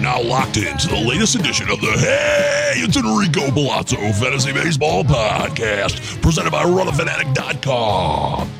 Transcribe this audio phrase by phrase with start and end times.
[0.00, 5.04] are now locked into the latest edition of the Hey, it's Enrico Palazzo Fantasy Baseball
[5.04, 8.50] Podcast, presented by RotoFanatic.com.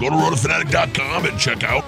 [0.00, 1.84] Go to RotoFanatic.com and check out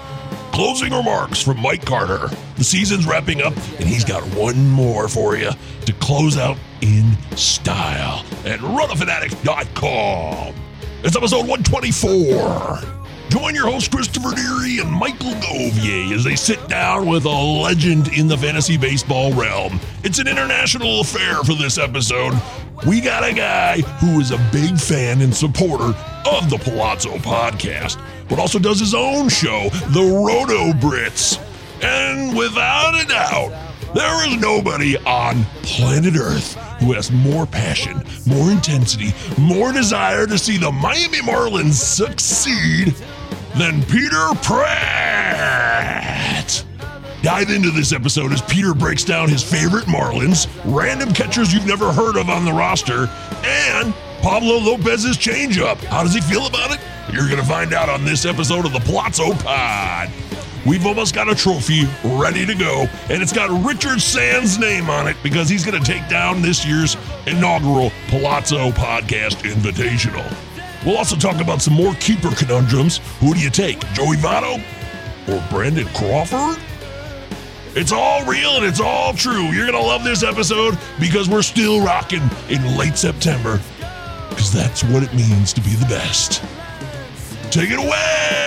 [0.51, 2.29] closing remarks from Mike Carter.
[2.57, 5.49] The season's wrapping up, and he's got one more for you
[5.85, 10.53] to close out in style at RotoFanatic.com.
[11.03, 13.02] It's episode 124.
[13.33, 18.09] Join your host Christopher Deary and Michael Govier as they sit down with a legend
[18.09, 19.79] in the fantasy baseball realm.
[20.03, 22.39] It's an international affair for this episode.
[22.85, 25.97] We got a guy who is a big fan and supporter
[26.29, 27.99] of the Palazzo podcast,
[28.29, 31.41] but also does his own show, The Roto Brits.
[31.81, 33.49] And without a doubt,
[33.95, 40.37] there is nobody on planet Earth who has more passion, more intensity, more desire to
[40.37, 42.93] see the Miami Marlins succeed
[43.57, 45.53] than Peter Pratt.
[47.21, 51.93] Dive into this episode as Peter breaks down his favorite Marlins, random catchers you've never
[51.93, 53.07] heard of on the roster,
[53.45, 55.77] and Pablo Lopez's changeup.
[55.85, 56.79] How does he feel about it?
[57.13, 60.09] You're going to find out on this episode of the Palazzo Pod.
[60.65, 65.07] We've almost got a trophy ready to go, and it's got Richard Sands' name on
[65.07, 66.97] it because he's going to take down this year's
[67.27, 70.52] inaugural Palazzo Podcast Invitational.
[70.85, 72.97] We'll also talk about some more keeper conundrums.
[73.19, 74.61] Who do you take, Joey Votto
[75.29, 76.61] or Brandon Crawford?
[77.75, 79.45] It's all real and it's all true.
[79.45, 83.59] You're going to love this episode because we're still rocking in late September
[84.29, 86.43] because that's what it means to be the best.
[87.51, 88.42] Take it away,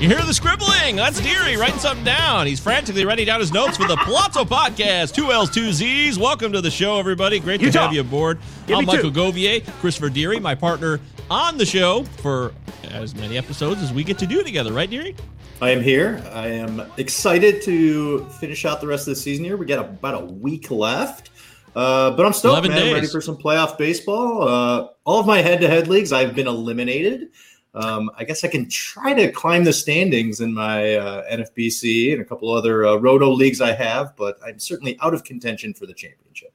[0.00, 0.96] You hear the scribbling?
[0.96, 2.46] That's Deary writing something down.
[2.46, 5.12] He's frantically writing down his notes for the Palazzo podcast.
[5.12, 6.18] Two L's, two Z's.
[6.18, 7.38] Welcome to the show, everybody.
[7.38, 7.82] Great to Utah.
[7.82, 8.38] have you aboard.
[8.66, 9.20] Give I'm Michael two.
[9.20, 14.18] Govier, Christopher Deary, my partner on the show for as many episodes as we get
[14.20, 15.14] to do together, right, Deary?
[15.60, 16.24] I am here.
[16.32, 19.58] I am excited to finish out the rest of the season here.
[19.58, 21.28] We got about a week left.
[21.76, 22.74] Uh, but I'm stoked, man.
[22.74, 22.94] days.
[22.94, 24.48] Ready for some playoff baseball.
[24.48, 27.28] Uh, all of my head-to-head leagues, I've been eliminated.
[27.74, 32.20] Um, I guess I can try to climb the standings in my uh, NFBC and
[32.20, 35.86] a couple other uh, Roto leagues I have, but I'm certainly out of contention for
[35.86, 36.52] the championship.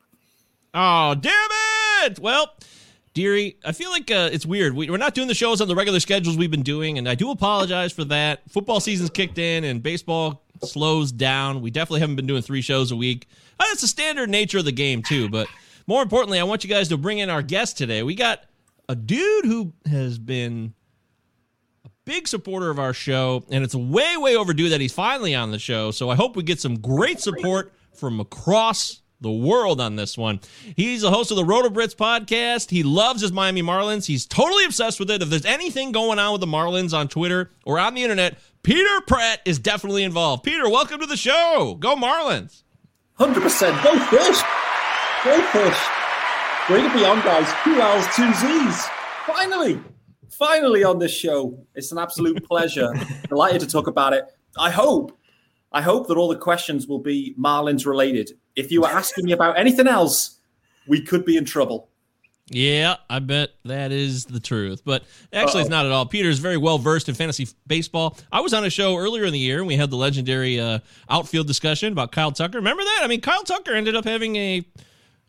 [0.74, 1.50] Oh, damn
[2.03, 2.20] it!
[2.20, 2.53] Well,
[3.14, 4.76] Deary, I feel like uh, it's weird.
[4.76, 7.16] We, we're not doing the shows on the regular schedules we've been doing, and I
[7.16, 8.42] do apologize for that.
[8.50, 11.62] Football season's kicked in, and baseball slows down.
[11.62, 13.29] We definitely haven't been doing three shows a week.
[13.58, 15.29] Uh, That's the standard nature of the game, too.
[15.29, 15.47] But
[15.88, 18.03] more importantly, I want you guys to bring in our guest today.
[18.03, 18.44] We got
[18.90, 20.73] a dude who has been
[22.05, 25.59] big supporter of our show, and it's way, way overdue that he's finally on the
[25.59, 25.91] show.
[25.91, 30.40] So I hope we get some great support from across the world on this one.
[30.75, 32.69] He's the host of the Roto Brits podcast.
[32.69, 34.05] He loves his Miami Marlins.
[34.05, 35.22] He's totally obsessed with it.
[35.22, 39.02] If there's anything going on with the Marlins on Twitter or on the internet, Peter
[39.07, 40.43] Pratt is definitely involved.
[40.43, 41.75] Peter, welcome to the show.
[41.79, 42.63] Go Marlins.
[43.13, 43.81] Hundred percent.
[43.84, 44.41] Go fish.
[45.23, 45.78] Go fish.
[46.67, 47.47] Great to be on, guys.
[47.63, 48.85] Two L's, two Z's.
[49.25, 49.79] Finally,
[50.37, 51.58] finally on this show.
[51.76, 52.93] It's an absolute pleasure.
[53.28, 54.26] Delighted to talk about it.
[54.58, 55.17] I hope,
[55.72, 58.32] I hope that all the questions will be Marlins related.
[58.55, 60.40] If you were asking me about anything else,
[60.87, 61.90] we could be in trouble.
[62.47, 64.84] Yeah, I bet that is the truth.
[64.85, 65.03] But
[65.34, 65.78] actually, it's Uh-oh.
[65.78, 66.05] not at all.
[66.05, 68.17] Peter is very well versed in fantasy baseball.
[68.31, 70.79] I was on a show earlier in the year, and we had the legendary uh,
[71.09, 72.59] outfield discussion about Kyle Tucker.
[72.59, 72.99] Remember that?
[73.02, 74.64] I mean, Kyle Tucker ended up having a,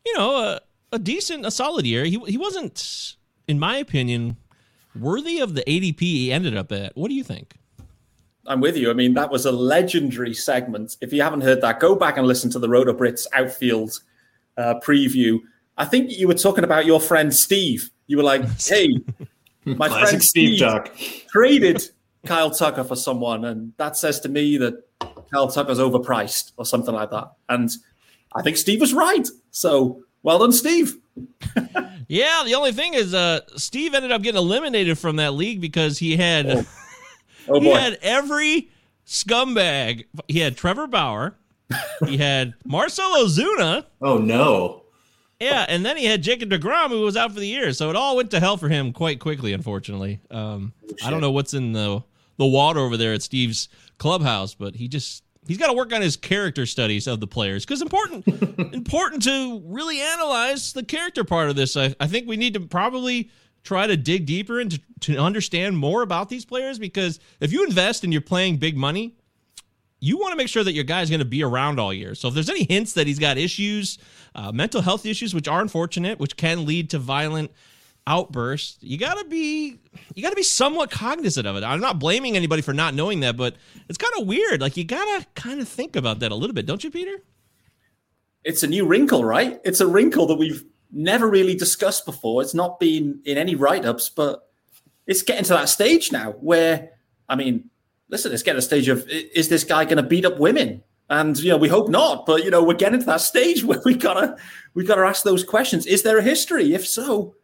[0.05, 0.61] you know, a,
[0.93, 2.05] a decent, a solid year.
[2.05, 3.17] He he wasn't,
[3.49, 4.37] in my opinion,
[5.01, 6.97] worthy of the ADP he ended up at.
[6.97, 7.57] What do you think?
[8.47, 8.91] I'm with you.
[8.91, 10.97] I mean, that was a legendary segment.
[11.01, 14.01] If you haven't heard that, go back and listen to the Roto Brits outfield
[14.57, 15.41] uh, preview.
[15.77, 17.91] I think you were talking about your friend Steve.
[18.07, 18.89] You were like, "Hey,
[19.65, 20.97] my friend Steve Steve, talk.
[21.31, 21.83] traded
[22.25, 24.83] Kyle Tucker for someone, and that says to me that
[25.33, 27.71] Kyle Tucker's overpriced or something like that." And
[28.35, 29.29] I think Steve was right.
[29.51, 30.97] So well done, Steve.
[32.08, 35.99] Yeah, the only thing is, uh, Steve ended up getting eliminated from that league because
[35.99, 36.67] he had
[37.49, 38.70] Oh he boy, had every
[39.06, 40.05] scumbag.
[40.29, 41.35] He had Trevor Bauer,
[42.06, 44.82] he had Marcell Ozuna, Oh no.
[45.41, 47.73] yeah, and then he had Jacob deGrom, who was out for the year.
[47.73, 50.20] So it all went to hell for him quite quickly, unfortunately.
[50.31, 50.73] Um,
[51.05, 52.02] I don't know what's in the
[52.38, 53.69] the water over there at Steve's
[53.99, 57.65] clubhouse, but he just he's got to work on his character studies of the players
[57.65, 58.27] because important
[58.75, 61.77] important to really analyze the character part of this.
[61.77, 63.31] I, I think we need to probably
[63.63, 67.65] try to dig deeper and to, to understand more about these players because if you
[67.65, 69.17] invest and you're playing big money,
[69.99, 72.15] you want to make sure that your guy's going to be around all year.
[72.15, 73.99] So if there's any hints that he's got issues,
[74.35, 77.51] uh, mental health issues, which are unfortunate, which can lead to violent
[78.06, 79.79] outbursts, you got to be
[80.14, 81.64] you got to be somewhat cognizant of it.
[81.64, 83.56] I'm not blaming anybody for not knowing that, but
[83.88, 84.61] it's kind of weird.
[84.61, 87.19] Like you got to kind of think about that a little bit, don't you, Peter?
[88.47, 89.61] it's a new wrinkle, right?
[89.64, 92.43] It's a wrinkle that we've never really discussed before.
[92.43, 94.49] It's not been in any write-ups, but
[95.06, 96.91] it's getting to that stage now where,
[97.29, 97.69] I mean,
[98.09, 100.85] listen, it's getting the stage of is this guy to beat up women?
[101.11, 103.81] And you know, we hope not, but you know, we're getting to that stage where
[103.85, 104.37] we gotta
[104.75, 105.85] we gotta ask those questions.
[105.85, 106.73] Is there a history?
[106.73, 107.35] If so,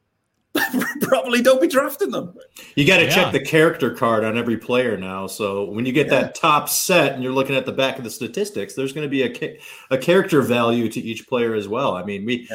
[1.02, 2.34] probably don't be drafting them.
[2.74, 3.10] You got to Yeah.
[3.14, 5.26] check the character card on every player now.
[5.26, 8.10] So when you get that top set and you're looking at the back of the
[8.10, 9.56] statistics, there's going to be a
[9.90, 11.94] a character value to each player as well.
[11.94, 12.48] I mean, we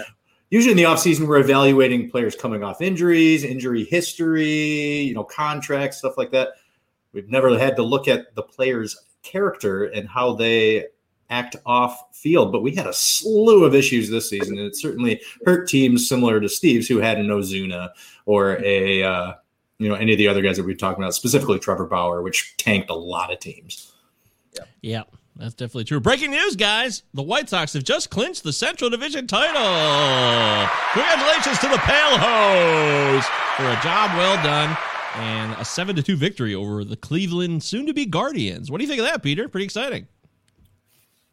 [0.52, 5.98] usually in the offseason we're evaluating players coming off injuries, injury history, you know, contracts,
[5.98, 6.50] stuff like that.
[7.14, 10.86] We've never had to look at the player's character and how they
[11.29, 15.21] act off field, but we had a slew of issues this season, and it certainly
[15.45, 17.89] hurt teams similar to Steve's who had an Ozuna
[18.25, 19.33] or a uh,
[19.79, 22.56] you know any of the other guys that we've talked about, specifically Trevor Bauer, which
[22.57, 23.94] tanked a lot of teams.
[24.81, 25.03] Yeah,
[25.35, 26.00] that's definitely true.
[26.00, 27.03] Breaking news, guys.
[27.13, 30.68] The White Sox have just clinched the Central Division title.
[30.94, 33.25] Congratulations to the Pale Hose
[33.56, 34.75] for a job well done
[35.15, 38.69] and a 7 to 2 victory over the Cleveland soon to be Guardians.
[38.69, 39.47] What do you think of that, Peter?
[39.47, 40.07] Pretty exciting.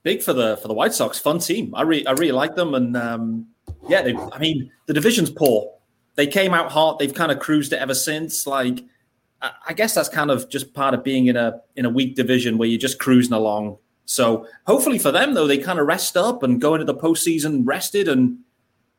[0.04, 1.18] Big for the for the White Sox.
[1.18, 1.74] Fun team.
[1.74, 3.48] I really I really like them, and um,
[3.88, 5.72] yeah, they, I mean the division's poor.
[6.14, 7.00] They came out hot.
[7.00, 8.46] They've kind of cruised it ever since.
[8.46, 8.84] Like
[9.42, 12.14] I, I guess that's kind of just part of being in a in a weak
[12.14, 13.78] division where you're just cruising along.
[14.04, 17.62] So hopefully for them though, they kind of rest up and go into the postseason
[17.64, 18.38] rested and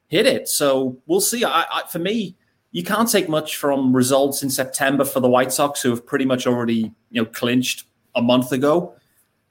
[0.07, 0.49] hit it.
[0.49, 1.45] So we'll see.
[1.45, 2.35] I, I for me.
[2.71, 6.25] You can't take much from results in September for the White Sox, who have pretty
[6.25, 7.85] much already, you know, clinched
[8.15, 8.94] a month ago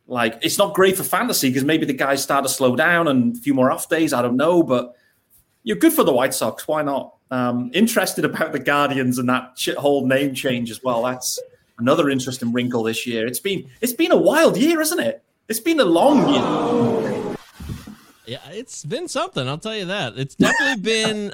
[0.07, 3.37] like it's not great for fantasy because maybe the guys start to slow down and
[3.37, 4.13] a few more off days.
[4.13, 4.95] I don't know, but
[5.63, 6.69] you're good for the White Sox.
[6.69, 7.15] Why not?
[7.31, 11.03] Um, interested about the Guardians and that shithole name change as well.
[11.03, 11.39] That's
[11.79, 13.27] another interesting wrinkle this year.
[13.27, 15.23] It's been it's been a wild year, isn't it?
[15.49, 17.37] It's been a long year.
[18.27, 19.47] Yeah, it's been something.
[19.47, 20.15] I'll tell you that.
[20.17, 21.33] It's definitely been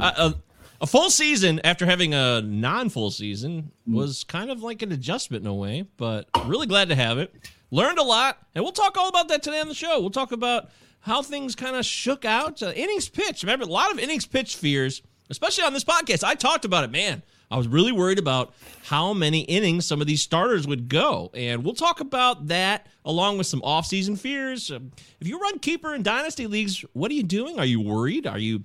[0.00, 0.34] a,
[0.82, 5.50] a, full season after having a non-full season was kind of like an adjustment in
[5.50, 7.34] a way, but really glad to have it.
[7.70, 10.00] Learned a lot, and we'll talk all about that today on the show.
[10.00, 10.70] We'll talk about
[11.00, 12.62] how things kind of shook out.
[12.62, 13.42] Uh, innings pitched.
[13.42, 16.24] Remember, a lot of innings pitch fears, especially on this podcast.
[16.24, 17.22] I talked about it, man.
[17.52, 21.30] I was really worried about how many innings some of these starters would go.
[21.34, 24.70] And we'll talk about that along with some offseason fears.
[24.70, 27.58] Um, if you run keeper in dynasty leagues, what are you doing?
[27.58, 28.26] Are you worried?
[28.26, 28.64] Are you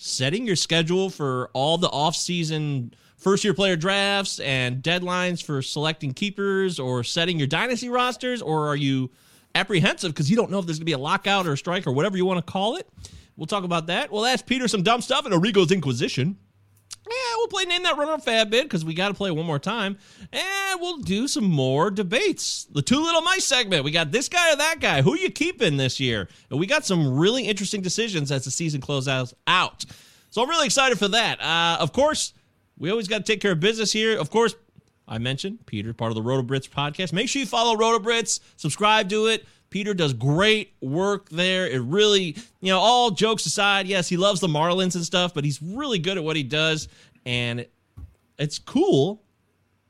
[0.00, 6.14] setting your schedule for all the offseason first year player drafts and deadlines for selecting
[6.14, 8.40] keepers or setting your dynasty rosters?
[8.40, 9.10] Or are you
[9.54, 11.86] apprehensive because you don't know if there's going to be a lockout or a strike
[11.86, 12.88] or whatever you want to call it?
[13.36, 14.10] We'll talk about that.
[14.10, 16.38] We'll ask Peter some dumb stuff in Origo's Inquisition.
[17.06, 19.58] Yeah, we'll play Name That Runner Fab bit because we got to play one more
[19.58, 19.96] time.
[20.32, 22.64] And we'll do some more debates.
[22.70, 23.84] The Two Little Mice segment.
[23.84, 25.02] We got this guy or that guy.
[25.02, 26.28] Who you keeping this year?
[26.50, 29.84] And we got some really interesting decisions as the season closes out.
[30.30, 31.40] So I'm really excited for that.
[31.40, 32.34] Uh, of course,
[32.78, 34.16] we always got to take care of business here.
[34.18, 34.54] Of course,
[35.08, 37.12] I mentioned, Peter, part of the Roto Brits podcast.
[37.12, 39.44] Make sure you follow Roto Brits, subscribe to it.
[39.70, 41.66] Peter does great work there.
[41.66, 45.44] It really, you know, all jokes aside, yes, he loves the Marlins and stuff, but
[45.44, 46.88] he's really good at what he does.
[47.24, 47.66] And
[48.38, 49.22] it's cool.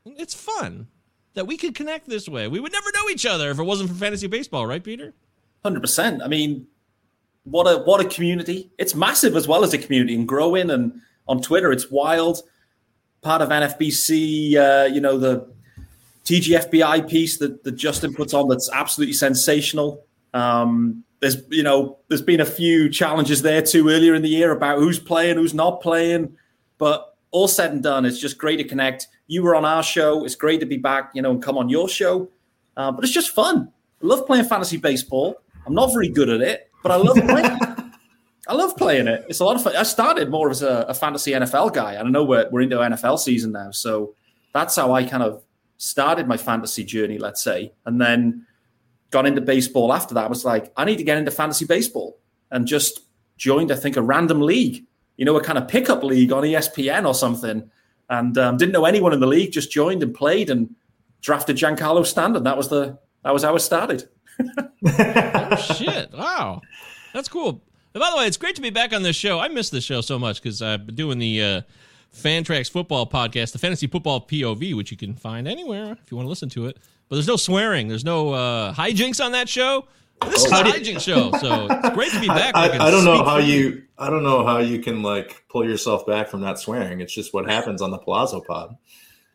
[0.05, 0.89] It's fun
[1.35, 2.49] that we could connect this way.
[2.49, 5.15] We would never know each other if it wasn't for fantasy baseball, right, Peter?
[5.63, 6.23] Hundred percent.
[6.23, 6.67] I mean,
[7.45, 8.71] what a what a community!
[8.79, 10.71] It's massive as well as a community and growing.
[10.71, 12.43] And on Twitter, it's wild.
[13.23, 15.47] Part of NFBC, uh, you know, the
[16.31, 20.05] TGFBI piece that, that Justin puts on that's absolutely sensational.
[20.33, 24.53] Um, there's you know there's been a few challenges there too earlier in the year
[24.53, 26.37] about who's playing, who's not playing,
[26.79, 29.09] but all said and done, it's just great to connect.
[29.27, 30.25] You were on our show.
[30.25, 32.29] It's great to be back, you know, and come on your show.
[32.77, 33.73] Uh, but it's just fun.
[34.03, 35.41] I love playing fantasy baseball.
[35.67, 37.59] I'm not very good at it, but I love playing.
[38.49, 39.25] I love playing it.
[39.29, 39.77] It's a lot of fun.
[39.77, 41.97] I started more as a, a fantasy NFL guy.
[41.97, 43.71] I know we're, we're into NFL season now.
[43.71, 44.15] So
[44.53, 45.45] that's how I kind of
[45.81, 47.73] started my fantasy journey, let's say.
[47.87, 48.47] And then
[49.11, 50.27] got into baseball after that.
[50.27, 52.19] I was like, I need to get into fantasy baseball
[52.51, 53.01] and just
[53.39, 54.85] joined, I think, a random league,
[55.17, 57.71] you know, a kind of pickup league on ESPN or something.
[58.11, 60.75] And um, didn't know anyone in the league, just joined and played and
[61.23, 62.45] drafted Giancarlo Stanton.
[62.45, 64.07] That was the that was how it started.
[64.87, 66.13] oh, shit.
[66.13, 66.61] Wow.
[67.15, 67.63] That's cool.
[67.95, 69.39] And by the way, it's great to be back on this show.
[69.39, 71.61] I miss this show so much because I've been doing the uh,
[72.15, 76.27] Fantrax football podcast, the Fantasy Football POV, which you can find anywhere if you want
[76.27, 76.77] to listen to it.
[77.09, 79.87] But there's no swearing, there's no uh, hijinks on that show.
[80.27, 82.55] This is a hijinks show, so it's great to be back.
[82.55, 85.65] I, can I don't know how you I don't know how you can like pull
[85.65, 87.01] yourself back from not swearing.
[87.01, 88.77] It's just what happens on the Palazzo Pod.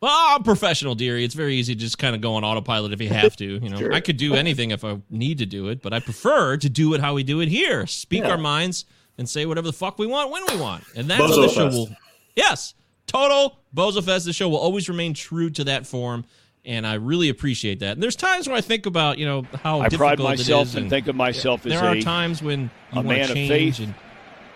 [0.00, 1.24] Well, I'm professional, Deary.
[1.24, 3.44] It's very easy to just kind of go on autopilot if you have to.
[3.44, 3.92] You know, Sure.
[3.94, 6.92] I could do anything if I need to do it, but I prefer to do
[6.94, 7.86] it how we do it here.
[7.86, 8.30] Speak Yeah.
[8.30, 8.84] our minds
[9.18, 11.48] and say whatever the fuck we want when we want, and that's Bozo how the
[11.48, 11.88] show will.
[12.36, 12.74] Yes,
[13.06, 14.26] total Bozo Fest.
[14.26, 16.24] The show will always remain true to that form,
[16.64, 17.92] and I really appreciate that.
[17.94, 20.70] And there's times when I think about you know how I difficult pride myself it
[20.70, 23.36] is, and think of myself as there are a- times when you a man of
[23.36, 23.80] faith.
[23.80, 23.94] and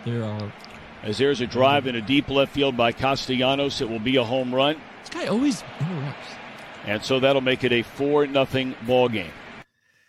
[0.05, 0.53] there are.
[1.03, 4.25] As there's a drive in a deep left field by Castellanos, it will be a
[4.25, 4.79] home run.
[5.01, 6.29] This guy always interrupts.
[6.85, 9.31] And so that'll make it a 4 nothing ball game.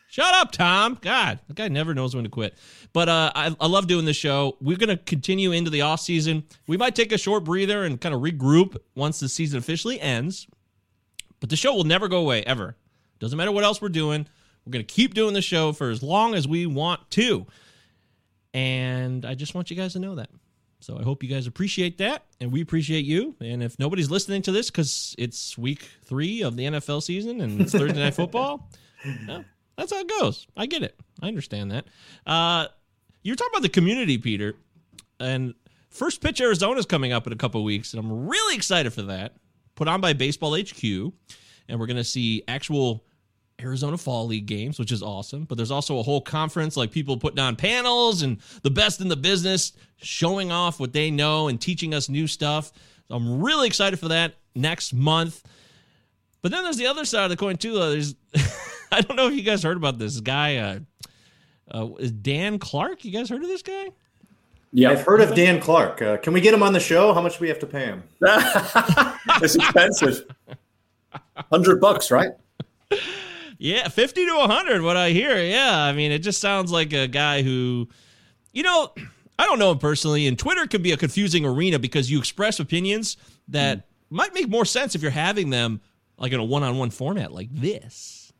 [0.09, 0.97] Shut up, Tom.
[0.99, 2.55] God, the guy never knows when to quit.
[2.93, 4.57] But uh, I, I love doing this show.
[4.59, 6.43] We're going to continue into the off season.
[6.67, 10.47] We might take a short breather and kind of regroup once the season officially ends.
[11.39, 12.75] But the show will never go away, ever.
[13.19, 14.27] Doesn't matter what else we're doing.
[14.65, 17.47] We're going to keep doing the show for as long as we want to.
[18.53, 20.29] And I just want you guys to know that.
[20.81, 23.35] So I hope you guys appreciate that, and we appreciate you.
[23.39, 27.61] And if nobody's listening to this because it's week three of the NFL season and
[27.61, 28.67] it's Thursday night football,
[29.27, 29.45] well,
[29.77, 30.47] that's how it goes.
[30.57, 30.99] I get it.
[31.21, 31.85] I understand that.
[32.25, 32.67] Uh,
[33.23, 34.55] you're talking about the community, Peter,
[35.19, 35.53] and
[35.89, 39.03] First Pitch Arizona is coming up in a couple weeks, and I'm really excited for
[39.03, 39.33] that.
[39.75, 43.03] Put on by Baseball HQ, and we're going to see actual
[43.61, 45.45] Arizona Fall League games, which is awesome.
[45.45, 49.07] But there's also a whole conference, like people putting on panels and the best in
[49.07, 52.71] the business, showing off what they know and teaching us new stuff.
[53.07, 55.43] So I'm really excited for that next month.
[56.41, 57.77] But then there's the other side of the coin too.
[57.77, 58.15] There's,
[58.91, 60.57] I don't know if you guys heard about this guy.
[60.57, 60.79] Uh,
[61.71, 63.03] uh, is Dan Clark?
[63.05, 63.89] You guys heard of this guy?
[64.73, 66.01] Yeah, I've heard of Dan Clark.
[66.01, 67.13] Uh, can we get him on the show?
[67.13, 68.03] How much do we have to pay him?
[69.41, 70.25] it's expensive.
[71.51, 72.31] Hundred bucks, right?
[73.57, 75.37] Yeah, 50 to 100, what I hear.
[75.37, 77.89] Yeah, I mean, it just sounds like a guy who,
[78.53, 78.91] you know,
[79.37, 82.59] I don't know him personally, and Twitter can be a confusing arena because you express
[82.59, 83.17] opinions
[83.49, 85.81] that might make more sense if you're having them
[86.17, 88.33] like in a one on one format like this.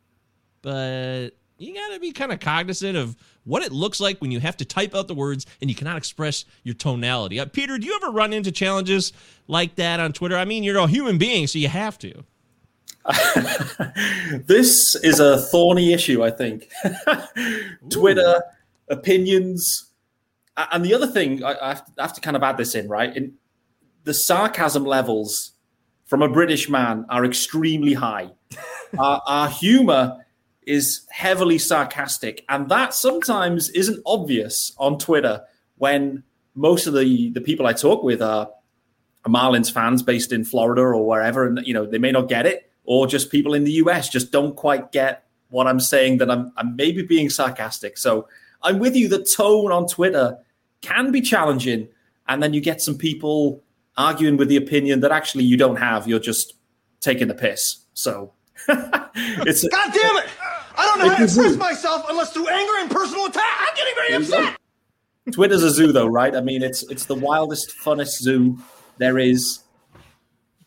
[0.62, 1.30] But
[1.62, 4.56] you got to be kind of cognizant of what it looks like when you have
[4.58, 7.40] to type out the words and you cannot express your tonality.
[7.40, 9.12] Uh, Peter, do you ever run into challenges
[9.48, 10.36] like that on Twitter?
[10.36, 12.24] I mean, you're a human being, so you have to.
[14.46, 16.68] this is a thorny issue, I think.
[17.90, 18.42] Twitter
[18.88, 19.90] opinions,
[20.56, 22.74] and the other thing I, I, have to, I have to kind of add this
[22.74, 23.14] in, right?
[23.16, 23.34] In,
[24.04, 25.52] the sarcasm levels
[26.06, 28.30] from a British man are extremely high.
[28.98, 30.21] our, our humor
[30.66, 35.42] is heavily sarcastic, and that sometimes isn't obvious on Twitter
[35.76, 36.22] when
[36.54, 38.48] most of the the people I talk with are
[39.26, 42.70] Marlins fans based in Florida or wherever, and you know they may not get it,
[42.84, 46.18] or just people in the US just don't quite get what I'm saying.
[46.18, 47.98] That I'm I'm maybe being sarcastic.
[47.98, 48.28] So
[48.62, 49.08] I'm with you.
[49.08, 50.38] The tone on Twitter
[50.80, 51.88] can be challenging,
[52.28, 53.62] and then you get some people
[53.96, 56.08] arguing with the opinion that actually you don't have.
[56.08, 56.54] You're just
[57.00, 57.78] taking the piss.
[57.94, 58.32] So
[58.68, 60.30] it's God damn it!
[60.76, 61.58] I don't know how to express zoo.
[61.58, 63.44] myself unless through anger and personal attack.
[63.60, 64.58] I'm getting very upset.
[65.32, 66.34] Twitter's a zoo, though, right?
[66.34, 68.58] I mean, it's it's the wildest, funnest zoo
[68.98, 69.60] there is.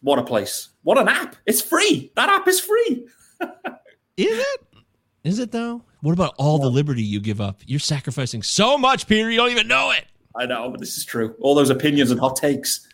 [0.02, 0.70] what a place!
[0.84, 1.36] What an app!
[1.46, 2.12] It's free.
[2.16, 3.08] That app is free.
[4.18, 4.62] Is it?
[5.26, 5.82] Is it though?
[6.02, 7.60] What about all the liberty you give up?
[7.66, 9.30] You're sacrificing so much, Peter.
[9.30, 10.06] You don't even know it.
[10.38, 11.36] I know, but this is true.
[11.42, 12.88] All those opinions and hot takes.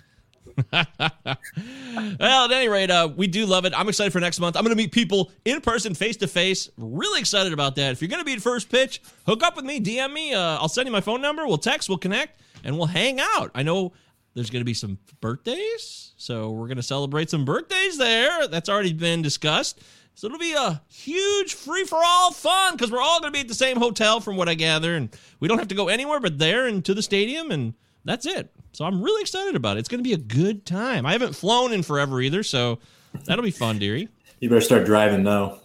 [0.72, 3.74] Well, at any rate, uh, we do love it.
[3.75, 4.55] I'm excited for next month.
[4.55, 6.70] I'm going to meet people in person, face to face.
[6.77, 7.91] Really excited about that.
[7.91, 10.34] If you're going to be at first pitch, hook up with me, DM me.
[10.34, 11.46] Uh, I'll send you my phone number.
[11.46, 13.51] We'll text, we'll connect, and we'll hang out.
[13.55, 13.93] I know
[14.34, 18.48] there's going to be some birthdays, so we're going to celebrate some birthdays there.
[18.48, 19.81] That's already been discussed.
[20.13, 23.41] So it'll be a huge free for all fun because we're all going to be
[23.41, 26.20] at the same hotel, from what I gather, and we don't have to go anywhere
[26.20, 27.74] but there and to the stadium, and
[28.05, 28.53] that's it.
[28.73, 29.81] So I'm really excited about it.
[29.81, 31.05] It's going to be a good time.
[31.05, 32.79] I haven't flown in forever either, so
[33.25, 34.07] that'll be fun, Deary.
[34.39, 35.59] You better start driving now.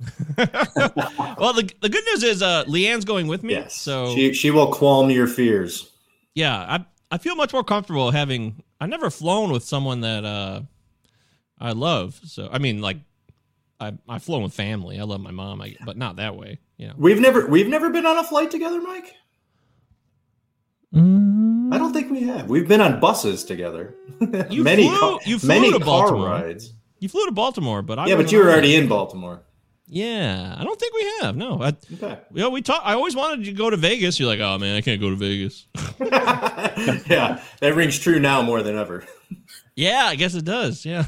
[0.36, 3.54] well, the, the good news is uh, Leanne's going with me.
[3.54, 3.74] Yes.
[3.74, 5.90] So She she will qualm your fears.
[6.34, 8.62] yeah, I I feel much more comfortable having.
[8.80, 10.60] I've never flown with someone that uh,
[11.58, 12.20] I love.
[12.24, 12.98] So I mean, like
[13.80, 15.00] I I've flown with family.
[15.00, 16.58] I love my mom, I, but not that way.
[16.76, 16.94] You know.
[16.96, 19.14] We've never we've never been on a flight together, Mike.
[20.94, 21.72] Mm.
[21.74, 22.48] I don't think we have.
[22.48, 23.94] We've been on buses together.
[24.50, 26.28] You many flew- car, you flew many to car Baltimore.
[26.28, 26.72] rides.
[26.98, 28.82] You flew to Baltimore, but I yeah, but you were already it.
[28.82, 29.42] in Baltimore.
[29.86, 31.36] Yeah, I don't think we have.
[31.36, 32.18] No, I, Okay.
[32.34, 32.82] you know, we talk.
[32.84, 34.18] I always wanted to go to Vegas.
[34.18, 35.66] You're like, oh man, I can't go to Vegas.
[36.00, 39.04] yeah, that rings true now more than ever.
[39.76, 40.84] Yeah, I guess it does.
[40.84, 41.04] Yeah.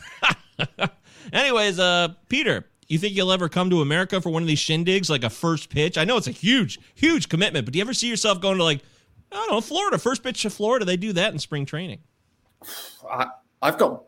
[1.33, 5.11] Anyways, uh, Peter, you think you'll ever come to America for one of these shindigs,
[5.11, 5.99] like a first pitch?
[5.99, 8.65] I know it's a huge, huge commitment, but do you ever see yourself going to
[8.65, 8.81] like,
[9.33, 10.85] I don't know, Florida, first pitch of Florida?
[10.85, 12.01] They do that in spring training.
[13.11, 13.27] I,
[13.63, 14.03] I've got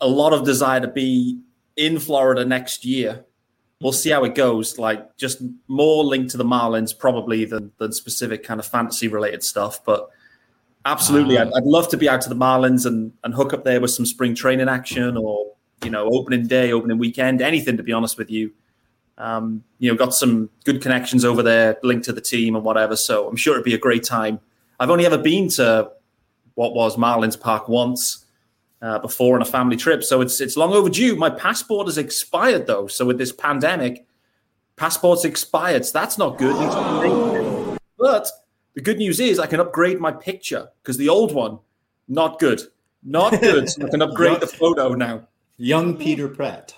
[0.00, 1.40] a lot of desire to be
[1.76, 3.24] in Florida next year.
[3.80, 4.78] We'll see how it goes.
[4.78, 9.42] Like just more linked to the Marlins probably than than specific kind of fantasy related
[9.42, 9.84] stuff.
[9.84, 10.08] But
[10.84, 11.42] absolutely, Ah.
[11.42, 13.90] I'd, I'd love to be out to the Marlins and and hook up there with
[13.90, 15.52] some spring training action or
[15.84, 17.76] you know opening day, opening weekend, anything.
[17.76, 18.52] To be honest with you,
[19.18, 22.94] um, you know, got some good connections over there, linked to the team and whatever.
[22.96, 24.38] So I'm sure it'd be a great time.
[24.82, 25.92] I've only ever been to
[26.54, 28.26] what was Marlins Park once
[28.82, 30.02] uh, before on a family trip.
[30.02, 31.14] So it's it's long overdue.
[31.14, 32.88] My passport has expired though.
[32.88, 34.04] So with this pandemic,
[34.74, 35.86] passport's expired.
[35.86, 36.58] So that's not good.
[36.58, 37.78] Needs to be updated.
[37.96, 38.28] But
[38.74, 41.60] the good news is I can upgrade my picture because the old one,
[42.08, 42.60] not good.
[43.04, 43.70] Not good.
[43.70, 45.28] So I can upgrade the photo now.
[45.58, 46.74] Young Peter Pratt.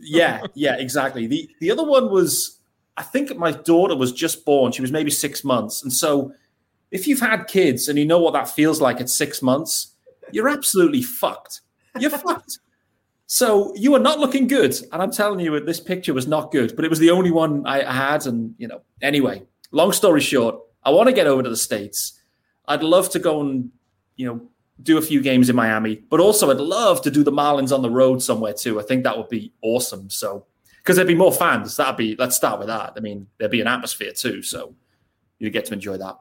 [0.00, 1.28] Yeah, yeah, exactly.
[1.28, 2.58] The the other one was
[2.96, 4.72] I think my daughter was just born.
[4.72, 5.84] She was maybe six months.
[5.84, 6.32] And so
[6.90, 9.94] if you've had kids and you know what that feels like at six months,
[10.32, 11.60] you're absolutely fucked.
[11.98, 12.58] You're fucked.
[13.26, 14.74] So you are not looking good.
[14.90, 17.66] And I'm telling you, this picture was not good, but it was the only one
[17.66, 18.26] I had.
[18.26, 22.18] And, you know, anyway, long story short, I want to get over to the States.
[22.66, 23.70] I'd love to go and,
[24.16, 24.40] you know,
[24.82, 27.82] do a few games in Miami, but also I'd love to do the Marlins on
[27.82, 28.78] the road somewhere too.
[28.80, 30.08] I think that would be awesome.
[30.08, 30.46] So,
[30.78, 31.76] because there'd be more fans.
[31.76, 32.94] That'd be, let's start with that.
[32.96, 34.40] I mean, there'd be an atmosphere too.
[34.42, 34.74] So
[35.38, 36.18] you'd get to enjoy that.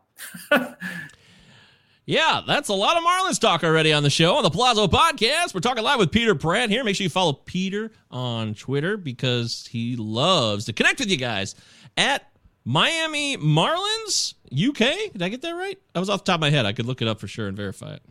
[2.10, 5.54] Yeah, that's a lot of Marlins talk already on the show on the Palazzo podcast.
[5.54, 6.82] We're talking live with Peter Pratt here.
[6.86, 11.54] Make sure you follow Peter on Twitter because he loves to connect with you guys
[11.98, 12.32] at
[12.64, 15.12] Miami Marlins UK.
[15.12, 15.78] Did I get that right?
[15.94, 16.66] I was off the top of my head.
[16.66, 18.02] I could look it up for sure and verify it.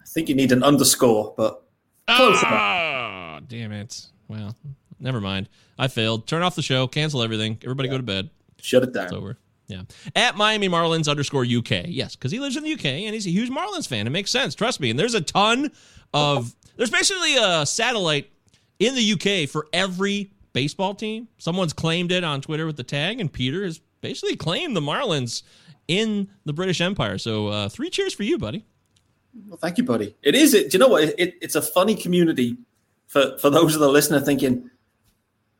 [0.00, 1.62] I think you need an underscore, but
[2.06, 2.52] close enough.
[2.54, 4.06] Ah, damn it.
[4.28, 4.56] Well,
[4.98, 5.50] never mind.
[5.78, 6.26] I failed.
[6.26, 6.86] Turn off the show.
[6.86, 7.58] Cancel everything.
[7.62, 8.30] Everybody go to bed.
[8.62, 9.04] Shut it down.
[9.04, 9.36] It's over.
[9.68, 9.82] Yeah.
[10.14, 11.86] At Miami Marlins underscore UK.
[11.86, 14.06] Yes, because he lives in the UK and he's a huge Marlins fan.
[14.06, 14.54] It makes sense.
[14.54, 14.90] Trust me.
[14.90, 15.70] And there's a ton
[16.12, 18.30] of, there's basically a satellite
[18.78, 21.28] in the UK for every baseball team.
[21.38, 25.42] Someone's claimed it on Twitter with the tag, and Peter has basically claimed the Marlins
[25.88, 27.18] in the British Empire.
[27.18, 28.64] So uh, three cheers for you, buddy.
[29.48, 30.14] Well, thank you, buddy.
[30.22, 30.52] It is.
[30.54, 30.70] It.
[30.70, 31.04] Do you know what?
[31.04, 32.58] It, it, it's a funny community
[33.06, 34.70] for for those of the listener thinking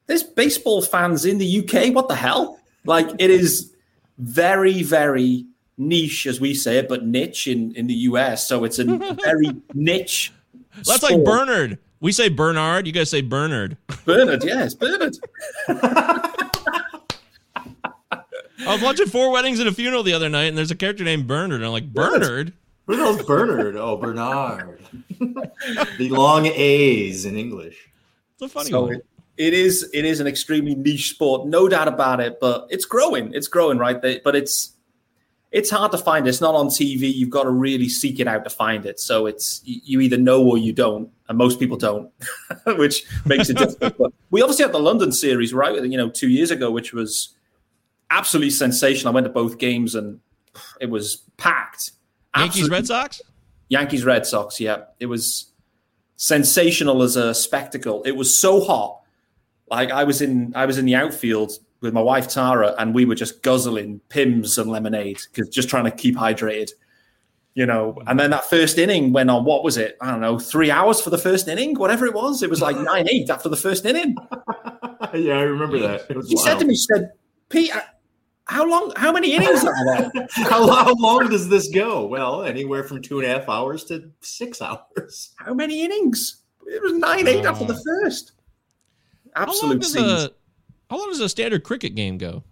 [0.07, 1.95] there's baseball fans in the UK.
[1.95, 2.61] What the hell?
[2.85, 3.72] Like it is
[4.23, 5.47] very very
[5.79, 8.47] niche, as we say it, but niche in in the US.
[8.47, 10.33] So it's a very niche.
[10.85, 11.23] That's like.
[11.25, 11.79] Bernard.
[12.01, 12.87] We say Bernard.
[12.87, 13.77] You guys say Bernard.
[14.05, 14.43] Bernard.
[14.43, 15.17] Yes, Bernard.
[18.67, 21.05] I was watching Four Weddings and a Funeral the other night, and there's a character
[21.05, 21.57] named Bernard.
[21.57, 22.53] And I'm like, Bernard?
[22.87, 23.77] Who the hell's Bernard?
[23.77, 24.81] Oh, Bernard.
[25.21, 27.89] the long A's in English.
[28.35, 29.01] It's a funny So one.
[29.37, 32.39] It, is it is an extremely niche sport, no doubt about it.
[32.41, 33.33] But it's growing.
[33.35, 34.01] It's growing, right?
[34.01, 34.73] They- But it's
[35.51, 36.27] it's hard to find.
[36.27, 37.13] It's not on TV.
[37.15, 38.99] You've got to really seek it out to find it.
[38.99, 42.11] So it's you either know or you don't, and most people don't,
[42.79, 43.99] which makes it difficult.
[43.99, 45.75] But we obviously had the London series, right?
[45.85, 47.35] You know, two years ago, which was
[48.11, 49.13] absolutely sensational.
[49.13, 50.21] I went to both games and
[50.81, 51.93] it was packed.
[52.37, 53.21] Yankees, Red Sox?
[53.69, 54.59] Yankees Red Sox.
[54.59, 55.53] Yeah, it was
[56.17, 58.03] sensational as a spectacle.
[58.05, 59.02] It was so hot.
[59.73, 63.07] Like I was in I was in the outfield with my wife Tara, and we
[63.07, 66.73] were just guzzling Pimm's and lemonade because just trying to keep hydrated.
[67.55, 69.47] You know, and then that first inning went on.
[69.47, 69.97] What was it?
[70.03, 72.43] I don't know, three hours for the first inning, whatever it was.
[72.43, 74.15] It was like nine eight after the first inning.
[75.15, 76.03] yeah, I remember that.
[76.11, 77.13] It was He said to me, he said,
[77.49, 77.81] "Pete, uh,
[78.45, 78.93] how long?
[78.97, 80.13] How many innings are there?"
[80.51, 82.05] how, how long does this go?
[82.05, 85.33] Well, anywhere from two and a half hours to six hours.
[85.37, 86.43] How many innings?
[86.67, 88.33] It was nine eight after the first.
[89.35, 90.25] How long, Absolute does scenes.
[90.25, 90.31] a,
[90.91, 92.45] how long does a standard cricket game go?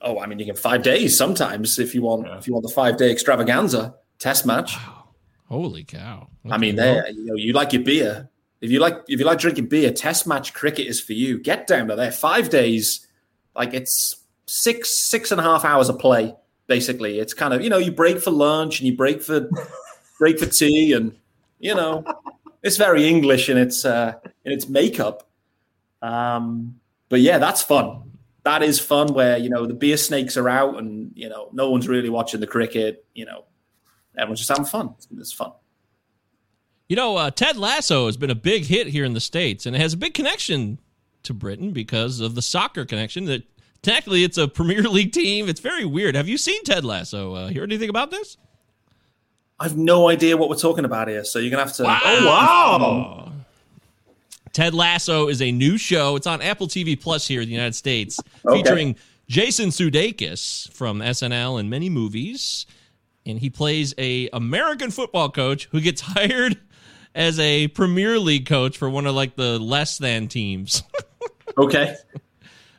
[0.00, 2.26] Oh, I mean, you get five days sometimes if you want.
[2.38, 4.76] If you want the five day extravaganza test match.
[5.48, 6.28] Holy cow!
[6.50, 8.28] I mean, there you know, you like your beer.
[8.60, 11.38] If you like, if you like drinking beer, test match cricket is for you.
[11.38, 12.12] Get down to there.
[12.12, 13.06] Five days,
[13.54, 16.34] like it's six six and a half hours of play.
[16.66, 19.48] Basically, it's kind of you know you break for lunch and you break for
[20.18, 21.16] break for tea, and
[21.58, 22.04] you know
[22.62, 25.27] it's very English in its uh, in its makeup.
[26.02, 28.02] Um, but yeah, that's fun.
[28.44, 29.12] That is fun.
[29.14, 32.40] Where you know the beer snakes are out, and you know no one's really watching
[32.40, 33.04] the cricket.
[33.14, 33.44] You know,
[34.16, 34.94] everyone's just having fun.
[35.18, 35.52] It's fun.
[36.88, 39.76] You know, uh, Ted Lasso has been a big hit here in the states, and
[39.76, 40.80] it has a big connection
[41.24, 43.26] to Britain because of the soccer connection.
[43.26, 43.42] That
[43.82, 45.48] technically it's a Premier League team.
[45.48, 46.14] It's very weird.
[46.14, 47.34] Have you seen Ted Lasso?
[47.34, 48.38] Uh, heard anything about this?
[49.60, 51.82] I've no idea what we're talking about here, so you're gonna have to.
[51.84, 53.32] Oh wow!
[54.58, 56.16] Ted Lasso is a new show.
[56.16, 58.56] It's on Apple TV Plus here in the United States, Okay.
[58.60, 58.96] featuring
[59.28, 62.66] Jason Sudeikis from SNL and many movies,
[63.24, 66.58] and he plays a American football coach who gets hired
[67.14, 70.82] as a Premier League coach for one of like the less than teams.
[71.56, 71.94] Okay.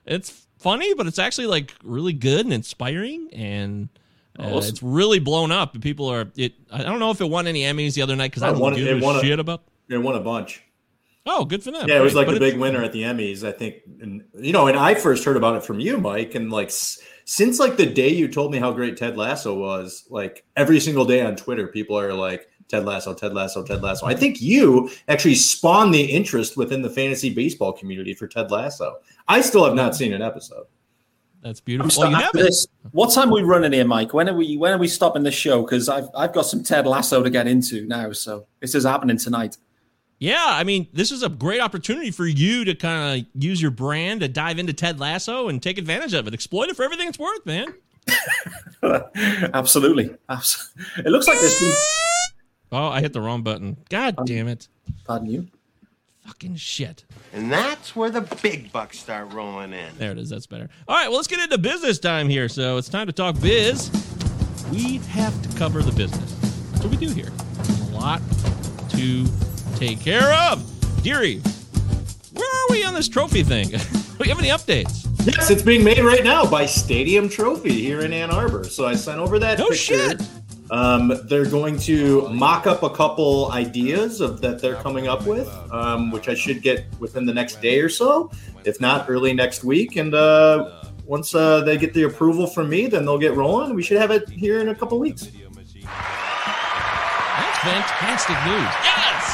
[0.05, 3.87] it's funny, but it's actually like really good and inspiring, and
[4.37, 4.69] uh, Awesome.
[4.69, 5.73] it's really blown up.
[5.75, 6.53] And people are it.
[6.71, 8.75] I don't know if it won any Emmys the other night because I don't won-
[8.75, 9.63] give it a a- shit about.
[9.89, 10.61] It won a bunch.
[11.25, 11.87] Oh, good for them.
[11.87, 13.77] Yeah, it was like But the big winner at the Emmys, I think.
[14.01, 17.59] And you know, and I first heard about it from you, Mike, and like since
[17.59, 21.21] like the day you told me how great Ted Lasso was, like every single day
[21.21, 24.05] on Twitter, people are like Ted Lasso, Ted Lasso, Ted Lasso.
[24.05, 28.97] I think you actually spawned the interest within the fantasy baseball community for Ted Lasso.
[29.27, 30.65] I still have not seen an episode.
[31.41, 32.03] That's I'm beautiful.
[32.03, 32.67] Well, you this.
[32.91, 34.13] What time are we running here, Mike?
[34.13, 34.57] When are we?
[34.57, 35.61] When are we stopping this show?
[35.63, 38.11] Because I've I've got some Ted Lasso to get into now.
[38.11, 39.57] So this is happening tonight.
[40.19, 43.71] Yeah, I mean, this is a great opportunity for you to kind of use your
[43.71, 46.33] brand to dive into Ted Lasso and take advantage of it.
[46.33, 47.73] Exploit it for everything it's worth, man.
[49.53, 50.13] Absolutely.
[50.27, 51.73] Abs- It looks like there's been.
[52.71, 53.77] Oh, I hit the wrong button.
[53.89, 54.67] God damn it.
[55.05, 55.47] Pardon you.
[56.25, 57.05] Fucking shit.
[57.33, 59.87] And that's where the big bucks start rolling in.
[59.97, 60.29] There it is.
[60.29, 60.69] That's better.
[60.87, 62.47] All right, well, let's get into business time here.
[62.49, 63.89] So it's time to talk biz.
[64.71, 66.31] We have to cover the business.
[66.71, 67.29] That's what we do here.
[67.55, 68.21] There's a lot
[68.91, 69.25] to
[69.79, 70.63] take care of.
[71.03, 71.39] Deary,
[72.33, 73.69] where are we on this trophy thing?
[73.69, 73.79] do
[74.19, 75.05] we have any updates?
[75.25, 78.63] Yes, it's being made right now by Stadium Trophy here in Ann Arbor.
[78.65, 80.09] So I sent over that No picture.
[80.09, 80.21] shit.
[80.71, 85.47] Um, they're going to mock up a couple ideas of that they're coming up with,
[85.71, 88.31] um, which I should get within the next day or so,
[88.65, 89.95] if not early next week.
[89.95, 93.73] And uh, once uh, they get the approval from me, then they'll get rolling.
[93.73, 95.23] We should have it here in a couple weeks.
[95.23, 95.35] That's
[97.59, 98.73] fantastic news.
[98.83, 99.28] Yes!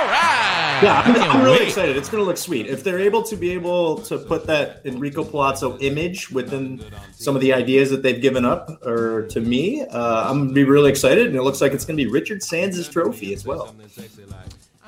[0.00, 0.80] All right.
[0.82, 1.96] Yeah, I'm, I'm really excited.
[1.96, 2.66] It's going to look sweet.
[2.66, 6.82] If they're able to be able to put that Enrico Palazzo image within
[7.12, 10.54] some of the ideas that they've given up or to me, uh, I'm going to
[10.54, 11.26] be really excited.
[11.26, 13.74] And it looks like it's going to be Richard Sands' trophy as well.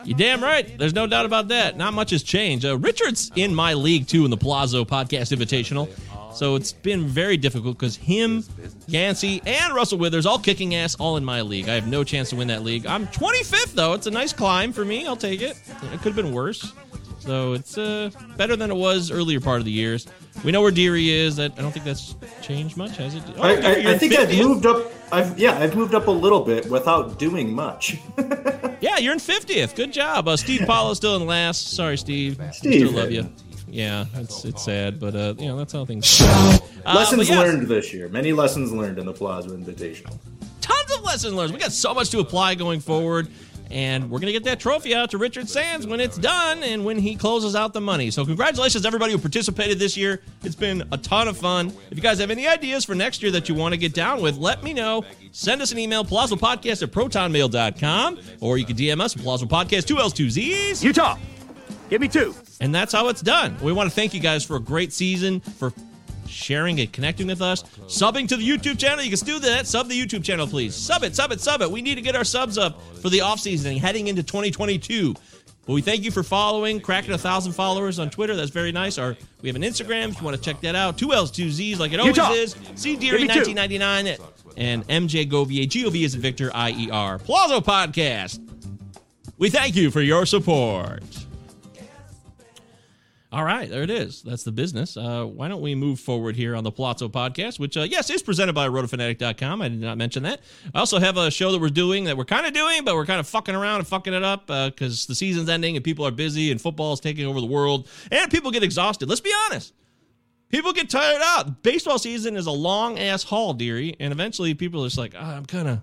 [0.05, 0.79] You damn right.
[0.79, 1.77] There's no doubt about that.
[1.77, 2.65] Not much has changed.
[2.65, 5.89] Uh, Richard's in my league too in the Palazzo Podcast Invitational.
[6.35, 8.45] So it's been very difficult because him,
[8.87, 11.69] Yancey, and Russell Withers all kicking ass all in my league.
[11.69, 12.87] I have no chance to win that league.
[12.87, 13.93] I'm 25th though.
[13.93, 15.07] It's a nice climb for me.
[15.07, 15.61] I'll take it.
[15.93, 16.73] It could have been worse.
[17.21, 20.09] So it's uh, better than it was earlier part of the years.
[20.45, 21.37] We know where Deary is.
[21.37, 23.23] That I don't think that's changed much, has it?
[23.37, 24.91] Oh, I, Deary, I, I think I've moved up.
[25.13, 27.99] I've yeah, I've moved up a little bit without doing much.
[28.83, 29.77] Yeah, you're in 50th.
[29.77, 30.27] Good job.
[30.27, 31.77] Uh, Steve Paulo's still in last.
[31.77, 32.41] Sorry, Steve.
[32.53, 32.89] Steve.
[32.89, 33.33] Still love you.
[33.73, 36.21] Yeah, it's it's sad, but uh, you know that's how things.
[36.21, 38.09] Uh, lessons but yes, learned this year.
[38.09, 40.19] Many lessons learned in the Palazzo Invitational.
[40.61, 41.53] Tons of lessons learned.
[41.53, 43.29] We got so much to apply going forward,
[43.71, 46.99] and we're gonna get that trophy out to Richard Sands when it's done and when
[46.99, 48.11] he closes out the money.
[48.11, 50.21] So congratulations everybody who participated this year.
[50.43, 51.69] It's been a ton of fun.
[51.91, 54.21] If you guys have any ideas for next year that you want to get down
[54.21, 55.05] with, let me know.
[55.31, 59.87] Send us an email, palazzopodcast at protonmail.com, or you can DM us at Palazzo Podcast,
[59.87, 60.85] two L's, two Z's.
[60.85, 61.17] Utah,
[61.93, 62.35] give me two.
[62.61, 63.57] And that's how it's done.
[63.61, 65.75] We want to thank you guys for a great season, for
[66.27, 69.05] sharing and connecting with us, subbing to the YouTube channel.
[69.05, 69.67] You can still do that.
[69.67, 70.75] Sub the YouTube channel, please.
[70.75, 71.71] Sub it, sub it, sub it.
[71.71, 75.15] We need to get our subs up for the offseason and heading into 2022.
[75.67, 78.35] But we thank you for following, cracking a thousand followers on Twitter.
[78.35, 78.97] That's very nice.
[78.97, 80.97] Our we have an Instagram if you want to check that out.
[80.97, 82.33] Two L's, two Z's, like it always Utah.
[82.33, 82.57] is.
[82.75, 83.27] C me two.
[83.27, 84.17] 1999
[84.57, 85.69] and MJ Govier.
[85.69, 87.19] G O V is Victor I E R.
[87.19, 88.41] Palazzo Podcast.
[89.37, 91.03] We thank you for your support.
[93.33, 94.21] All right, there it is.
[94.21, 94.95] That's the business.
[94.95, 98.23] Uh, why don't we move forward here on the Palazzo podcast, which, uh, yes, is
[98.23, 99.63] presented by rotofanatic.com.
[99.63, 100.43] I did not mention that.
[100.75, 103.07] I also have a show that we're doing that we're kind of doing, but we're
[103.07, 106.11] kind of fucking around and fucking it up because the season's ending and people are
[106.11, 109.09] busy and football is taking over the world and people get exhausted.
[109.09, 109.73] Let's be honest.
[110.51, 111.63] People get tired out.
[111.63, 115.37] Baseball season is a long ass haul, Deary, and eventually people are just like, ah,
[115.37, 115.81] I'm kind of,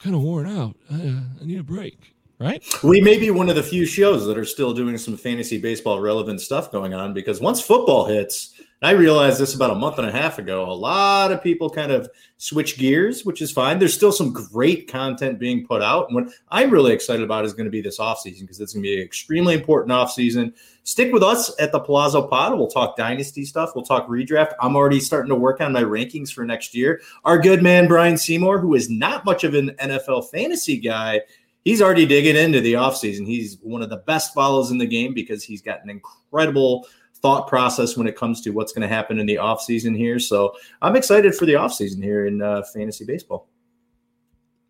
[0.00, 0.74] kind of worn out.
[0.90, 2.64] I, uh, I need a break, right?
[2.82, 6.00] We may be one of the few shows that are still doing some fantasy baseball
[6.00, 10.08] relevant stuff going on because once football hits, I realized this about a month and
[10.08, 13.78] a half ago, a lot of people kind of switch gears, which is fine.
[13.78, 16.08] There's still some great content being put out.
[16.08, 18.82] And what I'm really excited about is going to be this offseason because it's going
[18.82, 20.54] to be an extremely important offseason.
[20.84, 22.56] Stick with us at the Palazzo Pod.
[22.56, 23.72] We'll talk dynasty stuff.
[23.74, 24.54] We'll talk redraft.
[24.62, 27.02] I'm already starting to work on my rankings for next year.
[27.26, 31.20] Our good man, Brian Seymour, who is not much of an NFL fantasy guy,
[31.64, 33.26] he's already digging into the offseason.
[33.26, 37.48] He's one of the best follows in the game because he's got an incredible thought
[37.48, 40.18] process when it comes to what's going to happen in the offseason here.
[40.18, 43.48] So I'm excited for the offseason here in uh, fantasy baseball.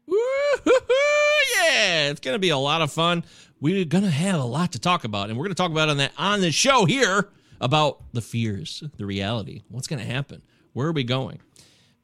[0.09, 3.25] yeah, it's going to be a lot of fun.
[3.61, 5.89] We're going to have a lot to talk about, and we're going to talk about
[5.89, 7.29] on that on the show here
[7.61, 11.41] about the fears, the reality, what's going to happen, where are we going.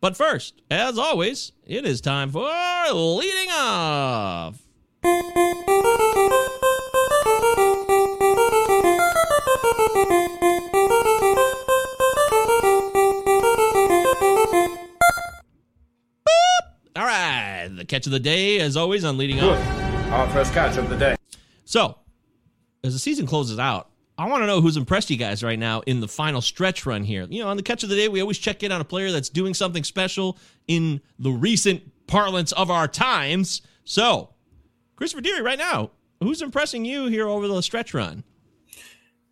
[0.01, 2.47] But first, as always, it is time for
[2.93, 4.66] leading off.
[16.97, 19.59] All right, the catch of the day, as always, on leading off.
[20.11, 21.15] Our first catch of the day.
[21.65, 21.99] So,
[22.83, 25.83] as the season closes out, I want to know who's impressed you guys right now
[25.83, 27.27] in the final stretch run here.
[27.29, 29.13] You know, on the catch of the day, we always check in on a player
[29.13, 33.63] that's doing something special in the recent parlance of our times.
[33.85, 34.31] So,
[34.97, 38.25] Christopher Deary, right now, who's impressing you here over the stretch run?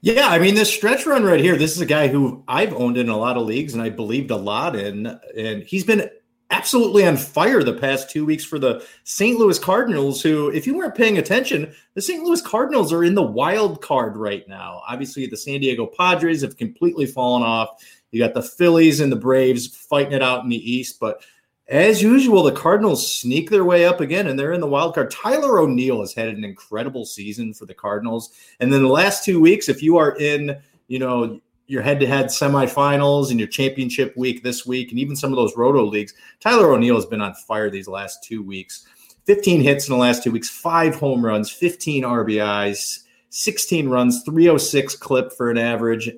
[0.03, 2.99] Yeah, I mean, this stretch run right here, this is a guy who I've owned
[2.99, 5.07] in a lot of leagues and I believed a lot in.
[5.35, 6.11] And he's been
[6.51, 9.39] absolutely on fire the past two weeks for the St.
[9.39, 12.23] Louis Cardinals, who, if you weren't paying attention, the St.
[12.23, 14.83] Louis Cardinals are in the wild card right now.
[14.87, 17.83] Obviously, the San Diego Padres have completely fallen off.
[18.11, 21.25] You got the Phillies and the Braves fighting it out in the East, but
[21.69, 25.11] as usual, the Cardinals sneak their way up again, and they're in the wild card.
[25.11, 29.41] Tyler O'Neill has had an incredible season for the Cardinals, and then the last two
[29.41, 30.57] weeks, if you are in,
[30.89, 35.37] you know, your head-to-head semifinals and your championship week this week, and even some of
[35.37, 38.87] those roto leagues, Tyler O'Neill has been on fire these last two weeks.
[39.25, 44.97] 15 hits in the last two weeks, five home runs, 15 RBIs, 16 runs, 306
[44.97, 46.11] clip for an average,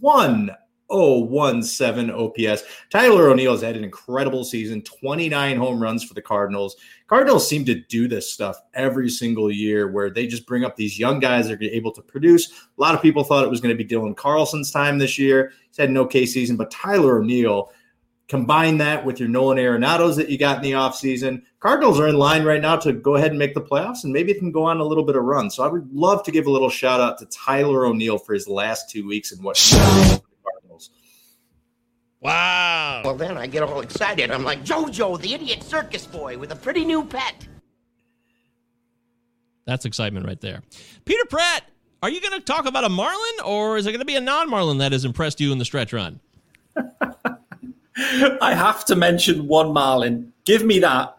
[0.00, 0.50] one
[0.90, 2.62] 017 OPS.
[2.90, 6.76] Tyler O'Neill has had an incredible season, 29 home runs for the Cardinals.
[7.06, 10.98] Cardinals seem to do this stuff every single year where they just bring up these
[10.98, 12.50] young guys that are able to produce.
[12.50, 15.52] A lot of people thought it was going to be Dylan Carlson's time this year.
[15.68, 17.72] He's had an okay season, but Tyler O'Neill,
[18.28, 21.42] combine that with your Nolan Arenados that you got in the offseason.
[21.60, 24.34] Cardinals are in line right now to go ahead and make the playoffs, and maybe
[24.34, 25.50] can go on a little bit of run.
[25.50, 28.46] So I would love to give a little shout out to Tyler O'Neill for his
[28.46, 29.56] last two weeks and what
[32.20, 33.02] Wow.
[33.04, 34.30] Well, then I get all excited.
[34.30, 37.46] I'm like JoJo, the idiot circus boy with a pretty new pet.
[39.66, 40.62] That's excitement right there.
[41.04, 41.64] Peter Pratt,
[42.02, 44.20] are you going to talk about a Marlin or is it going to be a
[44.20, 46.20] non Marlin that has impressed you in the stretch run?
[48.40, 50.32] I have to mention one Marlin.
[50.44, 51.16] Give me that.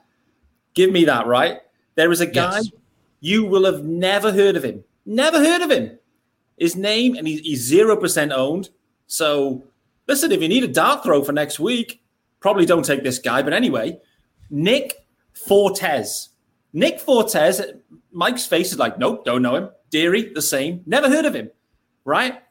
[0.73, 1.59] Give me that, right?
[1.95, 2.69] There is a guy, Yes.
[3.19, 4.83] you will have never heard of him.
[5.05, 5.97] Never heard of him.
[6.57, 8.69] His name, and he's, he's 0% owned.
[9.07, 9.63] So,
[10.09, 12.01] listen, if you need a dart throw for next week,
[12.41, 13.41] probably don't take this guy.
[13.41, 13.99] But anyway,
[14.49, 16.29] Nick Fortes.
[16.73, 17.61] Nick Fortes,
[18.11, 19.69] Mike's face is like, nope, don't know him.
[19.89, 20.81] Deary, the same.
[20.85, 21.49] Never heard of him,
[22.03, 22.41] right?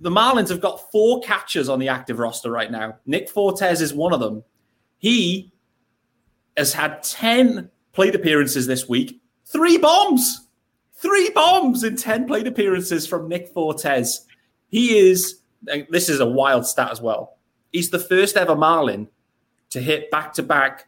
[0.00, 2.98] The Marlins have got four catchers on the active roster right now.
[3.06, 4.44] Nick Fortes is one of them.
[4.98, 5.52] He
[6.56, 10.48] has had 10 plate appearances this week, three bombs,
[10.94, 14.26] three bombs in 10 plate appearances from Nick Fortes.
[14.68, 17.38] He is, this is a wild stat as well.
[17.72, 19.08] He's the first ever Marlin
[19.70, 20.86] to hit back to back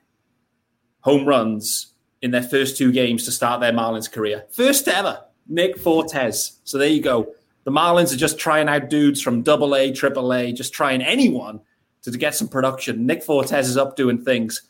[1.01, 4.45] home runs in their first two games to start their Marlins career.
[4.51, 6.61] First ever, Nick Fortes.
[6.65, 7.35] So there you go.
[7.65, 11.61] The Marlins are just trying out dudes from Double A, Triple A, just trying anyone
[12.03, 13.07] to, to get some production.
[13.07, 14.63] Nick Fortes is up doing things.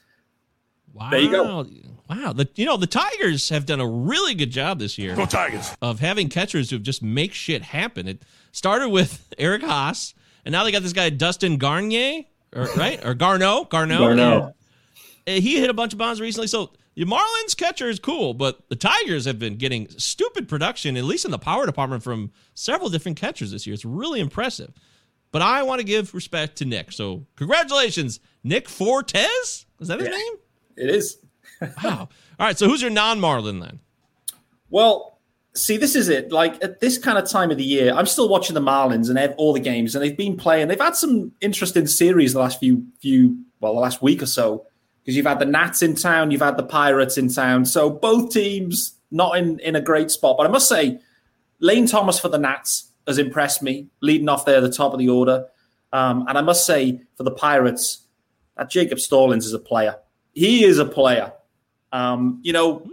[0.92, 1.10] Wow.
[1.10, 1.66] There you go.
[2.10, 2.32] Wow.
[2.32, 5.14] The, you know, the Tigers have done a really good job this year.
[5.14, 5.70] Go Tigers.
[5.80, 8.08] Of having catchers who just make shit happen.
[8.08, 8.22] It
[8.58, 13.04] started with Eric Haase, and now they got this guy, Dustin Garnier, or, right?
[13.04, 13.64] Or Garneau.
[13.64, 13.98] Garneau.
[13.98, 14.54] Garneau.
[15.26, 15.34] Yeah.
[15.34, 16.46] Eh, he hit a bunch of bombs recently.
[16.48, 21.04] So the Marlins catcher is cool, but the Tigers have been getting stupid production, at
[21.04, 23.74] least in the power department, from several different catchers this year.
[23.74, 24.72] It's really impressive.
[25.30, 26.90] But I want to give respect to Nick.
[26.92, 29.66] So congratulations, Nick Fortes.
[29.78, 30.14] Is that his Yeah.
[30.16, 30.32] name?
[30.76, 31.18] It is.
[31.82, 32.08] Wow.
[32.38, 32.56] All right.
[32.56, 33.80] So who's your non-Marlin then?
[34.70, 35.17] Well,
[35.58, 36.32] see, this is it.
[36.32, 39.34] Like at this kind of time of the year, I'm still watching the Marlins and
[39.36, 40.68] all the games, and they've been playing.
[40.68, 44.66] They've had some interesting series the last few few well, the last week or so,
[45.02, 47.64] because you've had the Nats in town, you've had the Pirates in town.
[47.64, 50.36] So both teams not in in a great spot.
[50.38, 51.00] But I must say,
[51.60, 54.98] Lane Thomas for the Nats has impressed me, leading off there at the top of
[54.98, 55.46] the order.
[55.92, 58.04] Um, and I must say, for the Pirates,
[58.56, 59.96] that Jacob Stallings is a player.
[60.34, 61.32] He is a player.
[61.92, 62.86] Um, you know,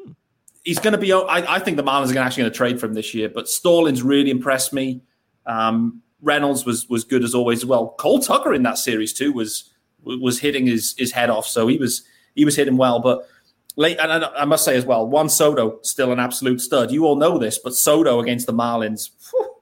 [0.66, 1.14] he's going to be.
[1.14, 3.30] I, I think the Marlins are actually going to trade for him this year.
[3.30, 5.02] But Stallings really impressed me.
[5.46, 7.60] Um, Reynolds was was good as always.
[7.60, 9.72] as Well, Cole Tucker in that series too was
[10.04, 11.48] was hitting his his head off.
[11.48, 13.00] So he was he was hitting well.
[13.00, 13.28] But
[13.76, 16.92] late, and I, I must say as well, Juan Soto still an absolute stud.
[16.92, 19.56] You all know this, but Soto against the Marlins, whew,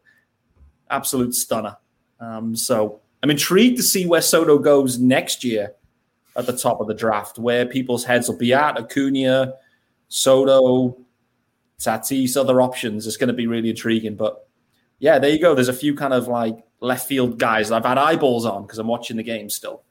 [0.90, 1.78] absolute stunner.
[2.20, 5.74] Um, so I'm intrigued to see where Soto goes next year
[6.36, 8.78] at the top of the draft, where people's heads will be at.
[8.78, 9.54] Acuna,
[10.14, 10.96] Soto,
[11.80, 13.08] Tatis, other options.
[13.08, 14.16] It's going to be really intriguing.
[14.16, 14.48] But
[15.00, 15.56] yeah, there you go.
[15.56, 18.78] There's a few kind of like left field guys that I've had eyeballs on because
[18.78, 19.82] I'm watching the game still.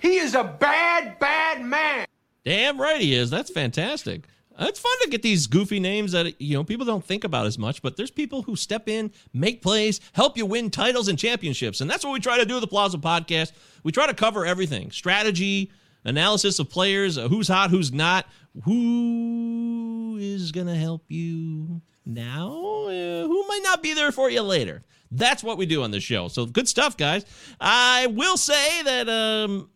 [0.00, 2.06] He is a bad, bad man.
[2.44, 3.30] Damn right he is.
[3.30, 4.24] That's fantastic.
[4.58, 7.46] Uh, It's fun to get these goofy names that you know people don't think about
[7.46, 11.16] as much, but there's people who step in, make plays, help you win titles and
[11.16, 13.52] championships, and that's what we try to do with the Palazzo Podcast.
[13.84, 15.70] We try to cover everything: strategy,
[16.04, 18.26] analysis of players, uh, who's hot, who's not,
[18.64, 22.48] who is gonna help you now,
[22.86, 24.82] uh, who might not be there for you later.
[25.10, 26.28] That's what we do on the show.
[26.28, 27.24] So good stuff, guys.
[27.60, 29.70] I will say that um,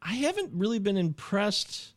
[0.00, 1.92] I haven't really been impressed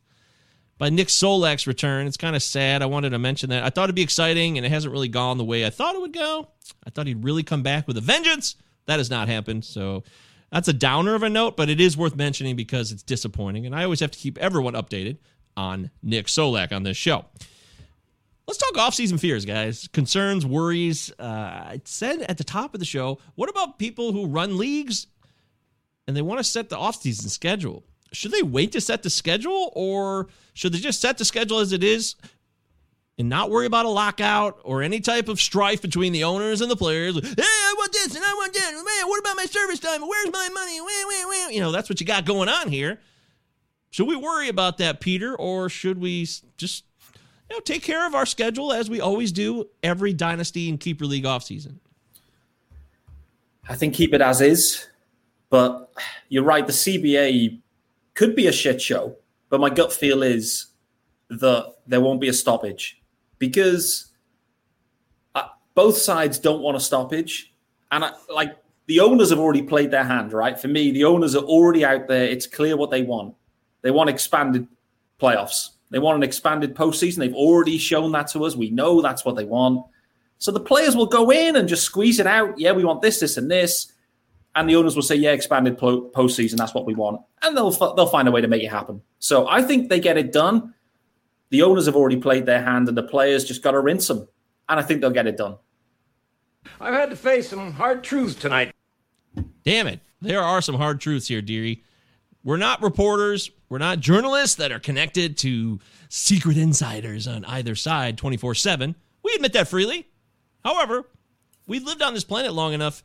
[0.78, 2.06] by Nick Solak's return.
[2.08, 2.82] It's kind of sad.
[2.82, 3.64] I wanted to mention that.
[3.64, 6.02] I thought it'd be exciting, and it hasn't really gone the way I thought it
[6.02, 6.50] would go.
[6.86, 8.56] I thought he'd really come back with a vengeance.
[8.86, 9.66] That has not happened.
[9.66, 10.04] So
[10.52, 13.66] that's a downer of a note, but it is worth mentioning because it's disappointing.
[13.66, 15.18] And I always have to keep everyone updated
[15.58, 17.26] on Nick Solak on this show.
[18.48, 19.90] Let's talk off-season fears, guys.
[19.92, 21.12] Concerns, worries.
[21.20, 25.08] Uh, I said at the top of the show, what about people who run leagues
[26.08, 27.84] and they want to set the off-season schedule?
[28.14, 31.74] Should they wait to set the schedule or should they just set the schedule as
[31.74, 32.16] it is
[33.18, 36.72] and not worry about a lockout or any type of strife between the owners and
[36.72, 37.16] the players?
[37.16, 38.72] Hey, I want this and I want that.
[38.72, 40.08] Man, what about my service time?
[40.08, 40.76] Where's my money?
[41.54, 43.02] You know, that's what you got going on here.
[43.90, 46.84] Should we worry about that, Peter, or should we just
[47.50, 51.06] you know take care of our schedule as we always do every dynasty and keeper
[51.06, 51.78] league offseason?
[53.70, 54.88] I think keep it as is.
[55.50, 55.92] But
[56.30, 57.62] you're right, the CBA
[58.14, 59.16] could be a shit show.
[59.50, 60.68] But my gut feel is
[61.30, 63.02] that there won't be a stoppage
[63.40, 64.12] because
[65.36, 67.54] uh, both sides don't want a stoppage.
[67.92, 70.60] And I, like the owners have already played their hand, right?
[70.60, 72.26] For me, the owners are already out there.
[72.26, 73.36] It's clear what they want.
[73.88, 74.68] They want expanded
[75.18, 75.70] playoffs.
[75.92, 77.20] They want an expanded postseason.
[77.20, 78.54] They've already shown that to us.
[78.54, 79.86] We know that's what they want.
[80.40, 82.60] So the players will go in and just squeeze it out.
[82.60, 83.94] Yeah, we want this, this, and this.
[84.56, 86.58] And the owners will say, yeah, expanded po- postseason.
[86.58, 87.22] That's what we want.
[87.42, 89.02] And they'll, f- they'll find a way to make it happen.
[89.20, 90.74] So I think they get it done.
[91.50, 94.28] The owners have already played their hand, and the players just got to rinse them.
[94.68, 95.56] And I think they'll get it done.
[96.82, 98.76] I've had to face some hard truths tonight.
[99.64, 100.02] Damn it.
[100.22, 101.86] There are some hard truths here, Deary.
[102.48, 103.52] We're not reporters.
[103.68, 108.96] We're not journalists that are connected to secret insiders on either side 24 7.
[109.22, 110.08] We admit that freely.
[110.64, 111.04] However,
[111.68, 113.04] we've lived on this planet long enough.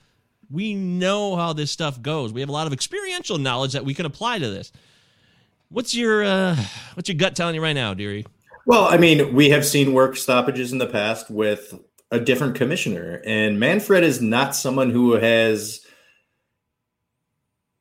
[0.48, 2.33] We know how this stuff goes.
[2.33, 4.70] We have a lot of experiential knowledge that we can apply to this.
[5.70, 6.55] What's your uh,
[6.94, 8.24] what's your gut telling you right now, Deary?
[8.64, 11.74] Well, I mean, we have seen work stoppages in the past with
[12.12, 15.82] a different commissioner, and Manfred is not someone who has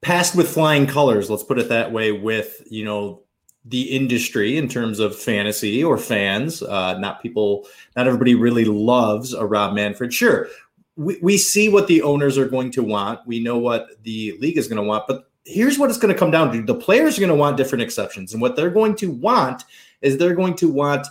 [0.02, 1.30] passed with flying colors.
[1.30, 2.12] Let's put it that way.
[2.12, 3.24] With you know
[3.66, 9.34] the industry in terms of fantasy or fans, uh, not people, not everybody really loves
[9.34, 10.14] a Rob Manfred.
[10.14, 10.48] Sure,
[10.96, 13.26] we, we see what the owners are going to want.
[13.26, 16.20] We know what the league is going to want, but here's what it's going to
[16.20, 18.96] come down to: the players are going to want different exceptions, and what they're going
[18.98, 19.64] to want
[20.02, 21.08] is they're going to want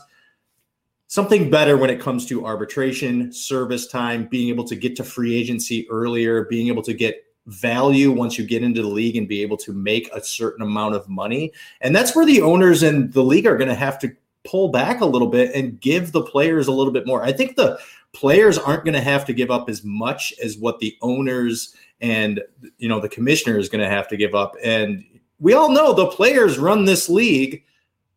[1.06, 5.34] something better when it comes to arbitration, service time, being able to get to free
[5.34, 9.42] agency earlier, being able to get value once you get into the league and be
[9.42, 11.52] able to make a certain amount of money.
[11.80, 15.00] And that's where the owners and the league are going to have to pull back
[15.00, 17.22] a little bit and give the players a little bit more.
[17.22, 17.78] I think the
[18.12, 22.42] players aren't going to have to give up as much as what the owners and
[22.78, 25.04] you know the commissioner is going to have to give up and
[25.38, 27.62] we all know the players run this league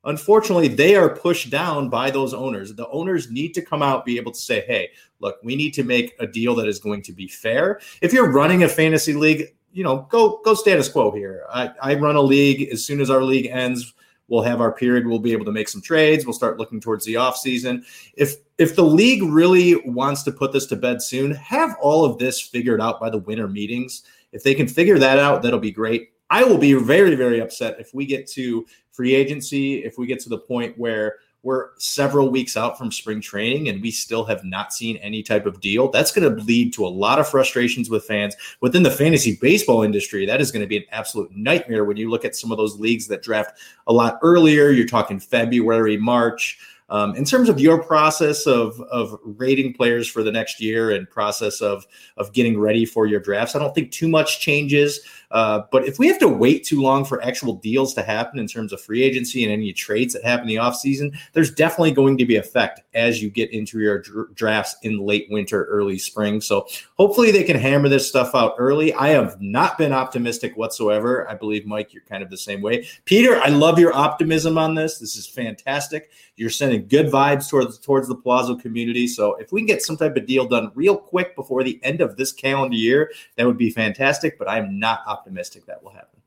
[0.05, 2.73] unfortunately they are pushed down by those owners.
[2.73, 5.83] The owners need to come out be able to say hey look we need to
[5.83, 7.79] make a deal that is going to be fair.
[8.01, 11.45] If you're running a fantasy league you know go go status quo here.
[11.49, 12.69] I, I run a league.
[12.71, 13.93] As soon as our league ends
[14.27, 15.05] we'll have our period.
[15.05, 16.25] We'll be able to make some trades.
[16.25, 17.85] We'll start looking towards the off season
[18.15, 22.17] if if the league really wants to put this to bed soon have all of
[22.17, 24.03] this figured out by the winter meetings.
[24.31, 27.79] If they can figure that out that'll be great i will be very very upset
[27.79, 32.29] if we get to free agency if we get to the point where we're several
[32.29, 35.91] weeks out from spring training and we still have not seen any type of deal.
[35.91, 39.84] That's going to lead to a lot of frustrations with fans within the fantasy baseball
[39.84, 40.25] industry.
[40.25, 42.79] That is going to be an absolute nightmare when you look at some of those
[42.79, 44.69] leagues that draft a lot earlier.
[44.69, 46.59] You're talking February, March.
[46.89, 51.09] Um, in terms of your process of of rating players for the next year and
[51.09, 51.86] process of
[52.17, 54.99] of getting ready for your drafts, I don't think too much changes.
[55.34, 58.47] Uh, but if we have to wait too long for actual deals to happen in
[58.47, 62.15] terms of free agency and any trades that happen in the offseason, there's definitely going
[62.19, 66.39] to be effect as you get into your dr- drafts in late winter, early spring.
[66.39, 66.67] So
[66.97, 68.93] hopefully they can hammer this stuff out early.
[68.93, 71.27] I have not been optimistic whatsoever.
[71.27, 72.88] I believe, Mike, you're kind of the same way.
[73.05, 74.99] Peter, I love your optimism on this.
[74.99, 76.11] This is fantastic.
[76.36, 79.07] You're sending good vibes towards towards the Palazzo community.
[79.07, 82.01] So if we can get some type of deal done real quick before the end
[82.01, 84.39] of this calendar year, that would be fantastic.
[84.39, 86.21] But I'm not optimistic that will happen.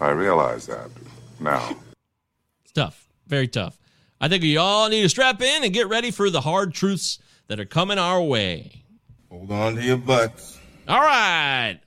[0.00, 0.88] I realize that
[1.40, 1.76] now.
[2.62, 3.78] It's tough, very tough.
[4.20, 7.18] I think we all need to strap in and get ready for the hard truths
[7.48, 8.84] that are coming our way.
[9.30, 10.58] Hold on to your butts.
[10.86, 11.80] All right.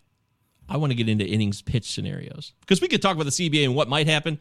[0.69, 3.65] I want to get into innings pitch scenarios because we could talk about the CBA
[3.65, 4.39] and what might happen.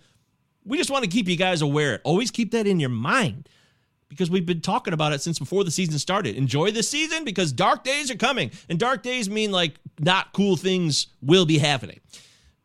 [0.64, 2.00] We just want to keep you guys aware.
[2.04, 3.48] Always keep that in your mind
[4.08, 6.36] because we've been talking about it since before the season started.
[6.36, 8.50] Enjoy the season because dark days are coming.
[8.68, 12.00] And dark days mean like not cool things will be happening.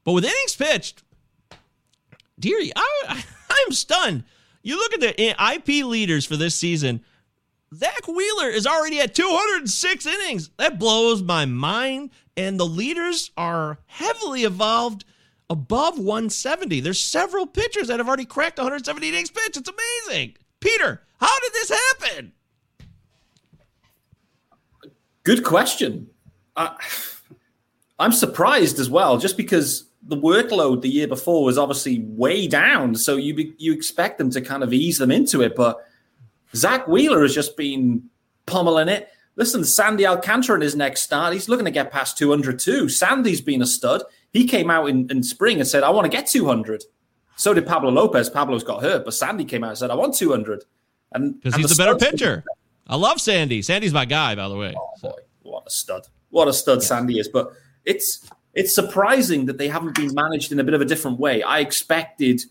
[0.03, 1.03] But with innings pitched,
[2.39, 4.23] Deary, I, I'm stunned.
[4.61, 7.03] You look at the IP leaders for this season.
[7.73, 10.49] Zach Wheeler is already at 206 innings.
[10.57, 12.11] That blows my mind.
[12.35, 15.05] And the leaders are heavily evolved
[15.49, 16.79] above 170.
[16.81, 19.57] There's several pitchers that have already cracked 170 innings pitch.
[19.57, 20.35] It's amazing.
[20.59, 22.31] Peter, how did this happen?
[25.23, 26.09] Good question.
[27.99, 32.95] I'm surprised as well, just because the workload the year before was obviously way down.
[32.95, 35.85] So you you expect them to kind of ease them into it, but
[36.55, 38.09] Zach Wheeler has just been
[38.45, 39.09] pummeling it.
[39.35, 42.89] Listen, Sandy Alcantara in his next start, he's looking to get past 200 too.
[42.89, 44.03] Sandy's been a stud.
[44.37, 46.83] He came out in, in spring and said, I want to get 200.
[47.37, 48.29] So did Pablo Lopez.
[48.29, 50.63] Pablo's got hurt, but Sandy came out and said, I want 200.
[51.13, 52.43] And Because he's the a better pitcher.
[52.85, 53.63] I love Sandy.
[53.63, 54.75] Sandy's my guy, by the way.
[54.77, 56.07] Oh boy, what a stud!
[56.29, 57.27] What a stud Sandy is.
[57.27, 57.51] But
[57.83, 61.41] it's it's surprising that they haven't been managed in a bit of a different way.
[61.41, 62.41] I expected,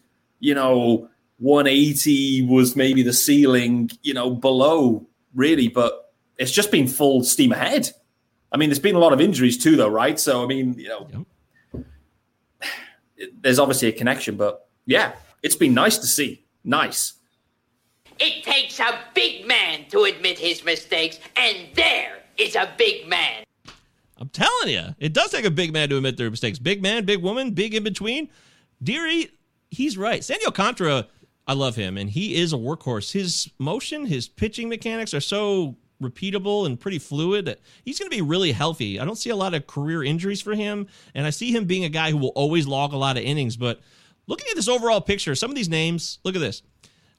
[0.40, 1.08] you know,
[1.38, 7.52] 180 was maybe the ceiling, you know, below really, but it's just been full steam
[7.52, 7.90] ahead.
[8.52, 10.18] I mean, there's been a lot of injuries too, though, right?
[10.18, 11.26] So I mean, you know,
[13.40, 15.12] there's obviously a connection, but yeah,
[15.42, 16.44] it's been nice to see.
[16.64, 17.14] Nice.
[18.18, 23.44] It takes a big man to admit his mistakes, and there is a big man.
[24.18, 26.58] I'm telling you, it does take a big man to admit their mistakes.
[26.58, 28.30] Big man, big woman, big in between.
[28.82, 29.30] Deary,
[29.70, 30.24] he's right.
[30.24, 31.06] Sandy Alcantara,
[31.46, 33.12] I love him, and he is a workhorse.
[33.12, 37.56] His motion, his pitching mechanics are so repeatable and pretty fluid.
[37.84, 39.00] He's going to be really healthy.
[39.00, 41.84] I don't see a lot of career injuries for him, and I see him being
[41.84, 43.56] a guy who will always log a lot of innings.
[43.56, 43.80] But
[44.26, 46.62] looking at this overall picture, some of these names, look at this.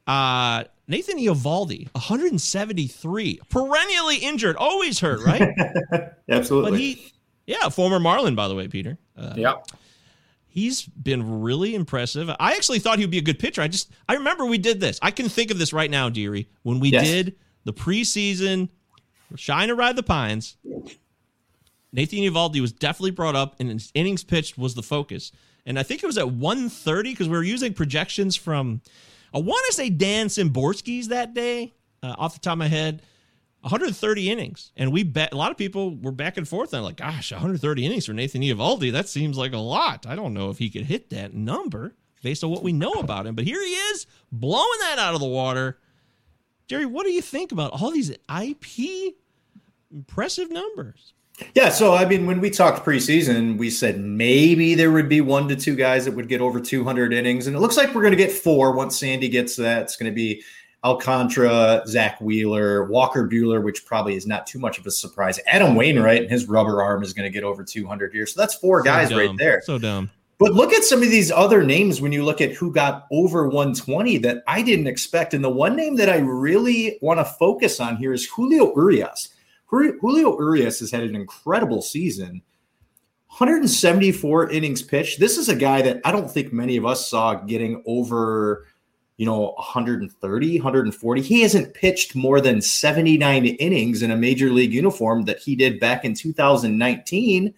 [0.06, 5.50] Uh, Nathan Eovaldi, 173, perennially injured, always hurt, right?
[6.30, 6.72] Absolutely.
[6.72, 7.12] But he,
[7.46, 8.98] yeah, former Marlin, by the way, Peter.
[9.18, 9.56] Uh, yeah.
[10.48, 12.30] He's been really impressive.
[12.40, 13.62] I actually thought he would be a good pitcher.
[13.62, 14.98] I just, I remember we did this.
[15.02, 17.06] I can think of this right now, Deary, when we Yes.
[17.06, 17.36] did
[17.68, 18.70] the preseason
[19.36, 20.56] Shine or Ride the Pines.
[21.92, 25.34] Nathan Eovaldi was definitely brought up, and his innings pitched was the focus.
[25.66, 28.82] And I think it was at 130 because we were using projections from,
[29.34, 33.02] I want to say Dan Szymborski's that day, uh, off the top of my head.
[33.62, 36.74] 130 innings, and we bet a lot of people were back and forth.
[36.74, 40.06] And like, gosh, 130 innings for Nathan Eovaldi, that seems like a lot.
[40.08, 43.26] I don't know if he could hit that number based on what we know about
[43.26, 43.36] him.
[43.36, 45.80] But here he is, blowing that out of the water.
[46.68, 49.16] Deary, what do you think about all these IP
[49.92, 51.14] impressive numbers?
[51.54, 55.48] Yeah, so I mean, when we talked preseason, we said maybe there would be one
[55.50, 58.12] to two guys that would get over 200 innings, and it looks like we're going
[58.12, 59.84] to get four once Sandy gets that.
[59.84, 60.44] It's going to be
[60.84, 65.40] Alcantara, Zach Wheeler, Walker Buehler, which probably is not too much of a surprise.
[65.46, 68.56] Adam Wainwright and his rubber arm is going to get over 200 here, so that's
[68.56, 69.62] four guys right there.
[69.64, 70.10] So dumb.
[70.40, 73.48] But look at some of these other names when you look at who got over
[73.48, 75.34] 120 that I didn't expect.
[75.34, 79.30] And the one name that I really want to focus on here is Julio Urias.
[79.66, 82.44] Julio Urias has had an incredible season.
[83.30, 85.20] 174 innings pitched.
[85.20, 88.66] This is a guy that I don't think many of us saw getting over,
[89.18, 91.22] you know, 130, 140.
[91.22, 95.80] He hasn't pitched more than 79 innings in a major league uniform that he did
[95.80, 97.54] back in 2019.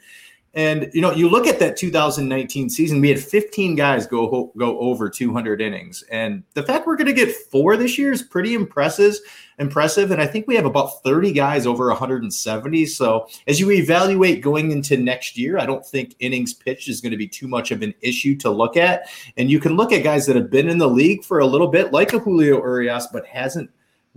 [0.53, 4.79] And you know, you look at that 2019 season, we had 15 guys go go
[4.79, 8.53] over 200 innings, and the fact we're going to get four this year is pretty
[8.55, 9.15] impressive.
[9.59, 12.85] Impressive, and I think we have about 30 guys over 170.
[12.85, 17.11] So as you evaluate going into next year, I don't think innings pitched is going
[17.11, 19.09] to be too much of an issue to look at.
[19.35, 21.67] And you can look at guys that have been in the league for a little
[21.67, 23.69] bit, like a Julio Urias, but hasn't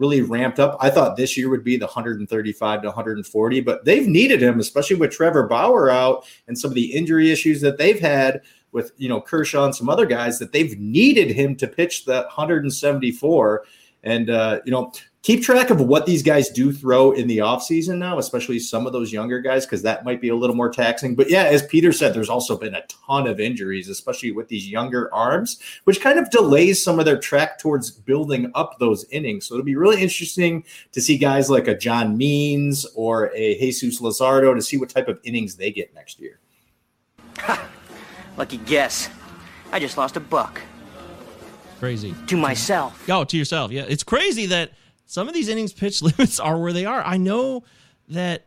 [0.02, 0.76] really ramped up.
[0.80, 4.96] I thought this year would be the 135 to 140, but they've needed him, especially
[4.96, 8.42] with Trevor Bauer out and some of the injury issues that they've had
[8.72, 12.22] with you know Kershaw and some other guys that they've needed him to pitch the
[12.22, 13.64] 174.
[14.04, 14.92] And uh, you know,
[15.22, 18.92] keep track of what these guys do throw in the offseason now, especially some of
[18.92, 21.14] those younger guys, because that might be a little more taxing.
[21.14, 24.68] But yeah, as Peter said, there's also been a ton of injuries, especially with these
[24.68, 29.46] younger arms, which kind of delays some of their track towards building up those innings.
[29.46, 34.00] So it'll be really interesting to see guys like a John Means or a Jesus
[34.00, 36.40] Luzardo to see what type of innings they get next year.
[38.36, 39.08] Lucky guess.
[39.70, 40.60] I just lost a buck.
[41.82, 42.14] Crazy.
[42.28, 43.08] To myself.
[43.10, 43.72] Oh, to yourself.
[43.72, 43.84] Yeah.
[43.88, 44.70] It's crazy that
[45.04, 47.02] some of these innings pitch limits are where they are.
[47.02, 47.64] I know
[48.06, 48.46] that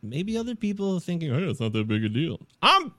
[0.00, 2.38] maybe other people are thinking, hey, it's not that big a deal.
[2.62, 2.94] I'm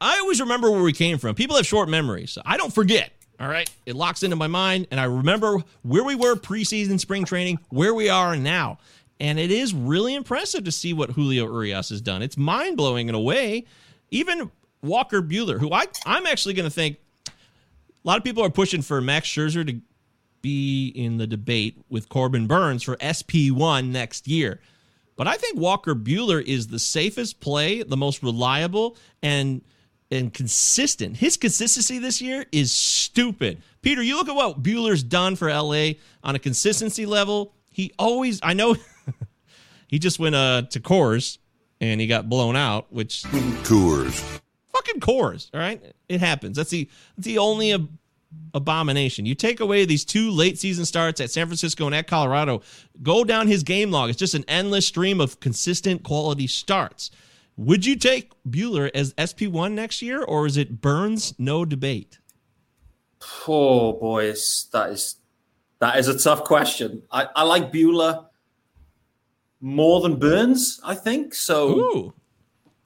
[0.00, 1.36] I always remember where we came from.
[1.36, 2.32] People have short memories.
[2.32, 3.12] So I don't forget.
[3.38, 3.70] All right.
[3.86, 4.88] It locks into my mind.
[4.90, 8.78] And I remember where we were preseason spring training, where we are now.
[9.20, 12.20] And it is really impressive to see what Julio Urias has done.
[12.20, 13.66] It's mind blowing in a way.
[14.10, 14.50] Even
[14.82, 16.96] Walker Buehler, who I, I'm actually going to think
[18.04, 19.80] a lot of people are pushing for Max Scherzer to
[20.42, 24.60] be in the debate with Corbin Burnes for SP1 next year.
[25.16, 29.62] But I think Walker Buehler is the safest play, the most reliable, and
[30.10, 31.16] and consistent.
[31.16, 33.62] His consistency this year is stupid.
[33.80, 35.92] Peter, you look at what Buehler's done for LA
[36.22, 37.54] on a consistency level.
[37.70, 38.76] He always, I know,
[39.88, 41.38] he just went uh, to Coors
[41.80, 43.22] and he got blown out, which
[43.64, 44.40] Coors,
[44.84, 45.50] fucking Coors.
[45.54, 46.56] All right, it happens.
[46.56, 47.88] That's the that's the only ab-
[48.52, 49.26] abomination.
[49.26, 52.62] You take away these two late season starts at San Francisco and at Colorado,
[53.02, 54.10] go down his game log.
[54.10, 57.10] It's just an endless stream of consistent quality starts.
[57.56, 61.34] Would you take Buehler as SP1 next year, or is it Burnes?
[61.38, 62.18] No debate.
[63.48, 65.16] Oh boys, that is
[65.78, 67.02] that is a tough question.
[67.10, 68.26] I, I like Buehler
[69.60, 71.34] more than Burnes, I think.
[71.34, 72.14] So Ooh.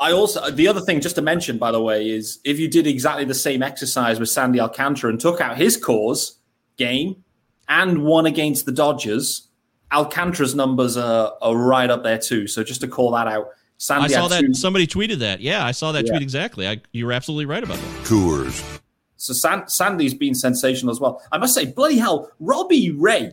[0.01, 2.87] I also the other thing just to mention, by the way, is if you did
[2.87, 6.37] exactly the same exercise with Sandy Alcantara and took out his Coors
[6.77, 7.25] game
[7.69, 9.49] and won against the Dodgers,
[9.93, 12.47] Alcantara's numbers are, are right up there too.
[12.47, 13.49] So just to call that out.
[13.79, 15.41] Sandy I saw that two- somebody tweeted that.
[15.41, 16.13] Yeah, I saw that Yeah.
[16.13, 16.69] tweet exactly.
[16.69, 18.05] I, you're absolutely right about that.
[18.05, 18.81] Coors.
[19.17, 21.23] So San- Sandy's been sensational as well.
[21.33, 23.33] I must say, bloody hell, Robbie Ray.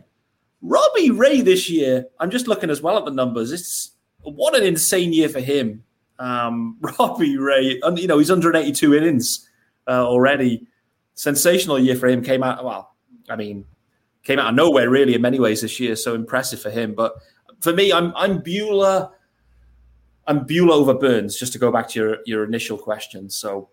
[0.62, 3.52] Robbie Ray this year, I'm just looking as well at the numbers.
[3.52, 3.92] It's
[4.22, 5.84] what an insane year for him.
[6.18, 9.48] Um, Robbie Ray, you know, he's 182 innings
[9.86, 10.66] uh, already.
[11.14, 12.22] Sensational year for him.
[12.22, 12.94] Came out, well,
[13.28, 13.64] I mean,
[14.22, 15.96] came out of nowhere really in many ways this year.
[15.96, 16.94] So impressive for him.
[16.94, 17.14] But
[17.60, 19.10] for me, I'm I'm Buehler.
[20.26, 23.30] I'm Buehler over Burnes, just to go back to your, your initial question.
[23.30, 23.68] So,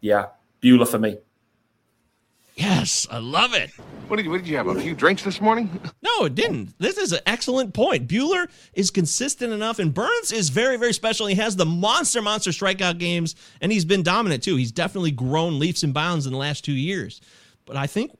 [0.00, 0.26] yeah,
[0.60, 1.18] Buehler for me.
[2.58, 3.70] Yes, I love it.
[4.08, 4.66] What did you, what did you have?
[4.66, 5.70] A few drinks this morning?
[6.02, 6.76] No, it didn't.
[6.78, 8.08] This is an excellent point.
[8.08, 11.26] Buehler is consistent enough, and Burnes is very, very special.
[11.26, 14.56] He has the monster, monster strikeout games, and he's been dominant too.
[14.56, 17.20] He's definitely grown leaps and bounds in the last two years.
[17.66, 18.18] But I think,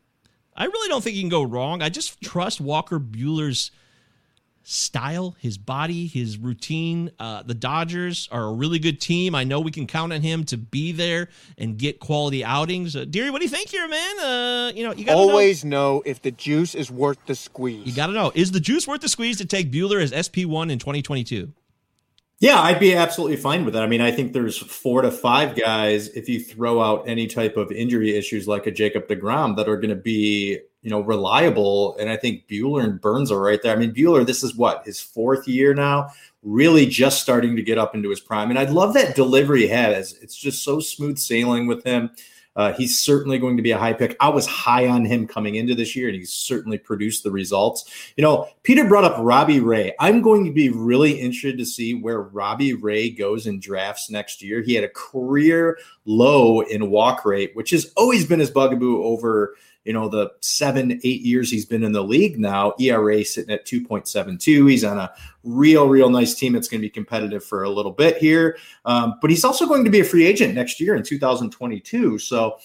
[0.54, 1.82] I really don't think you can go wrong.
[1.82, 3.72] I just trust Walker Buehler's
[4.70, 7.10] style, his body, his routine.
[7.18, 9.34] Uh, the Dodgers are a really good team.
[9.34, 12.94] I know we can count on him to be there and get quality outings.
[12.94, 14.20] Uh, Deary, what do you think here, man?
[14.20, 16.02] Uh, you know, you got Always know.
[16.04, 17.86] if the juice is worth the squeeze.
[17.86, 18.30] You got to know.
[18.34, 21.50] Is the juice worth the squeeze to take Buehler as SP1 in 2022?
[22.40, 23.82] Yeah, I'd be absolutely fine with that.
[23.82, 27.56] I mean, I think there's four to five guys if you throw out any type
[27.56, 31.96] of injury issues like a Jacob deGrom that are going to be, you know, reliable.
[31.98, 33.74] And I think Buehler and Burnes are right there.
[33.74, 36.10] I mean, Buehler, this is what his fourth year now,
[36.42, 38.50] really just starting to get up into his prime.
[38.50, 40.14] And I love that delivery he has.
[40.22, 42.10] It's just so smooth sailing with him.
[42.58, 44.16] Uh, he's certainly going to be a high pick.
[44.18, 48.12] I was high on him coming into this year, and he's certainly produced the results.
[48.16, 49.94] You know, Peter brought up Robbie Ray.
[50.00, 54.42] I'm going to be really interested to see where Robbie Ray goes in drafts next
[54.42, 54.60] year.
[54.60, 59.54] He had a career low in walk rate, which has always been his bugaboo over
[59.88, 63.64] you know, the seven, eight years he's been in the league now, ERA sitting at
[63.64, 64.70] 2.72.
[64.70, 65.10] He's on a
[65.44, 68.58] real, real nice team that's going to be competitive for a little bit here.
[68.84, 72.18] Um, but he's also going to be a free agent next year in 2022.
[72.18, 72.58] So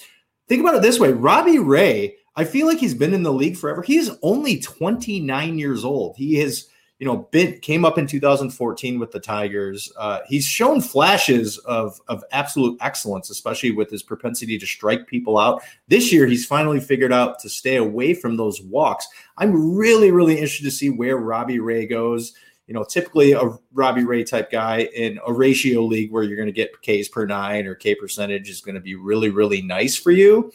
[0.49, 3.55] think about it this way Robbie Ray, I feel like he's been in the league
[3.55, 3.82] forever.
[3.82, 6.17] He is only 29 years old.
[6.17, 6.67] He has
[7.04, 9.91] you know, bit came up in 2014 with the Tigers.
[9.97, 15.38] Uh, he's shown flashes of of absolute excellence, especially with his propensity to strike people
[15.38, 15.64] out.
[15.89, 19.06] This year, he's finally figured out to stay away from those walks.
[19.38, 22.32] I'm really, really interested to see where Robbie Ray goes.
[22.68, 26.54] You know, typically a Robbie Ray type guy in a ratio league where you're going
[26.54, 29.97] to get Ks per nine or K percentage is going to be really, really nice
[29.97, 30.54] for you.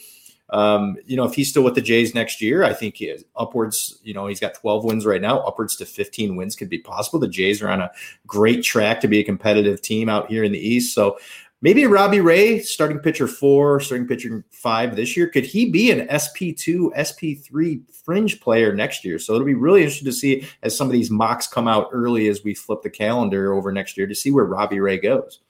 [0.51, 3.23] Um, you know, if he's still with the Jays next year, I think he is
[3.35, 6.79] upwards, you know, he's got 12 wins right now, upwards to 15 wins could be
[6.79, 7.19] possible.
[7.19, 7.91] The Jays are on a
[8.25, 10.95] great track to be a competitive team out here in the East.
[10.95, 11.19] So
[11.61, 16.07] maybe Robbie Ray, starting pitcher four, starting pitcher five this year, could he be an
[16.07, 19.19] SP2, SP3 fringe player next year?
[19.19, 22.27] So it'll be really interesting to see as some of these mocks come out early
[22.27, 25.41] as we flip the calendar over next year to see where Robbie Ray goes.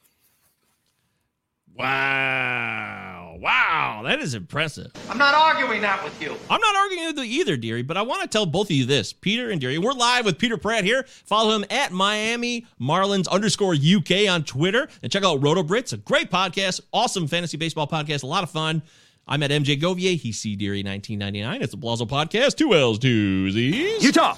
[1.74, 3.09] Wow.
[3.40, 4.92] Wow, that is impressive.
[5.10, 6.36] I'm not arguing that with you.
[6.50, 8.86] I'm not arguing with you either, Deary, but I want to tell both of you
[8.86, 9.14] this.
[9.14, 11.06] Peter and Deary, we're live with Peter Pratt here.
[11.08, 15.98] Follow him at Miami Marlins underscore UK on Twitter and check out Roto Brits, a
[15.98, 18.82] great podcast, awesome fantasy baseball podcast, a lot of fun.
[19.26, 20.18] I'm at MJ Govier.
[20.18, 21.62] He's C Deary 1999.
[21.62, 22.56] It's a Palazzo podcast.
[22.58, 24.04] Two L's, two Z's.
[24.04, 24.36] Utah.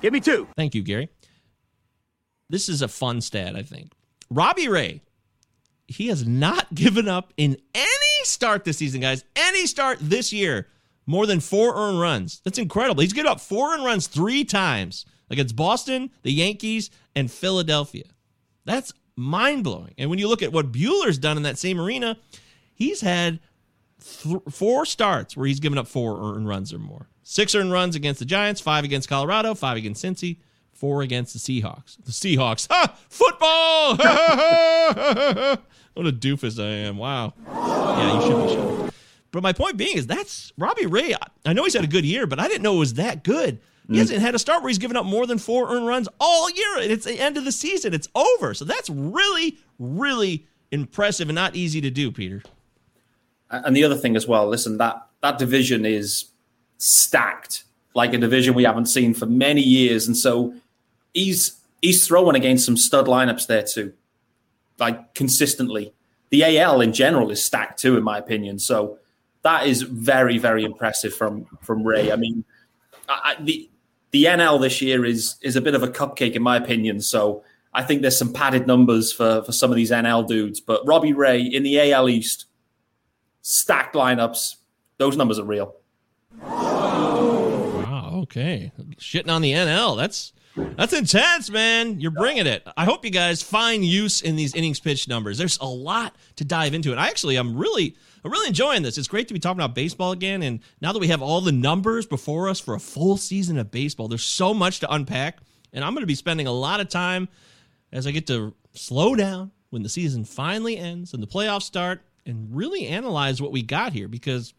[0.00, 0.48] Give me two.
[0.56, 1.10] Thank you, Gary.
[2.48, 3.92] This is a fun stat, I think.
[4.30, 5.02] Robbie Ray,
[5.92, 10.68] he has not given up in any start this season, guys, any start this year,
[11.06, 12.40] more than four earned runs.
[12.44, 13.02] That's incredible.
[13.02, 18.04] He's given up four earned runs three times against Boston, the Yankees, and Philadelphia.
[18.64, 19.94] That's mind blowing.
[19.98, 22.16] And when you look at what Buehler's done in that same arena,
[22.74, 23.40] he's had
[24.22, 27.08] th- four starts where he's given up four earned runs or more.
[27.22, 30.38] Six earned runs against the Giants, five against Colorado, five against Cincy,
[30.72, 31.96] four against the Seahawks.
[32.04, 32.96] The Seahawks, ha!
[33.08, 33.96] Football!
[35.94, 36.96] what a doofus I am.
[36.96, 37.34] Wow.
[37.46, 38.94] Yeah, you should be shocked.
[39.32, 41.14] But my point being is that's Robbie Ray.
[41.44, 43.60] I know he's had a good year, but I didn't know it was that good.
[43.88, 43.98] He mm.
[43.98, 46.78] hasn't had a start where he's given up more than four earned runs all year.
[46.78, 47.94] And it's the end of the season.
[47.94, 48.54] It's over.
[48.54, 52.42] So that's really, really impressive and not easy to do, Peter.
[53.50, 56.26] And the other thing as well, listen, that that division is
[56.78, 57.64] stacked
[57.94, 60.06] like a division we haven't seen for many years.
[60.06, 60.54] And so
[61.12, 63.92] he's he's throwing against some stud lineups there too
[64.78, 65.92] like consistently.
[66.30, 68.58] The AL in general is stacked too, in my opinion.
[68.58, 68.98] So
[69.42, 72.10] that is very, very impressive from from Ray.
[72.12, 72.44] I mean,
[73.08, 73.68] I, the
[74.12, 77.00] the NL this year is is a bit of a cupcake in my opinion.
[77.00, 77.44] So
[77.74, 80.60] I think there's some padded numbers for for some of these NL dudes.
[80.60, 82.46] But Robbie Ray in the AL East,
[83.42, 84.56] stacked lineups,
[84.98, 85.74] those numbers are real.
[86.40, 88.20] Wow.
[88.22, 89.96] Okay, shitting on the NL.
[89.96, 92.00] That's that's intense, man.
[92.00, 92.66] You're bringing it.
[92.76, 95.38] I hope you guys find use in these innings pitched numbers.
[95.38, 96.90] There's a lot to dive into.
[96.90, 98.98] And I actually, I'm really, I'm really enjoying this.
[98.98, 100.42] It's great to be talking about baseball again.
[100.42, 103.70] And now that we have all the numbers before us for a full season of
[103.70, 105.38] baseball, there's so much to unpack.
[105.72, 107.28] And I'm going to be spending a lot of time
[107.92, 112.02] as I get to slow down when the season finally ends and the playoffs start
[112.26, 114.52] and really analyze what we got here because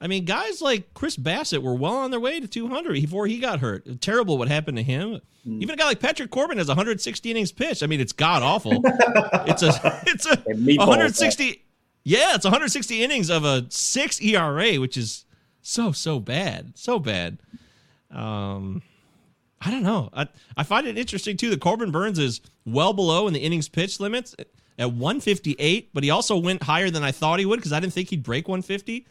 [0.00, 3.38] I mean, guys like Chris Bassitt were well on their way to 200 before he
[3.38, 4.00] got hurt.
[4.00, 5.20] Terrible what happened to him.
[5.46, 5.62] Mm.
[5.62, 7.82] Even a guy like Patrick Corbin has 160 innings pitched.
[7.82, 8.72] I mean, it's god awful.
[9.46, 11.64] it's a it's a 160.
[12.02, 15.26] Yeah, it's 160 innings of a six ERA, which is
[15.60, 17.38] so so bad, so bad.
[18.10, 18.82] Um,
[19.60, 20.08] I don't know.
[20.14, 23.68] I I find it interesting too that Corbin Burnes is well below in the innings
[23.68, 24.34] pitched limits
[24.78, 27.92] at 158, but he also went higher than I thought he would because I didn't
[27.92, 29.06] think he'd break 150.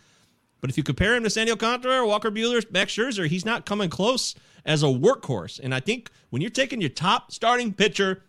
[0.61, 3.89] But if you compare him to Sandy Alcantara, Walker Buehler, Max Scherzer, he's not coming
[3.89, 4.35] close
[4.65, 5.59] as a workhorse.
[5.59, 8.23] And I think when you're taking your top starting pitcher,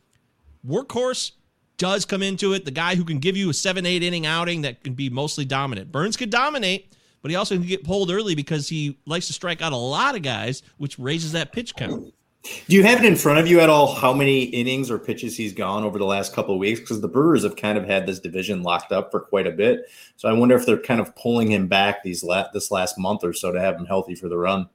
[0.67, 1.33] workhorse
[1.77, 2.65] does come into it.
[2.65, 5.45] The guy who can give you a seven, eight inning outing that can be mostly
[5.45, 5.91] dominant.
[5.91, 9.63] Burnes could dominate, but he also can get pulled early because he likes to strike
[9.63, 12.13] out a lot of guys, which raises that pitch count.
[12.43, 13.95] Do you have it in front of you at all?
[13.95, 16.81] How many innings or pitches he's gone over the last couple of weeks?
[16.81, 19.91] Because the Brewers have kind of had this division locked up for quite a bit.
[20.17, 23.25] So I wonder if they're kind of pulling him back these la- this last month
[23.25, 24.69] or so to have him healthy for the run.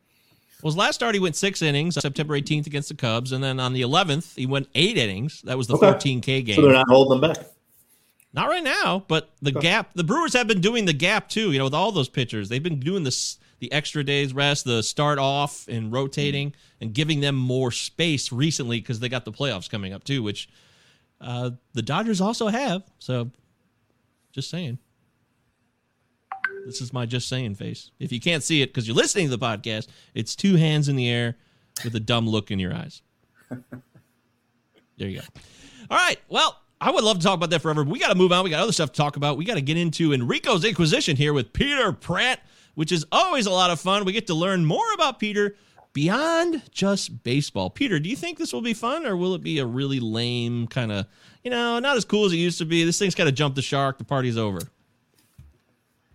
[0.61, 3.43] Well, his last start, he went six innings, on September 18th against the Cubs, and
[3.43, 5.41] then on the 11th, he went eight innings.
[5.41, 5.87] That was the Okay.
[5.87, 6.55] 14K game.
[6.55, 7.45] So they're not holding them back.
[8.33, 9.91] Not right now, but the gap.
[9.95, 11.51] The Brewers have been doing the gap too.
[11.51, 14.83] You know, with all those pitchers, they've been doing this the extra days rest, the
[14.83, 19.69] start off and rotating, and giving them more space recently because they got the playoffs
[19.69, 20.49] coming up too, which
[21.21, 22.83] uh, the Dodgers also have.
[22.99, 23.31] So,
[24.31, 24.79] just saying.
[26.65, 27.91] This is my just saying face.
[27.99, 30.95] If you can't see it because you're listening to the podcast, it's two hands in
[30.95, 31.37] the air
[31.83, 33.01] with a dumb look in your eyes.
[34.97, 35.25] There you go.
[35.91, 36.17] All right.
[36.29, 37.83] Well, I would love to talk about that forever.
[37.83, 38.43] But we got to move on.
[38.43, 39.37] We got other stuff to talk about.
[39.37, 42.39] We got to get into Enrico's Inquisition here with Peter Pratt,
[42.75, 44.05] which is always a lot of fun.
[44.05, 45.55] We get to learn more about Peter
[45.93, 47.69] beyond just baseball.
[47.69, 50.67] Peter, do you think this will be fun or will it be a really lame
[50.67, 51.07] kind of,
[51.43, 52.83] you know, not as cool as it used to be?
[52.83, 53.97] This thing's kind of jumped the shark.
[53.97, 54.59] The party's over.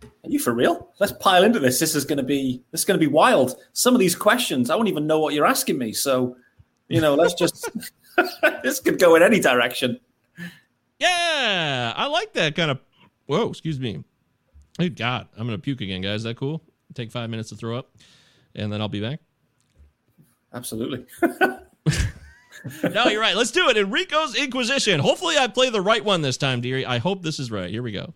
[0.02, 0.90] Are you for real?
[1.00, 1.78] Let's pile into this.
[1.78, 3.56] This is going to be this is going to be wild.
[3.72, 5.92] Some of these questions, I won't even know what you're asking me.
[5.92, 6.36] So,
[6.88, 7.70] you know, let's just
[8.62, 9.98] this could go in any direction.
[10.98, 12.80] Yeah, I like that kind of.
[13.24, 14.04] Whoa, excuse me.
[14.80, 16.16] Good God, I'm gonna puke again, guys.
[16.16, 16.62] Is that cool?
[16.94, 17.90] Take five minutes to throw up,
[18.54, 19.20] and then I'll be back.
[20.52, 21.06] Absolutely.
[22.82, 23.36] no, you're right.
[23.36, 23.76] Let's do it.
[23.76, 25.00] Enrico's Inquisition.
[25.00, 26.84] Hopefully, I play the right one this time, Deary.
[26.84, 27.70] I hope this is right.
[27.70, 28.14] Here we go.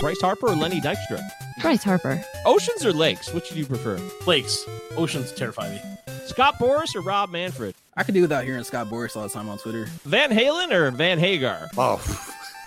[0.00, 1.22] Bryce Harper or Lenny Dykstra?
[1.60, 2.24] Bryce Harper.
[2.46, 3.32] Oceans or lakes?
[3.34, 4.00] Which do you prefer?
[4.26, 4.64] Lakes.
[4.96, 5.80] Oceans terrify me.
[6.24, 7.74] Scott Boras or Rob Manfred?
[7.96, 9.84] I could do without hearing Scott Boras all the time on Twitter.
[10.04, 11.68] Van Halen or Van Hagar?
[11.76, 12.00] Oh,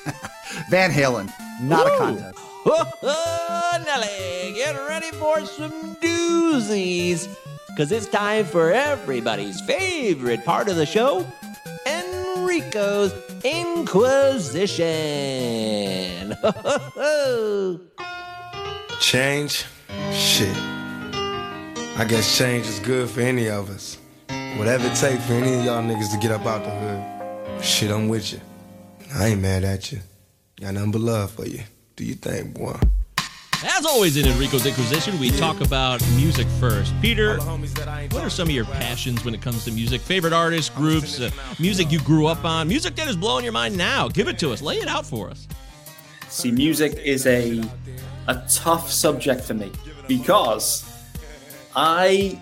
[0.69, 1.31] Van Halen,
[1.61, 1.97] not a Ooh.
[1.97, 2.37] contest.
[2.65, 7.27] Oh, Nelly, get ready for some doozies.
[7.69, 11.25] Because it's time for everybody's favorite part of the show
[11.85, 14.83] Enrico's Inquisition.
[19.01, 19.65] Change?
[20.11, 20.55] Shit.
[21.95, 23.97] I guess change is good for any of us.
[24.57, 27.63] Whatever it takes for any of y'all niggas to get up out the hood.
[27.63, 28.41] Shit, I'm with you.
[29.15, 29.99] I ain't mad at you.
[30.59, 31.61] Got nothing but love for you.
[31.95, 32.77] Do you think, boy?
[33.65, 36.93] As always in Enrico's Inquisition, we talk about music first.
[37.01, 40.01] Peter, what are some of your passions when it comes to music?
[40.01, 43.77] Favorite artists, groups, uh, music you grew up on, music that is blowing your mind
[43.77, 44.09] now?
[44.09, 44.61] Give it to us.
[44.61, 45.47] Lay it out for us.
[46.27, 47.63] See, music is a
[48.27, 49.71] a tough subject for me
[50.07, 50.83] because
[51.75, 52.39] I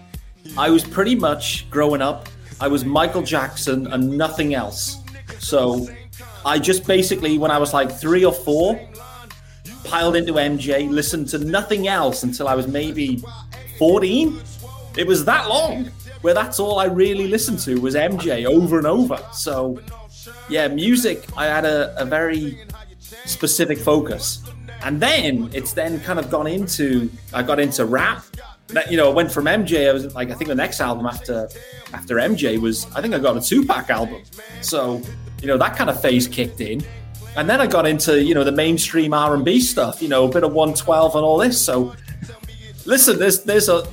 [0.58, 2.30] I was pretty much growing up.
[2.60, 4.98] I was Michael Jackson and nothing else.
[5.40, 5.88] So
[6.46, 8.80] I just basically, when I was like three or four,
[9.84, 13.24] piled into MJ, listened to nothing else until I was maybe
[13.78, 14.42] 14.
[14.98, 18.88] It was that long where that's all I really listened to was MJ over and
[18.88, 19.20] over.
[19.34, 19.82] So
[20.50, 22.60] yeah, music, I had a, a very
[23.26, 24.44] specific focus.
[24.84, 28.24] And then it's then kind of gone into I got into rap.
[28.90, 29.90] You know, went from MJ.
[29.90, 31.50] I was like, I think the next album after
[31.94, 34.24] after MJ was I think I got a Tupac album.
[34.62, 35.02] So
[35.42, 36.84] you know that kind of phase kicked in,
[37.36, 40.02] and then I got into you know the mainstream R and B stuff.
[40.02, 41.64] You know, a bit of 112 and all this.
[41.64, 41.96] So
[42.86, 43.88] listen, there's there's a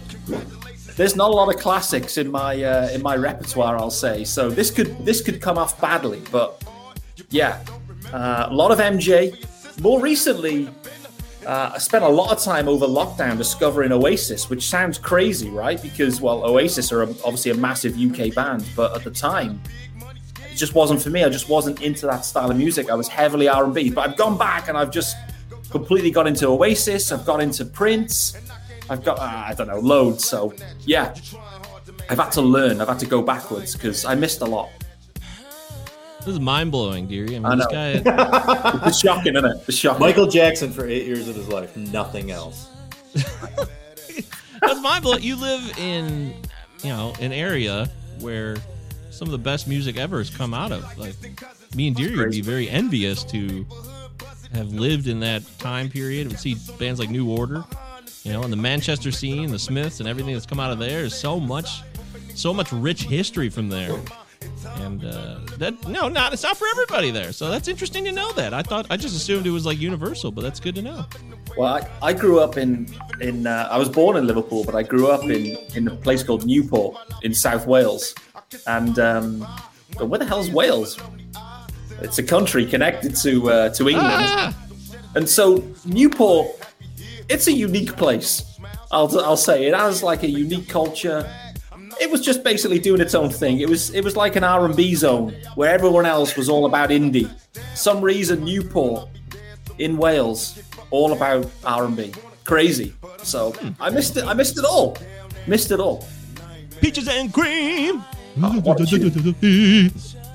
[0.97, 3.77] there's not a lot of classics in my uh, in my repertoire.
[3.77, 4.25] I'll say.
[4.25, 6.63] So this could this could come off badly, but
[7.31, 7.65] yeah,
[8.13, 9.45] uh, a lot of MJ.
[9.81, 10.69] More recently,
[11.49, 15.81] uh, I spent a lot of time over lockdown discovering Oasis, which sounds crazy, right?
[15.81, 19.59] Because, well, Oasis are obviously a massive UK band, but at the time,
[20.53, 21.25] it just wasn't for me.
[21.25, 22.91] I just wasn't into that style of music.
[22.91, 25.17] I was heavily R&B, but I've gone back and I've just
[25.71, 27.13] completely got into Oasis.
[27.13, 28.37] I've got into Prince.
[28.91, 30.29] I've got, uh, I don't know, loads.
[30.29, 30.53] So,
[30.85, 31.15] yeah,
[32.11, 32.83] I've had to learn.
[32.83, 34.69] I've had to go backwards because I missed a lot.
[36.19, 37.37] This is mind blowing, Deary.
[37.37, 38.03] I mean, I this guy.
[38.87, 39.65] it's shocking, isn't it?
[39.69, 40.01] It's shocking.
[40.01, 42.69] Michael Jackson for eight years of his life, nothing else.
[43.15, 45.23] That's mind blowing.
[45.23, 46.35] You live in,
[46.83, 47.89] you know, an area
[48.21, 48.57] where
[49.11, 50.99] some of the best music ever has come out of.
[50.99, 51.15] Like
[51.75, 53.65] me and Deary would be very envious to
[54.53, 57.65] have lived in that time period and see bands like New Order,
[58.25, 61.01] you know, and the Manchester scene, the Smiths, and everything that's come out of there
[61.01, 61.83] is so much,
[62.35, 63.99] so much rich history from there.
[64.81, 67.33] And uh, that no, not it's not for everybody there.
[67.33, 68.55] So that's interesting to know that.
[68.55, 71.05] I thought I just assumed it was like universal, but that's good to know.
[71.57, 72.89] Well, I, I grew up in
[73.21, 76.23] in uh, I was born in Liverpool, but I grew up in in a place
[76.23, 78.15] called Newport in South Wales.
[78.67, 79.47] And um,
[79.99, 80.99] but where the hell's Wales?
[82.01, 84.55] It's a country connected to uh, to England, Ah!
[85.17, 86.47] and so Newport,
[87.29, 88.45] it's a unique place.
[88.93, 91.29] I'll I'll say it has like a unique culture.
[92.01, 93.61] It was just basically doing its own thing.
[93.61, 96.67] It was it was like an R and B zone where everyone else was all
[96.67, 97.31] about indie.
[97.75, 99.09] Some reason Newport
[99.79, 102.13] in Wales, all about R and B.
[102.45, 102.95] Crazy.
[103.23, 104.25] So I missed it.
[104.25, 104.97] I missed it all.
[105.47, 106.07] Missed it all.
[106.81, 108.05] Peaches and cream.
[108.41, 108.63] Oh,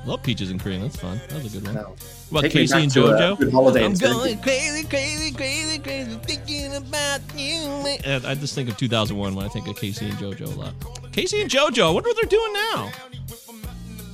[0.05, 0.81] Love peaches and cream.
[0.81, 1.21] That's fun.
[1.29, 1.75] That was a good one.
[1.75, 1.95] No.
[2.33, 3.37] What Take K-Ci and JoJo?
[3.37, 7.67] good holiday I'm in going crazy, crazy, crazy, crazy, thinking about you.
[8.03, 10.73] And I just think of 2001 when I think of K-Ci and JoJo a lot.
[11.11, 11.87] K-Ci and JoJo.
[11.87, 12.91] I wonder what they're doing now.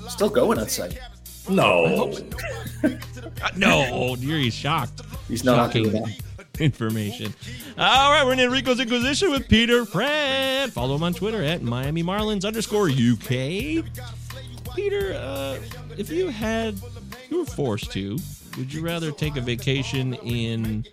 [0.09, 0.97] Still going, I'd say.
[1.49, 2.13] No.
[3.41, 5.01] Uh, no, you're shocked.
[5.29, 6.15] He's not happy with Shocking
[6.59, 7.33] information.
[7.77, 10.71] All right, we're in Enrico's Inquisition with Peter Pratt.
[10.71, 13.85] Follow him on Twitter at Miami Marlins underscore UK.
[14.75, 15.57] Peter, uh,
[15.97, 16.75] if you had,
[17.31, 18.17] you were forced to,
[18.57, 20.85] would you rather take a vacation in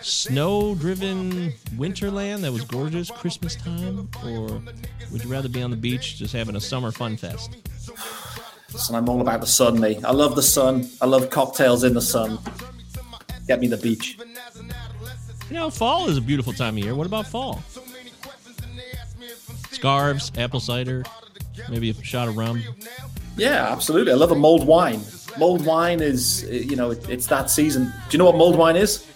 [0.00, 4.62] snow-driven winterland that was gorgeous Christmas time, or
[5.12, 7.56] would you rather be on the beach just having a summer fun fest?
[8.72, 10.00] Listen, I'm all about the sun, me.
[10.02, 10.88] I love the sun.
[11.00, 12.38] I love cocktails in the sun.
[13.46, 14.18] Get me the beach.
[15.48, 16.94] You know, fall is a beautiful time of year.
[16.94, 17.62] What about fall?
[19.70, 21.04] Scarves, apple cider,
[21.68, 22.62] maybe a shot of rum.
[23.36, 24.12] Yeah, absolutely.
[24.12, 25.02] I love a mulled wine.
[25.38, 27.84] Mulled wine is, you know, it, it's that season.
[27.86, 29.06] Do you know what mulled wine is?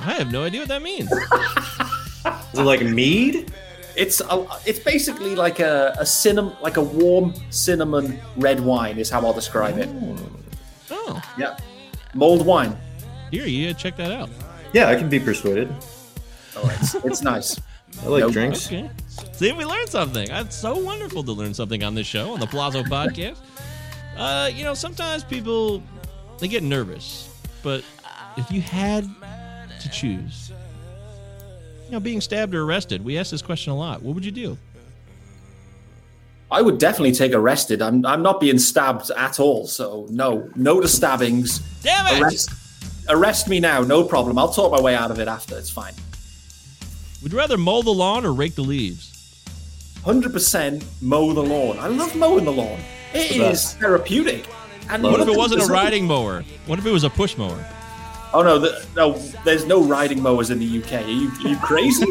[0.00, 1.10] I have no idea what that means.
[2.52, 3.52] Is it like mead?
[3.96, 9.10] It's a, it's basically like a, a cinnamon, like a warm cinnamon red wine is
[9.10, 9.88] how I'll describe it.
[9.90, 10.16] Oh,
[10.90, 11.22] oh.
[11.36, 11.56] Yeah,
[12.14, 12.76] mulled wine.
[13.30, 14.30] here, you check that out.
[14.72, 15.68] Yeah, I can be persuaded.
[16.56, 17.60] Oh, it's, it's nice.
[18.02, 18.32] I like Nope.
[18.32, 18.66] drinks.
[18.68, 18.88] Okay.
[19.32, 20.28] See, we learned something.
[20.30, 23.38] It's so wonderful to learn something on this show, on the Palazzo podcast.
[24.18, 25.82] Uh, you know, sometimes people
[26.38, 27.84] they get nervous, but
[28.36, 29.08] if you had
[29.80, 30.52] to choose,
[31.86, 34.02] you know, being stabbed or arrested, we ask this question a lot.
[34.02, 34.58] What would you do?
[36.50, 37.82] I would definitely take arrested.
[37.82, 39.66] I'm I'm not being stabbed at all.
[39.66, 41.58] So no, no to stabbings.
[41.82, 42.22] Damn it!
[42.22, 42.50] Arrest,
[43.08, 44.38] arrest me now, no problem.
[44.38, 45.56] I'll talk my way out of it after.
[45.58, 45.94] It's fine.
[47.22, 49.17] Would you rather mow the lawn or rake the leaves?
[50.08, 51.78] Hundred percent mow the lawn.
[51.78, 52.80] I love mowing the lawn.
[53.12, 54.46] It the is therapeutic.
[54.88, 56.44] And What if it wasn't a there's- riding mower?
[56.64, 57.62] What if it was a push mower?
[58.32, 59.18] Oh no, the, no.
[59.44, 60.92] There's no riding mowers in the UK.
[61.04, 62.06] Are you, are you crazy?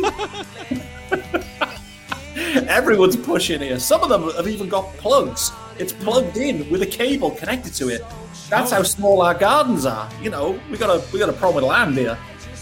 [2.67, 3.79] Everyone's pushing here.
[3.79, 5.51] Some of them have even got plugs.
[5.79, 8.05] It's plugged in with a cable connected to it.
[8.47, 10.07] That's how small our gardens are.
[10.21, 12.15] You know, we got a we got a problem with land here.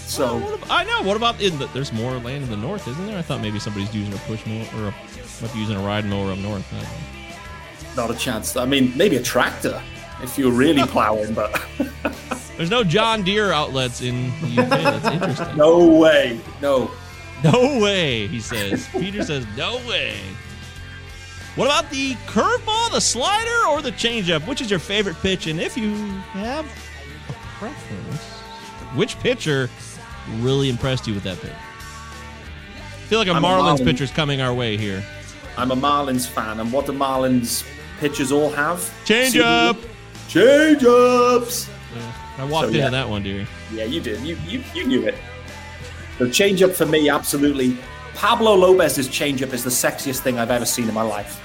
[0.08, 1.02] So I know.
[1.04, 1.68] What about in the?
[1.68, 3.18] There's more land in the north, isn't there?
[3.18, 4.94] I thought maybe somebody's using a push mower or a,
[5.42, 6.66] might be using a ride mower up north.
[6.74, 8.08] I don't know.
[8.08, 8.56] not a chance.
[8.56, 9.82] I mean, maybe a tractor
[10.22, 11.60] if you're really plowing, but
[12.58, 14.70] There's no John Deere outlets in the UK.
[14.70, 15.58] That's interesting.
[15.58, 16.40] no way.
[16.62, 16.90] No.
[17.44, 18.88] No way, he says.
[18.94, 20.16] Peter says, no way.
[21.56, 24.48] What about the curveball, the slider, or the changeup?
[24.48, 25.48] Which is your favorite pitch?
[25.48, 25.94] And if you
[26.32, 26.66] have
[27.28, 28.24] a preference,
[28.96, 29.70] which pitcher
[30.40, 31.52] really impressed you with that pitch?
[31.52, 33.86] I feel like a I'm a Marlins Marlin.
[33.86, 35.04] pitcher's coming our way here.
[35.58, 37.66] I'm a Marlins fan, and what do Marlins
[38.00, 38.92] pitchers all have?
[39.06, 39.78] Change up.
[40.28, 41.70] Change ups.
[42.38, 42.80] I walked So, yeah.
[42.86, 43.48] into that one, Deary.
[43.72, 44.20] Yeah, you did.
[44.22, 45.16] You you, you knew it.
[46.20, 47.78] The change up for me, absolutely.
[48.16, 51.42] Pablo Lopez's change up is the sexiest thing I've ever seen in my life.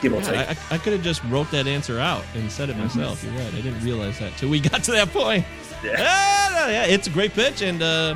[0.00, 0.48] Give or take.
[0.48, 3.22] I, I could have just wrote that answer out and said it myself.
[3.22, 3.54] You're right.
[3.54, 5.44] I didn't realize that till we got to that point.
[5.84, 5.96] Yeah.
[5.98, 8.14] Ah, yeah, it's a great pitch, and uh,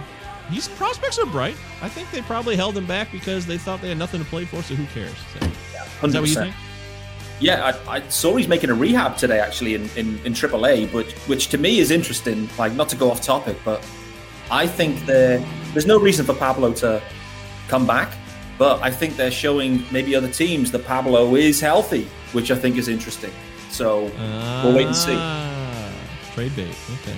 [0.51, 1.57] these prospects are bright.
[1.82, 4.45] I think they probably held him back because they thought they had nothing to play
[4.45, 4.62] for.
[4.62, 5.14] So who cares?
[5.32, 6.55] So, is that what you think?
[7.41, 11.11] Yeah, I, I saw he's making a rehab today, actually, in, in, in AAA, but
[11.28, 12.49] which to me is interesting.
[12.59, 13.85] Like, not to go off topic, but
[14.51, 17.03] I think there there's no reason for Pablo to
[17.68, 18.14] come back.
[18.59, 22.77] But I think they're showing maybe other teams that Pablo is healthy, which I think
[22.77, 23.33] is interesting.
[23.71, 24.05] So
[24.65, 25.15] we'll wait and see.
[25.17, 25.91] Ah,
[26.35, 26.77] trade bait.
[27.03, 27.17] Okay.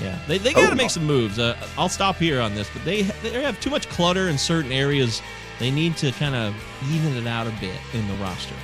[0.00, 1.38] Yeah, they, they Oh, got to make some moves.
[1.38, 4.72] Uh, I'll stop here on this, but they they have too much clutter in certain
[4.72, 5.20] areas.
[5.58, 6.54] They need to kind of
[6.92, 8.54] even it out a bit in the roster.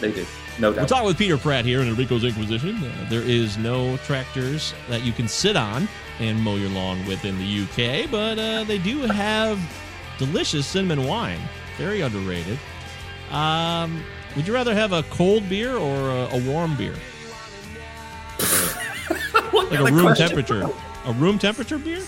[0.00, 0.24] They do,
[0.58, 0.76] no doubt.
[0.76, 0.88] We're doubt.
[0.88, 2.82] talking with Peter Pratt here in Enrico's Inquisition.
[2.82, 5.86] Uh, there is no tractors that you can sit on
[6.20, 9.58] and mow your lawn with in the UK, but uh, they do have
[10.18, 11.40] delicious cinnamon wine.
[11.76, 12.58] Very underrated.
[13.30, 14.02] Um,
[14.36, 16.94] would you rather have a cold beer or a, a warm beer?
[19.52, 20.28] like a room question?
[20.28, 20.68] temperature.
[21.06, 22.02] A room temperature beer?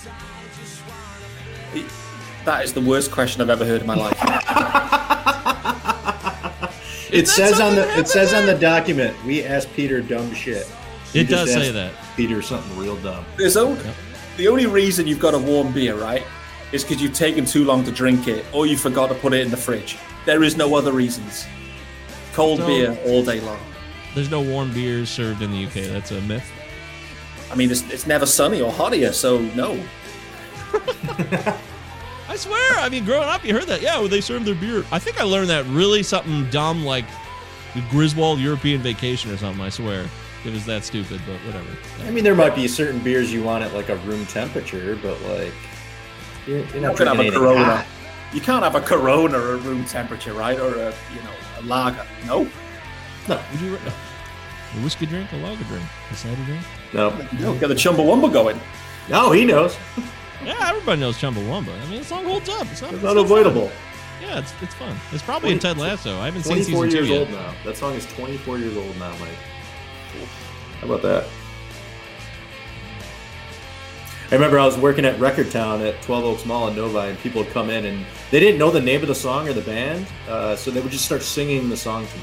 [2.44, 4.86] That is the worst question I've ever heard in my life.
[7.12, 10.70] It says on the it says on the document we asked Peter dumb shit.
[11.12, 11.92] We It just does say that.
[12.16, 13.24] Peter something real dumb.
[13.36, 13.82] There's only,
[14.36, 16.22] the only reason you've got a warm beer, right,
[16.72, 19.40] is because you've taken too long to drink it or you forgot to put it
[19.44, 19.98] in the fridge.
[20.26, 21.46] There is no other reasons.
[22.32, 23.58] Cold So- beer all day long.
[24.14, 25.88] There's no warm beers served in the UK.
[25.92, 26.44] That's a myth.
[27.50, 29.80] I mean, it's, it's never sunny or hot here, so no.
[32.28, 32.78] I swear.
[32.78, 33.82] I mean, growing up, you heard that.
[33.82, 34.84] Yeah, well, they serve their beer.
[34.92, 37.04] I think I learned that really something dumb like
[37.74, 39.62] the Griswold European Vacation or something.
[39.64, 40.06] I swear.
[40.44, 41.68] It was that stupid, but whatever.
[42.06, 45.20] I mean, there might be certain beers you want at like a room temperature, but
[45.22, 45.52] like
[46.46, 47.84] you're, you're You not can have a Corona.
[48.32, 50.58] You can't have a Corona at room temperature, right?
[50.58, 52.06] Or a you know a lager.
[52.26, 52.48] No.
[53.28, 53.40] No.
[53.52, 53.76] Would you?
[53.76, 56.64] A whiskey drink, a lager drink, a cider drink.
[56.92, 57.10] No.
[57.40, 57.54] No.
[57.58, 58.60] Get the Chumbawamba going.
[59.08, 59.76] No, he knows.
[60.44, 61.68] Yeah, everybody knows Chumbawamba.
[61.82, 62.66] I mean, the song holds up.
[62.70, 63.68] It's, not, It's not unavoidable.
[63.68, 63.76] fun.
[64.22, 64.96] Yeah, it's it's fun.
[65.12, 66.18] It's probably in Ted Lasso.
[66.20, 67.54] I haven't seen 24 season two years old now.
[67.64, 69.28] That song is 24 years old now, Mike.
[70.80, 71.26] How about that?
[74.30, 77.18] I remember I was working at Record Town at 12 Oaks Mall in Novi, and
[77.18, 79.60] people would come in and they didn't know the name of the song or the
[79.60, 82.22] band, uh, so they would just start singing the song to me.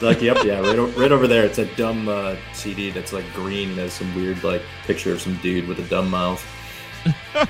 [0.00, 1.44] like, yep, yeah, right, o- right over there.
[1.44, 5.20] It's a dumb uh, CD that's like green and has some weird like picture of
[5.20, 6.44] some dude with a dumb mouth.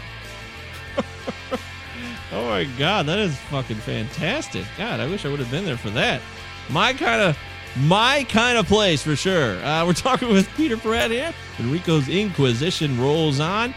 [2.32, 4.64] Oh my god, that is fucking fantastic.
[4.78, 6.22] God, I wish I would have been there for that.
[6.68, 7.36] My kind of
[7.76, 9.62] my kind of place for sure.
[9.64, 11.32] Uh, we're talking with Peter Perret here.
[11.58, 13.74] Enrico's Inquisition rolls on.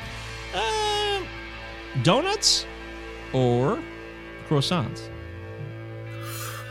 [0.56, 1.26] Um,
[2.02, 2.66] donuts
[3.34, 3.80] or
[4.48, 5.10] croissants?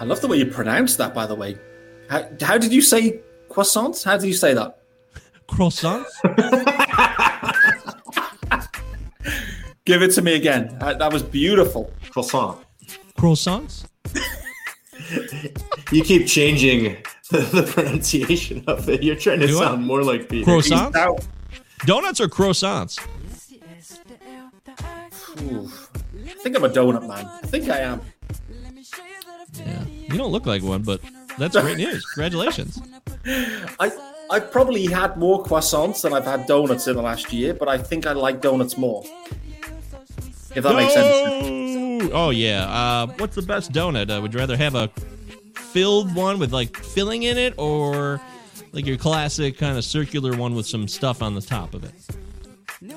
[0.00, 1.56] I love the way you pronounce that, by the way.
[2.10, 4.04] How, how did you say croissants?
[4.04, 4.80] How did you say that?
[5.48, 6.06] Croissants?
[9.84, 10.76] Give it to me again.
[10.80, 11.92] That, that was beautiful.
[12.10, 12.58] Croissant.
[13.16, 13.84] Croissants?
[15.92, 16.96] You keep changing
[17.32, 19.02] the pronunciation of it.
[19.02, 19.64] You're trying to Do I?
[19.64, 20.50] sound more like Peter.
[20.50, 21.26] Croissants?
[21.84, 23.00] Donuts or croissants?
[25.42, 25.70] Ooh.
[26.24, 27.26] I think I'm a donut man.
[27.26, 28.00] I think I am.
[29.54, 29.84] Yeah.
[29.86, 31.00] You don't look like one, but
[31.38, 32.04] that's great news.
[32.14, 32.80] Congratulations.
[33.26, 33.90] I
[34.30, 37.76] I've probably had more croissants than I've had donuts in the last year, but I
[37.78, 39.04] think I like donuts more.
[40.54, 41.44] If that makes sense.
[41.44, 42.10] sense.
[42.14, 42.64] Oh yeah.
[42.64, 44.10] Uh, what's the best donut?
[44.14, 44.90] Uh, would you rather have a
[45.72, 48.20] filled one with like filling in it, or
[48.72, 51.94] like your classic kind of circular one with some stuff on the top of it?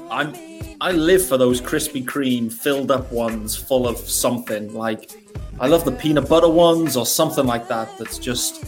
[0.09, 0.33] I'm
[0.81, 4.73] I live for those Krispy Kreme filled up ones full of something.
[4.73, 5.11] Like
[5.59, 7.97] I love the peanut butter ones or something like that.
[7.97, 8.65] That's just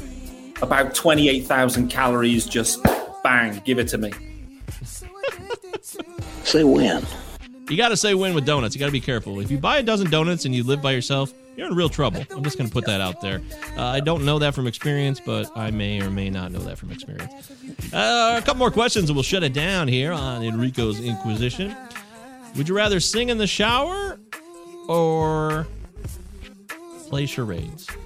[0.62, 2.46] about twenty eight thousand calories.
[2.46, 2.84] Just
[3.24, 4.12] bang, give it to me.
[6.44, 7.06] Say when.
[7.70, 8.74] You got to say when with donuts.
[8.74, 9.42] You got to be careful.
[9.42, 12.24] If you buy a dozen donuts and you live by yourself, you're in real trouble.
[12.30, 13.42] I'm just going to put that out there.
[13.76, 16.78] Uh, I don't know that from experience, but I may or may not know that
[16.78, 17.52] from experience.
[17.92, 21.76] Uh, a couple more questions and we'll shut it down here on Enrico's Inquisition.
[22.56, 24.20] Would you rather sing in the shower
[24.88, 25.66] or
[27.10, 27.88] play charades?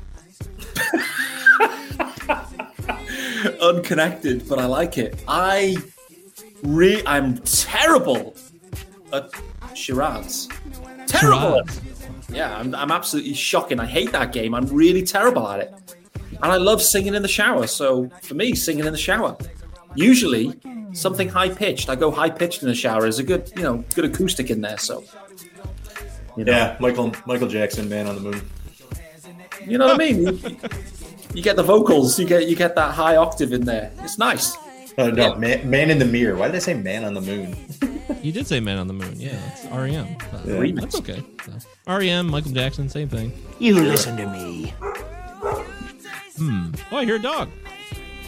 [3.62, 5.22] Unconnected, but I like it.
[5.28, 5.76] I
[6.64, 8.36] re I'm terrible
[9.12, 9.30] at
[9.74, 10.48] charades.
[11.08, 11.60] Terrible.
[11.60, 11.82] it.
[12.32, 13.80] Yeah, I'm, I'm absolutely shocking.
[13.80, 14.54] I hate that game.
[14.54, 15.74] I'm really terrible at it.
[16.42, 17.68] And I love singing in the shower.
[17.68, 19.38] So for me, singing in the shower.
[19.96, 20.60] Usually
[20.94, 21.90] something high pitched.
[21.90, 23.02] I go high pitched in the shower.
[23.02, 24.78] There's a good, you know, good acoustic in there.
[24.78, 25.04] So
[26.38, 28.42] Yeah, Michael Michael Jackson, Man on the Moon.
[29.68, 30.26] you know what I mean?
[30.26, 30.58] You,
[31.34, 33.92] you get the vocals, you get you get that high octave in there.
[34.00, 34.56] It's nice.
[34.98, 36.38] Uh, no, man, man in the Mirror.
[36.38, 37.56] Why did I say Man on the Moon?
[38.24, 39.14] You did say Man on the Moon.
[39.20, 40.18] Yeah, it's REM.
[40.34, 40.72] Uh, Yeah.
[40.76, 41.24] That's okay.
[41.46, 41.54] So,
[41.98, 43.32] REM, Michael Jackson, same thing.
[43.60, 44.74] You listen to me.
[46.38, 46.72] Hmm.
[46.92, 47.50] Oh, I hear a dog.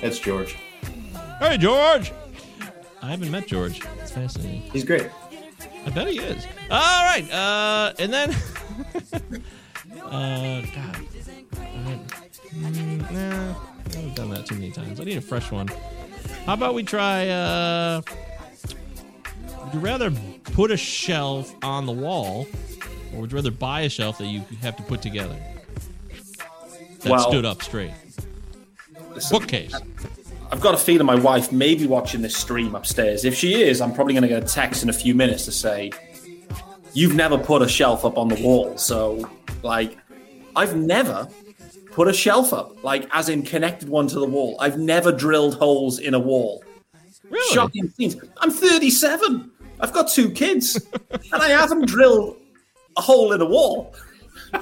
[0.01, 0.55] That's George.
[1.39, 2.11] Hey, George.
[3.01, 3.81] I haven't met George.
[3.99, 4.61] It's fascinating.
[4.71, 5.09] He's great.
[5.85, 6.45] I bet he is.
[6.71, 7.29] All right.
[7.31, 8.29] Uh, and then,
[10.05, 10.97] uh, God,
[12.53, 13.55] mm, nah,
[13.85, 14.99] I've done that too many times.
[14.99, 15.67] I need a fresh one.
[16.45, 17.27] How about we try?
[17.29, 18.01] Uh,
[19.63, 20.11] would you rather
[20.53, 22.47] put a shelf on the wall,
[23.13, 25.35] or would you rather buy a shelf that you have to put together
[27.01, 27.91] that Well- stood up straight?
[29.29, 29.73] Bookcase.
[30.51, 33.25] I've got a feeling my wife may be watching this stream upstairs.
[33.25, 35.51] If she is, I'm probably going to get a text in a few minutes to
[35.51, 35.91] say,
[36.95, 38.77] You've never put a shelf up on the wall.
[38.77, 39.27] So,
[39.63, 39.97] like,
[40.55, 41.27] I've never
[41.91, 44.55] put a shelf up, like, as in connected one to the wall.
[44.59, 46.63] I've never drilled holes in a wall.
[47.31, 47.55] Really?
[47.55, 48.15] Shocking scenes.
[48.37, 49.49] I'm 37.
[49.83, 50.79] I've got two kids,
[51.11, 52.37] and I haven't drilled
[52.95, 53.93] a hole in a wall.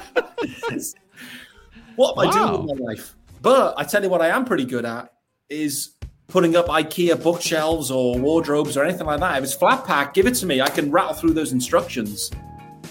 [1.95, 3.15] what am I doing with my life?
[3.39, 5.13] But I tell you what, I am pretty good at
[5.47, 5.91] is
[6.27, 9.37] putting up IKEA bookshelves or wardrobes or anything like that.
[9.37, 10.59] If it's flat pack, give it to me.
[10.59, 12.31] I can rattle through those instructions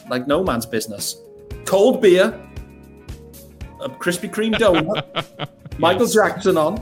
[0.08, 1.16] like no man's business.
[1.64, 2.26] Cold beer,
[3.80, 6.76] a Krispy Kreme donut, Michael Jackson on.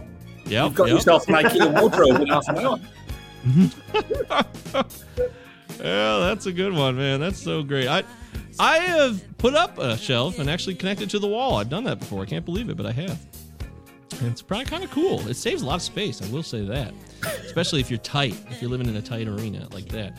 [0.45, 0.95] Yep, You've got yep.
[0.95, 2.79] yourself an IKEA wardrobe in half an hour.
[5.79, 7.21] Yeah, that's a good one, man.
[7.21, 7.87] That's so great.
[7.87, 8.03] I
[8.59, 11.57] I have put up a shelf and actually connected to the wall.
[11.57, 12.23] I've done that before.
[12.23, 13.19] I can't believe it, but I have.
[14.19, 15.27] And it's probably kind of cool.
[15.29, 16.21] It saves a lot of space.
[16.21, 16.93] I will say that,
[17.45, 18.35] especially if you're tight.
[18.51, 20.17] If you're living in a tight arena like that.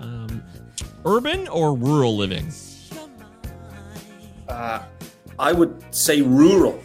[0.00, 0.42] Um,
[1.04, 2.50] urban or rural living?
[4.48, 4.82] Uh,
[5.38, 6.80] I would say rural.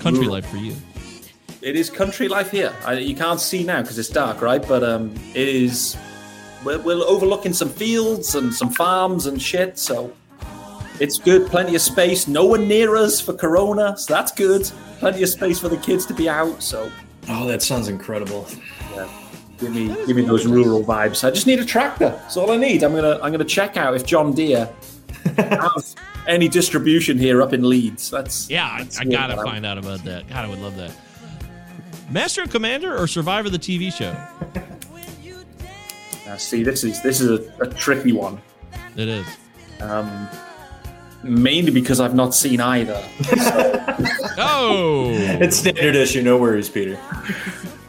[0.00, 0.32] Country Rural.
[0.32, 0.74] life for you.
[1.62, 2.74] It is country life here.
[2.86, 4.66] I, you can't see now because it's dark, right?
[4.66, 5.96] But um, it is.
[6.64, 10.12] We're, we're overlooking some fields and some farms and shit, so
[11.00, 11.46] it's good.
[11.50, 12.28] Plenty of space.
[12.28, 14.70] No one near us for Corona, so that's good.
[14.98, 16.62] Plenty of space for the kids to be out.
[16.62, 16.90] So
[17.28, 18.46] Oh, that sounds incredible.
[18.94, 19.08] yeah,
[19.58, 21.26] give me give me those rural vibes.
[21.26, 22.08] I just need a tractor.
[22.10, 22.82] That's all I need.
[22.82, 24.68] I'm gonna I'm gonna check out if John Deere
[25.36, 25.94] has
[26.26, 28.10] any distribution here up in Leeds.
[28.10, 30.28] That's Yeah, I, that's I what gotta find out about that.
[30.28, 30.92] God, I would love that.
[32.10, 34.16] Master and Commander or Survivor the TV show?
[36.28, 38.40] Uh, see, this is this is a, a tricky one.
[38.96, 39.26] It is.
[39.80, 40.28] Um,
[41.22, 43.02] mainly because I've not seen either.
[44.42, 46.22] Oh, It's standard issue.
[46.22, 46.98] No worries, Peter.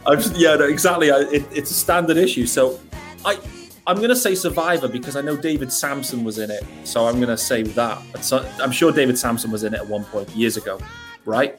[0.06, 1.10] I've, yeah, no, exactly.
[1.10, 2.46] I, it, it's a standard issue.
[2.46, 2.78] So
[3.24, 3.38] I,
[3.86, 6.62] I'm going to say Survivor because I know David Samson was in it.
[6.84, 8.02] So I'm going to say that.
[8.22, 10.78] So, I'm sure David Samson was in it at one point years ago,
[11.24, 11.58] right?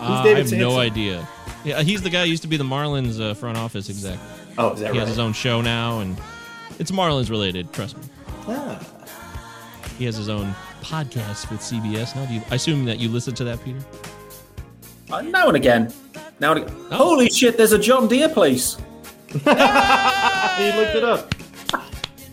[0.00, 1.28] Uh, I David have no idea.
[1.64, 4.18] Yeah, he's the guy who used to be the Marlins uh, front office exec.
[4.56, 6.18] Oh, is that he has his own show now, and
[6.78, 7.72] it's Marlins related.
[7.72, 8.04] Trust me.
[8.48, 8.80] Ah.
[9.98, 12.16] He has his own podcast with CBS.
[12.16, 12.42] Now, do you?
[12.50, 13.80] I assume that you listen to that, Peter.
[15.10, 15.92] Uh, now and again.
[16.40, 16.76] Now and again.
[16.90, 16.96] Oh.
[16.96, 17.58] Holy shit!
[17.58, 18.78] There's a John Deere place.
[19.28, 19.46] he looked
[20.96, 21.34] it up.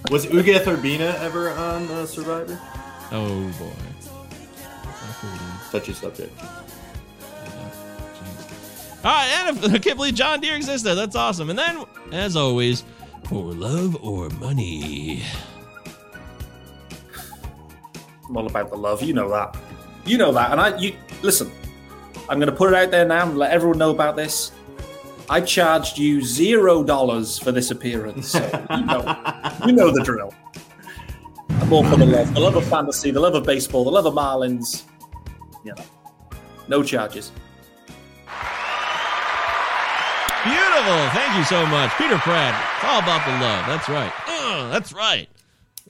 [0.10, 2.58] Was Uga Urbina ever on uh, Survivor?
[3.12, 3.72] Oh boy.
[5.72, 6.32] Touchy subject.
[9.04, 10.96] All right, and if, I can't believe John Deere existed.
[10.96, 11.50] That's awesome.
[11.50, 12.84] And then, as always,
[13.26, 15.24] for love or money.
[18.28, 19.02] I'm all about the love.
[19.04, 19.58] You know that.
[20.06, 20.52] You know that.
[20.52, 21.52] And I, you listen.
[22.30, 24.52] I'm going to put it out there now and let everyone know about this.
[25.30, 28.30] I charged you zero dollars for this appearance.
[28.30, 29.00] So you know,
[29.66, 30.34] you know the drill.
[31.50, 34.06] I'm all for the love, the love of fantasy, the love of baseball, the love
[34.06, 34.84] of Marlins.
[35.66, 35.84] You know,
[36.68, 37.32] no charges.
[40.78, 41.10] Beautiful.
[41.10, 42.54] Thank you so much, Peter Pratt.
[42.76, 43.66] It's all about the love.
[43.66, 44.14] That's right.
[44.28, 45.28] Uh, that's right.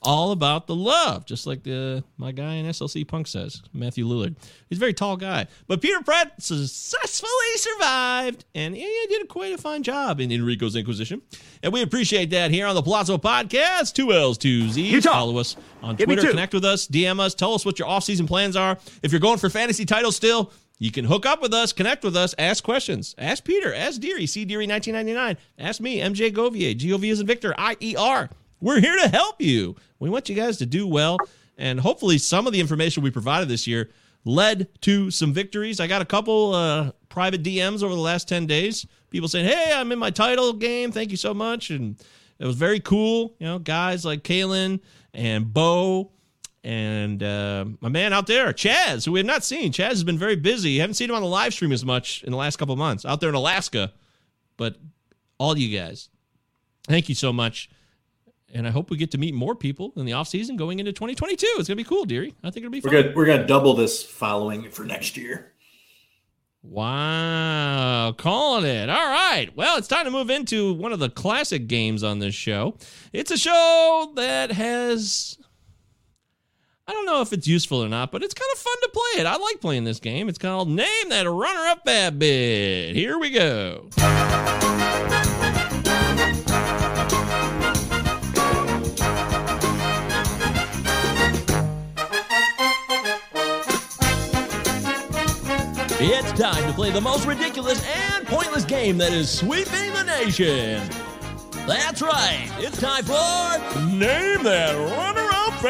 [0.01, 4.35] All about the love, just like the my guy in SLC Punk says, Matthew Lillard.
[4.69, 9.57] He's a very tall guy, but Peter Pratt successfully survived, and he did quite a
[9.57, 11.21] fine job in Enrico's Inquisition,
[11.61, 13.93] and we appreciate that here on the Palazzo Podcast.
[13.93, 14.89] Two L's, two Z's.
[14.89, 15.11] Utah.
[15.11, 16.29] Follow us on Give Twitter.
[16.29, 16.87] Connect with us.
[16.87, 17.35] DM us.
[17.35, 18.77] Tell us what your off-season plans are.
[19.03, 22.15] If you're going for fantasy titles still, you can hook up with us, connect with
[22.15, 23.15] us, ask questions.
[23.17, 25.37] Ask Peter, ask Deary, C Deary 1999.
[25.57, 28.29] Ask me, MJ Govier, G O V is in Victor, I E R.
[28.59, 29.75] We're here to help you.
[29.99, 31.17] We want you guys to do well,
[31.57, 33.89] and hopefully, some of the information we provided this year
[34.25, 35.79] led to some victories.
[35.79, 38.85] I got a couple uh, private DMs over the last 10 days.
[39.09, 40.91] People saying, Hey, I'm in my title game.
[40.91, 41.69] Thank you so much.
[41.69, 41.95] And
[42.39, 43.35] it was very cool.
[43.39, 44.81] You know, guys like Kalen
[45.13, 46.11] and Bo
[46.67, 49.71] and uh, my man out there, Chaz, who we have not seen.
[49.71, 50.79] Chaz has been very busy.
[50.79, 53.05] Haven't seen him on the live stream as much in the last couple of months
[53.05, 53.93] out there in Alaska.
[54.57, 54.75] But
[55.37, 56.09] all you guys,
[56.85, 57.69] thank you so much.
[58.53, 60.91] And I hope we get to meet more people in the off season going into
[60.91, 61.47] 2022.
[61.57, 62.33] It's gonna be cool, Deary.
[62.43, 65.53] I think it'll be We're gonna we're gonna double this following for next year.
[66.63, 68.89] Wow, calling it.
[68.89, 69.49] All right.
[69.55, 72.75] Well, it's time to move into one of the classic games on this show.
[73.13, 75.37] It's a show that has.
[76.89, 79.21] I don't know if it's useful or not, but it's kind of fun to play
[79.21, 79.25] it.
[79.25, 80.29] I like playing this game.
[80.29, 82.95] It's called Name That Runner Up Bad Bit.
[82.95, 83.89] Here we go.
[95.99, 100.87] It's time to play the most ridiculous and pointless game that is sweeping the nation.
[101.67, 102.49] That's right.
[102.59, 103.13] It's time for
[103.91, 105.26] Name That Runner
[105.57, 105.65] All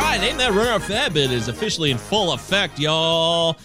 [0.00, 3.58] right, Name That Up Rabbit is officially in full effect, y'all.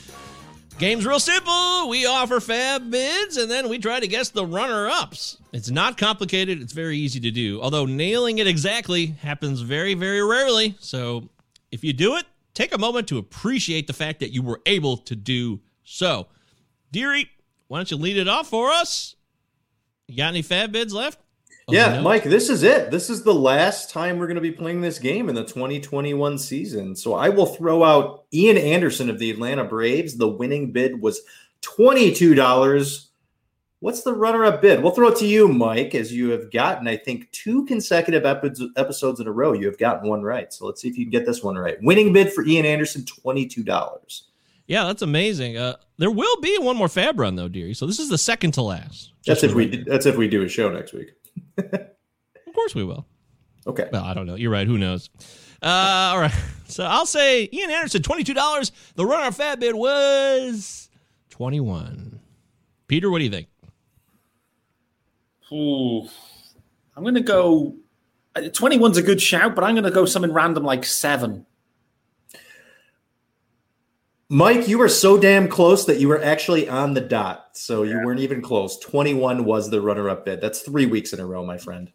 [0.79, 1.87] Game's real simple.
[1.87, 5.37] We offer fab bids and then we try to guess the runner ups.
[5.53, 7.61] It's not complicated, it's very easy to do.
[7.61, 10.75] Although nailing it exactly happens very, very rarely.
[10.81, 11.29] So
[11.71, 14.97] if you do it, take a moment to appreciate the fact that you were able
[14.97, 16.27] to do so.
[16.91, 17.29] Deary,
[17.67, 19.15] why don't you lead it off for us?
[20.07, 21.19] You got any fab bids left?
[21.67, 22.01] Oh, Yeah, no?
[22.03, 22.91] Mike, this is it.
[22.91, 26.37] This is the last time we're going to be playing this game in the 2021
[26.37, 26.95] season.
[26.95, 30.15] So I will throw out Ian Anderson of the Atlanta Braves.
[30.15, 31.21] The winning bid was
[31.63, 33.07] $22.
[33.79, 34.81] What's the runner up bid?
[34.81, 38.71] We'll throw it to you, Mike, as you have gotten, I think, two consecutive epi-
[38.77, 39.53] episodes in a row.
[39.53, 40.51] You have gotten one right.
[40.53, 41.77] So let's see if you can get this one right.
[41.81, 44.21] Winning bid for Ian Anderson, $22.
[44.67, 45.57] Yeah, that's amazing.
[45.57, 47.73] Uh, there will be one more fab run though, dearie.
[47.75, 49.11] So this is the second to last.
[49.25, 49.91] That's if we the record.
[49.91, 51.11] that's if we do a show next week.
[51.57, 53.05] Of course we will.
[53.67, 53.89] Okay.
[53.91, 54.35] Well, I don't know.
[54.35, 54.65] You're right.
[54.67, 55.09] Who knows?
[55.61, 55.67] Uh,
[56.13, 56.33] all right.
[56.67, 58.71] So I'll say Ian Anderson, twenty-two dollars.
[58.95, 60.89] The runner fab bid was
[61.29, 62.19] twenty-one.
[62.87, 63.47] Peter, what do you think?
[65.51, 66.09] Ooh.
[66.97, 67.75] I'm going to go.
[68.35, 71.45] uh, 21's a good shout, but I'm going to go something random like seven.
[74.29, 77.49] Mike, you were so damn close that you were actually on the dot.
[77.53, 78.79] So you weren't even close.
[78.79, 80.41] 21 was the runner up bid.
[80.41, 81.91] That's three weeks in a row, my friend.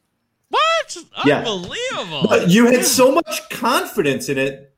[0.48, 0.96] What?
[1.24, 1.38] Yeah.
[1.38, 2.28] Unbelievable.
[2.28, 4.72] But you had so much confidence in it.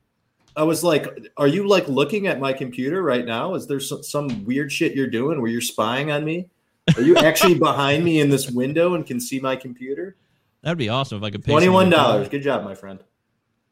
[0.55, 1.07] I was like,
[1.37, 3.53] are you like looking at my computer right now?
[3.53, 6.49] Is there some, some weird shit you're doing where you're spying on me?
[6.95, 10.15] Are you actually behind me in this window and can see my computer?
[10.61, 12.29] That'd be awesome if I could pay $21.
[12.29, 12.99] Good job, my friend.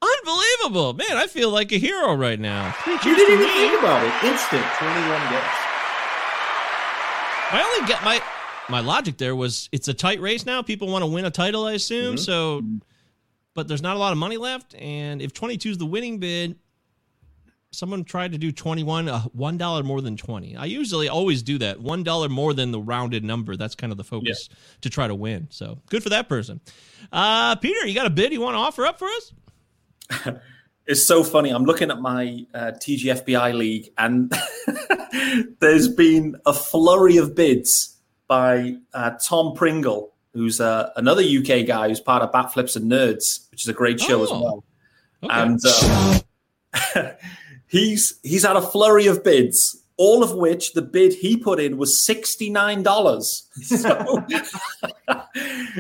[0.02, 1.18] Unbelievable, man!
[1.18, 2.72] I feel like a hero right now.
[2.84, 3.54] Three You didn't even me.
[3.54, 4.12] think about it.
[4.32, 5.58] Instant 21 guess.
[7.52, 8.22] My only get my
[8.70, 10.62] my logic there was it's a tight race now.
[10.62, 12.18] People want to win a title, I assume.
[12.18, 12.62] So,
[13.54, 16.56] but there's not a lot of money left, and if 22 is the winning bid,
[17.72, 20.56] someone tried to do 21, uh, one dollar more than 20.
[20.56, 23.56] I usually always do that, one dollar more than the rounded number.
[23.58, 24.50] That's kind of the focus
[24.82, 25.48] to try to win.
[25.52, 26.62] So good for that person.
[27.12, 29.34] Uh, Peter, you got a bid you want to offer up for us?
[30.88, 31.52] It's so funny.
[31.52, 34.34] I'm looking at my uh, TGFBI league, and
[35.60, 37.96] there's been a flurry of bids
[38.28, 42.92] by uh, Tom Pringle, who's uh, another UK guy who's part of Bat Flips and
[42.92, 44.64] Nerds, which is a great show as Oh, well.
[45.24, 45.34] okay.
[45.42, 47.12] And uh,
[47.68, 51.78] he's he's had a flurry of bids, all of which the bid he put in
[51.78, 53.48] was sixty nine dollars.
[53.62, 54.26] So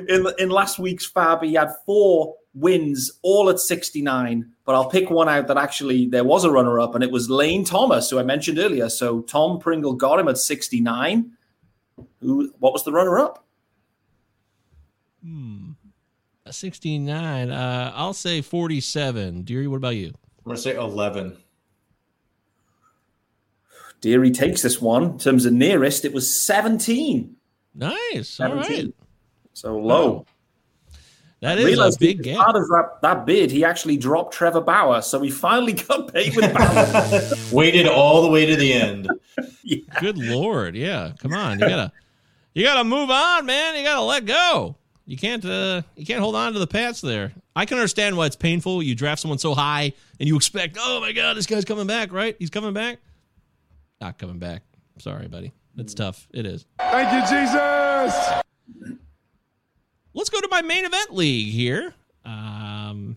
[0.07, 4.51] in in last week's fab, he had four wins, all at sixty nine.
[4.63, 7.31] But I'll pick one out that actually there was a runner up, and it was
[7.31, 8.89] Lane Thomas, who I mentioned earlier.
[8.89, 11.31] So Tom Pringle got him at sixty nine.
[12.19, 12.53] Who?
[12.59, 13.43] What was the runner up?
[15.23, 15.71] Hmm.
[16.49, 17.49] 69.
[17.49, 19.43] Uh, I'll say 47.
[19.43, 20.07] Deary, what about you?
[20.07, 21.37] I'm going to say 11.
[24.01, 25.03] Deary takes this one.
[25.03, 27.35] In terms of nearest, it was seventeen.
[27.73, 28.39] Nice.
[28.39, 28.65] All right.
[28.65, 28.93] 17.
[29.53, 30.25] So low.
[31.41, 32.37] That I is a big as gap.
[32.37, 36.35] Part of that, that bid, he actually dropped Trevor Bauer, so he finally got paid
[36.35, 37.21] with Bauer.
[37.55, 39.09] Waited all the way to the end.
[39.99, 41.13] Good lord, yeah.
[41.17, 41.91] Come on, you gotta,
[42.53, 43.75] you gotta move on, man.
[43.75, 44.75] You gotta let go.
[45.07, 47.33] You can't, uh, you can't hold on to the past there.
[47.55, 48.83] I can understand why it's painful.
[48.83, 52.13] You draft someone so high and you expect, oh my god, this guy's coming back,
[52.13, 52.35] right?
[52.37, 52.99] He's coming back.
[54.01, 54.63] Not coming back.
[54.97, 55.53] Sorry, buddy.
[55.77, 56.27] It's tough.
[56.33, 56.65] It is.
[56.79, 58.41] Thank you, Jesus.
[60.13, 61.93] Let's go to my main event league here,
[62.25, 63.15] um,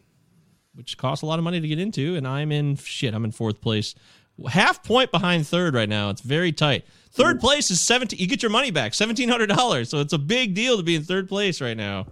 [0.75, 3.15] which costs a lot of money to get into, and I'm in shit.
[3.15, 3.95] I'm in fourth place,
[4.49, 6.11] half point behind third right now.
[6.11, 6.85] It's very tight.
[7.11, 8.21] Third place is seventeen.
[8.21, 9.89] You get your money back, seventeen hundred dollars.
[9.89, 12.07] So it's a big deal to be in third place right now,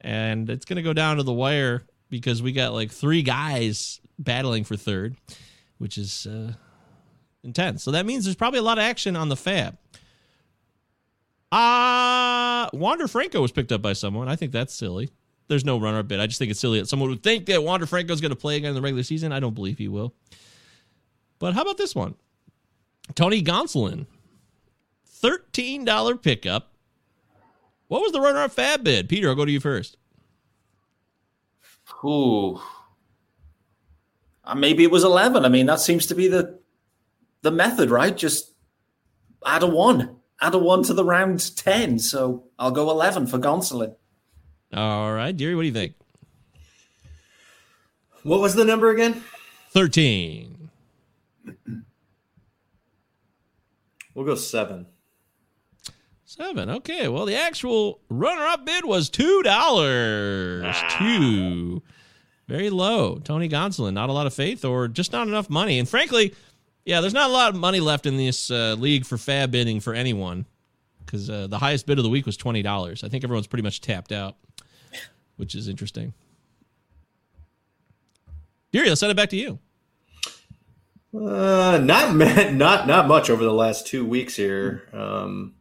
[0.00, 4.64] and it's gonna go down to the wire because we got like three guys battling
[4.64, 5.16] for third,
[5.76, 6.52] which is uh,
[7.44, 7.82] intense.
[7.82, 9.76] So that means there's probably a lot of action on the fab.
[11.50, 14.28] Uh Wander Franco was picked up by someone.
[14.28, 15.10] I think that's silly.
[15.48, 16.20] There's no runner bid.
[16.20, 18.56] I just think it's silly that someone would think that Wander Franco's going to play
[18.56, 19.32] again in the regular season.
[19.32, 20.14] I don't believe he will.
[21.38, 22.16] But how about this one?
[23.14, 24.06] Tony Gonsolin,
[25.22, 26.74] $13 pickup.
[27.86, 29.08] What was the runner up fab bid?
[29.08, 29.96] Peter, I'll go to you first.
[32.04, 32.60] Ooh.
[34.44, 35.44] Uh, maybe it was 11.
[35.44, 36.58] I mean, that seems to be the
[37.48, 38.14] the method, right?
[38.14, 38.52] Just
[39.46, 40.16] add a one.
[40.40, 41.98] Add a one to the round 10.
[41.98, 43.94] So I'll go 11 for Gonsolin.
[44.74, 45.94] All right, Deary, what do you think?
[48.22, 49.22] What was the number again?
[49.70, 50.70] 13.
[54.14, 54.86] We'll go seven.
[56.24, 56.68] Seven.
[56.68, 57.06] Okay.
[57.06, 60.64] Well, the actual runner-up bid was two dollars.
[60.66, 60.96] Ah.
[60.98, 61.84] Two.
[62.48, 63.18] Very low.
[63.18, 63.92] Tony Gonsolin.
[63.92, 65.78] Not a lot of faith, or just not enough money.
[65.78, 66.34] And frankly,
[66.88, 69.78] Yeah, there's not a lot of money left in this uh, league for fab bidding
[69.78, 70.46] for anyone
[71.04, 73.04] because uh, the highest bid of the week was twenty dollars.
[73.04, 74.36] I think everyone's pretty much tapped out,
[75.36, 76.14] which is interesting.
[78.72, 79.58] Deary, let's send it back to you.
[81.14, 82.16] Uh, not
[82.54, 84.88] not not much over the last two weeks here.
[84.94, 85.56] Um,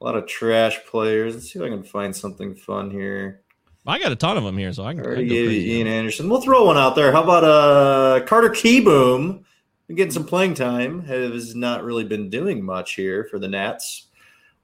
[0.00, 1.34] a lot of trash players.
[1.34, 3.42] Let's see if I can find something fun here.
[3.86, 5.02] I got a ton of them here, so I can.
[5.02, 5.60] I Already can go gave crazy.
[5.70, 6.28] you Ian Anderson.
[6.28, 7.12] We'll throw one out there.
[7.12, 9.44] How about uh Carter Kieboom?
[9.86, 11.04] Been getting some playing time.
[11.04, 14.06] Has not really been doing much here for the Nats.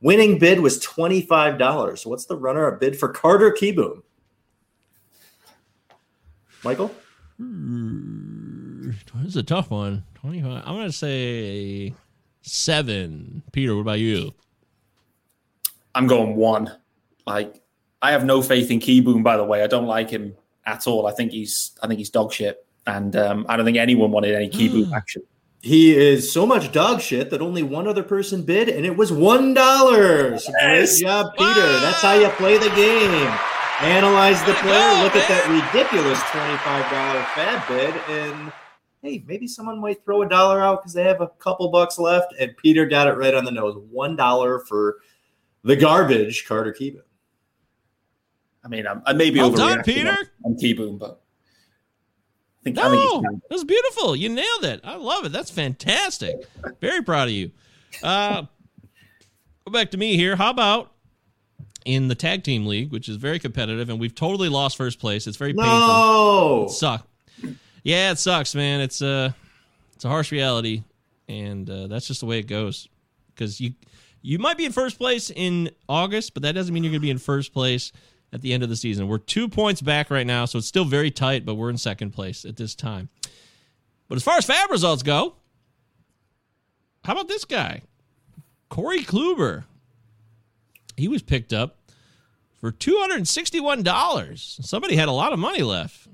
[0.00, 2.06] Winning bid was twenty five dollars.
[2.06, 4.02] What's the runner-up bid for Carter Kieboom?
[6.64, 6.94] Michael.
[7.36, 10.04] Hmm, this is a tough one.
[10.14, 10.62] Twenty-five.
[10.64, 11.94] I'm gonna say
[12.42, 13.42] seven.
[13.52, 14.32] Peter, what about you?
[15.94, 16.72] I'm going one.
[17.26, 17.60] Like
[18.00, 19.22] I have no faith in Kieboom.
[19.22, 21.06] By the way, I don't like him at all.
[21.06, 24.34] I think he's I think he's dog shit, and um, I don't think anyone wanted
[24.34, 25.22] any Kieboom action.
[25.60, 29.12] He is so much dog shit that only one other person bid, and it was
[29.12, 30.38] one dollar.
[30.38, 31.00] So Yes.
[31.00, 31.80] Great job, Peter.
[31.80, 33.32] That's how you play the game.
[33.80, 38.52] Analyze the player, look at that ridiculous twenty-five dollar fab bid, and
[39.02, 42.34] hey, maybe someone might throw a dollar out because they have a couple bucks left.
[42.40, 43.76] And Peter got it right on the nose.
[43.90, 44.96] One dollar for
[45.64, 47.02] the garbage, Carter Kieboom.
[48.64, 50.16] I mean, I'm, I may be Well overreacting done, on- Peter.
[50.44, 51.20] on Kieboom, but
[52.68, 54.16] I think I think he's No, that's beautiful.
[54.16, 54.80] You nailed it.
[54.84, 55.32] I love it.
[55.32, 56.36] That's fantastic.
[56.80, 57.50] Very proud of you.
[58.02, 58.42] Uh,
[59.64, 60.36] go back to me here.
[60.36, 60.92] How about
[61.84, 65.26] in the tag team league, which is very competitive, and we've totally lost first place.
[65.26, 65.70] It's very painful.
[65.74, 66.64] No.
[66.64, 67.04] It sucks.
[67.82, 68.80] Yeah, it sucks, man.
[68.80, 69.34] It's a
[69.94, 70.82] it's a harsh reality,
[71.28, 72.88] and uh, that's just the way it goes.
[73.34, 73.72] Because you
[74.20, 77.06] you might be in first place in August, but that doesn't mean you're going to
[77.06, 77.92] be in first place
[78.32, 79.08] at the end of the season.
[79.08, 82.10] We're two points back right now, so it's still very tight, but we're in second
[82.10, 83.08] place at this time.
[84.08, 85.34] But as far as Fab results go,
[87.04, 87.82] how about this guy,
[88.68, 89.64] Corey Kluber?
[90.96, 91.76] He was picked up
[92.60, 94.58] for two hundred and sixty-one dollars.
[94.62, 96.08] Somebody had a lot of money left,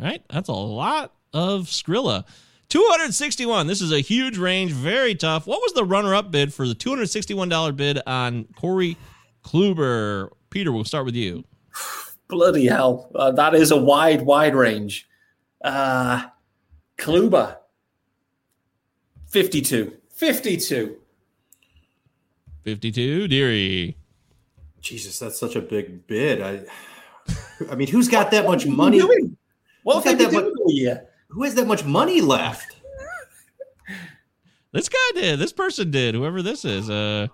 [0.00, 0.22] right?
[0.28, 2.24] That's a lot of Skrilla.
[2.68, 3.68] 261.
[3.68, 5.46] This is a huge range, very tough.
[5.46, 8.96] What was the runner-up bid for the $261 bid on Corey
[9.44, 10.30] Kluber?
[10.50, 11.44] Peter, we'll start with you.
[12.28, 13.10] bloody hell.
[13.14, 15.08] Uh, that is a wide, wide range.
[15.62, 16.26] Uh,
[16.98, 17.56] Kluber,
[19.28, 19.96] 52.
[20.10, 20.96] 52.
[22.64, 23.96] 52, Deary.
[24.80, 26.42] Jesus, that's such a big bid.
[26.42, 26.64] I,
[27.70, 29.00] I mean, who's got that much money?
[29.82, 31.06] What Who's have got that been mu- doing all year?
[31.28, 32.76] Who has that much money left?
[34.72, 35.38] This guy did.
[35.38, 36.14] This person did.
[36.14, 36.90] Whoever this is.
[36.90, 37.28] Uh,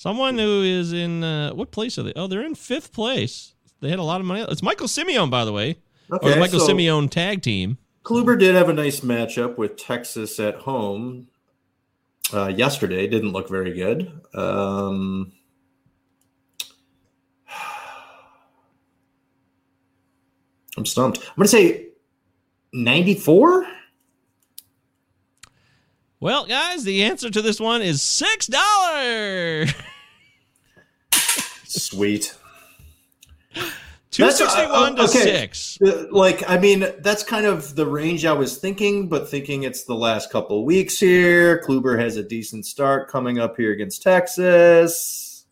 [0.00, 2.14] someone who is in uh, what place are they?
[2.16, 3.54] Oh, they're in fifth place.
[3.80, 4.46] They had a lot of money.
[4.48, 5.76] It's Michael Simeone, by the way.
[6.10, 7.76] or the Michael so- Simeone tag team.
[8.02, 11.28] Kluber did have a nice matchup with Texas at home
[12.32, 13.06] uh, yesterday.
[13.06, 14.10] Didn't look very good.
[14.32, 15.32] Um,
[20.78, 21.18] I'm stumped.
[21.18, 21.88] I'm going to say
[22.72, 23.66] 94.
[26.20, 29.72] Well, guys, the answer to this one is six dollars.
[31.70, 32.34] Sweet.
[34.10, 35.22] Two That's- sixty one to uh, okay.
[35.22, 35.78] six.
[35.80, 39.84] Uh, Like, I mean, that's kind of the range I was thinking, but thinking it's
[39.84, 41.62] the last couple weeks here.
[41.62, 45.44] Kluber has a decent start coming up here against Texas.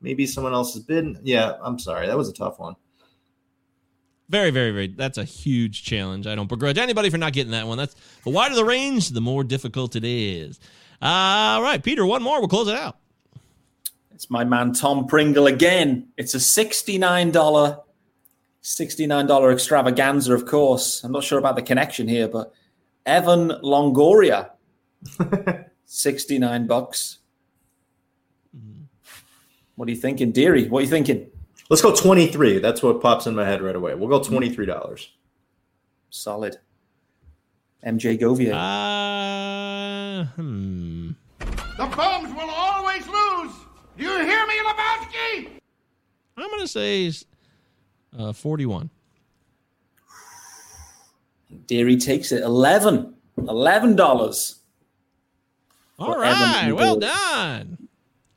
[0.00, 1.18] Maybe someone else has been.
[1.24, 2.06] Yeah, I'm sorry.
[2.06, 2.76] That was a tough one.
[4.28, 4.88] Very, very, very.
[4.88, 6.26] That's a huge challenge.
[6.26, 7.78] I don't begrudge anybody for not getting that one.
[7.78, 10.60] That's the wider the range, the more difficult it is.
[11.02, 12.06] All right, Peter.
[12.06, 12.38] One more.
[12.38, 12.98] We'll close it out.
[14.14, 16.08] It's my man Tom Pringle again.
[16.16, 17.32] It's a $69,
[18.62, 21.02] $69 extravaganza, of course.
[21.02, 22.52] I'm not sure about the connection here, but
[23.04, 24.50] Evan Longoria,
[25.84, 27.18] 69 bucks.
[29.74, 30.68] What are you thinking, Deary?
[30.68, 31.28] What are you thinking?
[31.68, 32.60] Let's go 23.
[32.60, 33.94] That's what pops in my head right away.
[33.94, 35.08] We'll go $23.
[36.10, 36.58] Solid.
[37.84, 38.54] MJ Govier.
[38.54, 41.10] Uh, hmm.
[41.40, 43.33] The bums will always lose.
[43.96, 45.48] Do you hear me, Lebowski?
[46.36, 47.12] I'm going to say
[48.18, 48.90] uh, 41.
[51.66, 52.42] Deary takes it.
[52.42, 54.54] 11 $11.
[55.98, 56.62] All right.
[56.64, 57.88] Evan Well done.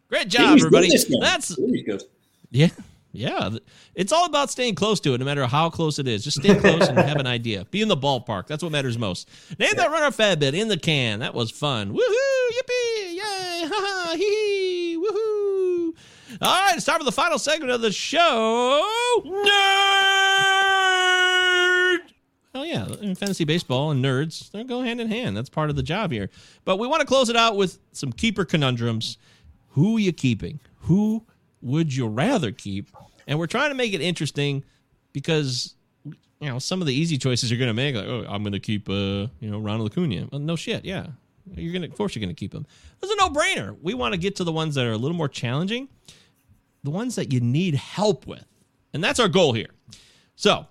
[0.10, 0.90] Great job, Deary's good everybody.
[0.90, 1.06] this.
[1.20, 2.04] That's Deary's good.
[2.52, 2.70] Yeah.
[3.12, 3.50] Yeah.
[3.96, 6.24] It's all about staying close to it, no matter how close it is.
[6.24, 7.66] Just stay close and have an idea.
[7.72, 8.48] Be in the ballpark.
[8.48, 9.28] That's what matters most.
[9.58, 11.20] Name that runner fab bid in the can.
[11.20, 11.94] That was fun.
[11.94, 12.50] Woohoo!
[12.52, 13.14] Yippee!
[13.14, 13.22] Yay!
[13.22, 14.14] Ha ha!
[14.16, 14.57] Hee hee!
[16.40, 18.84] All right, it's time for the final segment of the show.
[19.26, 19.48] Nerd!
[22.54, 22.86] Hell yeah,
[23.16, 25.36] fantasy baseball and nerds, they go hand in hand.
[25.36, 26.30] That's part of the job here.
[26.64, 29.18] But we want to close it out with some keeper conundrums.
[29.70, 30.60] Who are you keeping?
[30.82, 31.26] Who
[31.62, 32.90] would you rather keep?
[33.26, 34.64] And we're trying to make it interesting
[35.14, 35.74] because
[36.40, 38.54] you know some of the easy choices you're going to make, like oh, I'm going
[38.54, 40.28] to keep uh, you know Ronald Acuna.
[40.32, 41.08] Well, no shit, yeah,
[41.56, 42.66] you're going to, of course, you're going to keep him.
[43.02, 43.76] That's a no brainer.
[43.82, 45.88] We want to get to the ones that are a little more challenging,
[46.84, 48.46] the ones that you need help with,
[48.94, 49.70] and that's our goal here.
[50.36, 50.68] So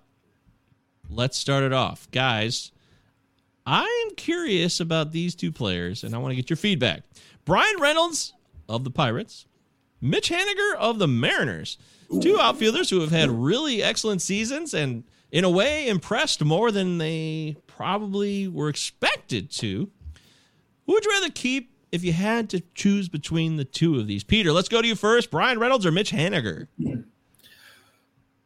[1.10, 2.72] let's start it off, guys.
[3.66, 7.02] I am curious about these two players, and I want to get your feedback.
[7.44, 8.32] Bryan Reynolds
[8.68, 9.46] of the Pirates,
[10.00, 11.78] Mitch Haniger of the Mariners.
[12.20, 15.02] Two outfielders who have had really excellent seasons and,
[15.32, 19.90] in a way, impressed more than they probably were expected to.
[20.86, 24.22] Who would you rather keep if you had to choose between the two of these?
[24.22, 25.30] Peter, let's go to you first.
[25.30, 26.68] Bryan Reynolds or Mitch Haniger?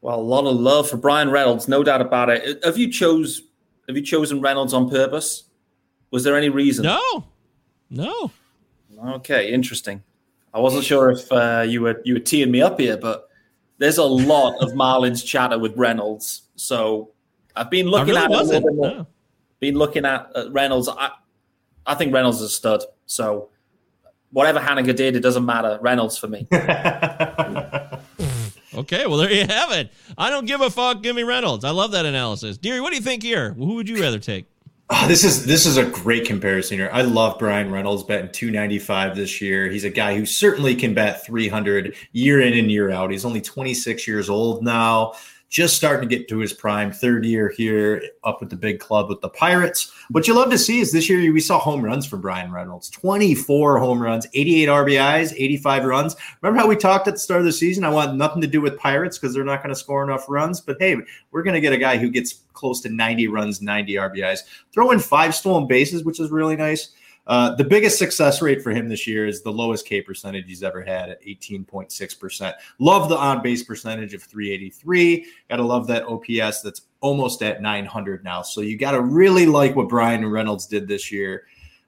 [0.00, 2.64] Well, a lot of love for Bryan Reynolds, no doubt about it.
[2.64, 3.42] Have you chose
[3.86, 5.44] have you chosen Reynolds on purpose?
[6.10, 6.84] Was there any reason?
[6.84, 7.24] No.
[7.90, 8.30] No.
[9.16, 10.02] Okay, interesting.
[10.54, 13.28] I wasn't sure if uh, you were you were teeing me up here, but
[13.78, 16.42] there's a lot of Marlins chatter with Reynolds.
[16.56, 17.10] So
[17.56, 18.64] I've been looking really at wasn't.
[18.64, 18.68] it.
[18.68, 18.98] a little bit more.
[19.00, 19.06] No.
[19.58, 20.88] Been looking at uh, Reynolds.
[20.88, 21.10] I
[21.86, 22.84] I think Reynolds is a stud.
[23.10, 23.48] So
[24.30, 25.78] whatever Haniger did, it doesn't matter.
[25.82, 26.46] Reynolds for me.
[28.72, 29.90] Okay, well there you have it.
[30.16, 31.02] I don't give a fuck.
[31.02, 31.64] Give me Reynolds.
[31.64, 32.56] I love that analysis.
[32.56, 33.52] Deary, what do you think here?
[33.54, 34.46] Who would you rather take?
[34.90, 36.88] Oh, this is this is a great comparison here.
[36.92, 39.68] I love Bryan Reynolds batting 295 this year.
[39.68, 43.10] He's a guy who certainly can bat 300 year in and year out.
[43.10, 45.14] He's only 26 years old now,
[45.50, 46.92] just starting to get to his prime.
[46.92, 49.92] Third year here, up with the big club with the Pirates.
[50.10, 52.88] What you love to see is this year we saw home runs for Bryan Reynolds
[52.90, 56.16] 24 home runs, 88 RBIs, 85 runs.
[56.40, 57.84] Remember how we talked at the start of the season?
[57.84, 60.60] I want nothing to do with Pirates because they're not going to score enough runs.
[60.60, 60.96] But hey,
[61.32, 64.40] we're going to get a guy who gets close to 90 runs, 90 RBIs.
[64.72, 66.92] Throw in five stolen bases, which is really nice.
[67.30, 70.64] Uh, the biggest success rate for him this year is the lowest K percentage he's
[70.64, 72.54] ever had at 18.6%.
[72.80, 75.24] Love the on base percentage of 383.
[75.48, 78.42] Gotta love that OPS that's almost at 900 now.
[78.42, 81.44] So you gotta really like what Bryan Reynolds did this year.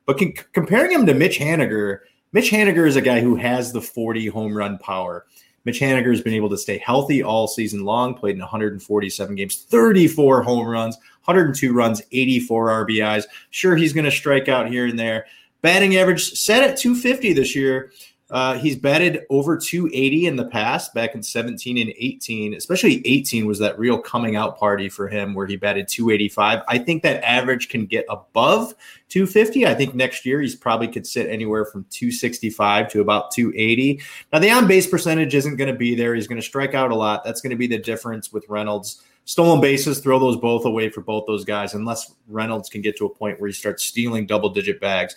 [0.06, 3.82] But con- comparing him to Mitch Haniger, Mitch Haniger is a guy who has the
[3.82, 5.27] 40 home run power.
[5.64, 9.62] Mitch Haniger has been able to stay healthy all season long, played in 147 games,
[9.68, 13.24] 34 home runs, 102 runs, 84 RBIs.
[13.51, 15.26] Sure, he's going to strike out here and there.
[15.60, 17.93] Batting average set at 250 this year.
[18.32, 22.54] Uh, he's batted over 280 in the past, back in 17 and 18.
[22.54, 26.62] Especially 18 was that real coming out party for him where he batted 285.
[26.66, 28.74] I think that average can get above
[29.10, 29.66] 250.
[29.66, 34.00] I think next year he's probably could sit anywhere from 265 to about 280.
[34.32, 36.14] Now, the on base percentage isn't going to be there.
[36.14, 37.24] He's going to strike out a lot.
[37.24, 39.02] That's going to be the difference with Reynolds.
[39.24, 43.06] Stolen bases, throw those both away for both those guys, unless Reynolds can get to
[43.06, 45.14] a point where he starts stealing double digit bags.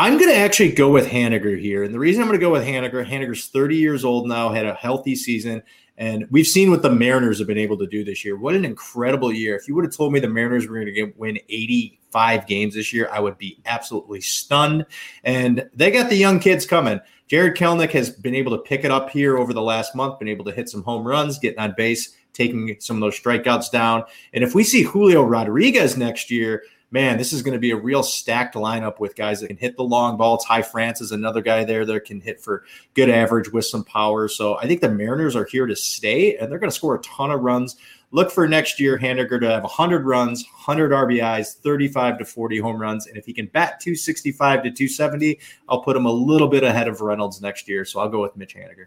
[0.00, 1.84] I'm going to actually go with Haniger here.
[1.84, 4.64] And the reason I'm going to go with Haniger, Haniger's 30 years old now, had
[4.64, 5.62] a healthy season.
[5.98, 8.38] And we've seen what the Mariners have been able to do this year.
[8.38, 9.56] What an incredible year.
[9.56, 12.94] If you would have told me the Mariners were going to win 85 games this
[12.94, 14.86] year, I would be absolutely stunned.
[15.22, 16.98] And they got the young kids coming.
[17.28, 20.28] Jarred Kelenic has been able to pick it up here over the last month, been
[20.28, 24.04] able to hit some home runs, getting on base, taking some of those strikeouts down.
[24.32, 27.76] And if we see Julio Rodriguez next year, man, this is going to be a
[27.76, 30.38] real stacked lineup with guys that can hit the long ball.
[30.38, 32.64] Ty France is another guy there that can hit for
[32.94, 34.28] good average with some power.
[34.28, 37.02] So I think the Mariners are here to stay, and they're going to score a
[37.02, 37.76] ton of runs.
[38.12, 42.80] Look for next year Haniger to have 100 runs, 100 RBIs, 35 to 40 home
[42.80, 45.38] runs, and if he can bat 265 to 270,
[45.68, 47.84] I'll put him a little bit ahead of Reynolds next year.
[47.84, 48.86] So I'll go with Mitch Haniger.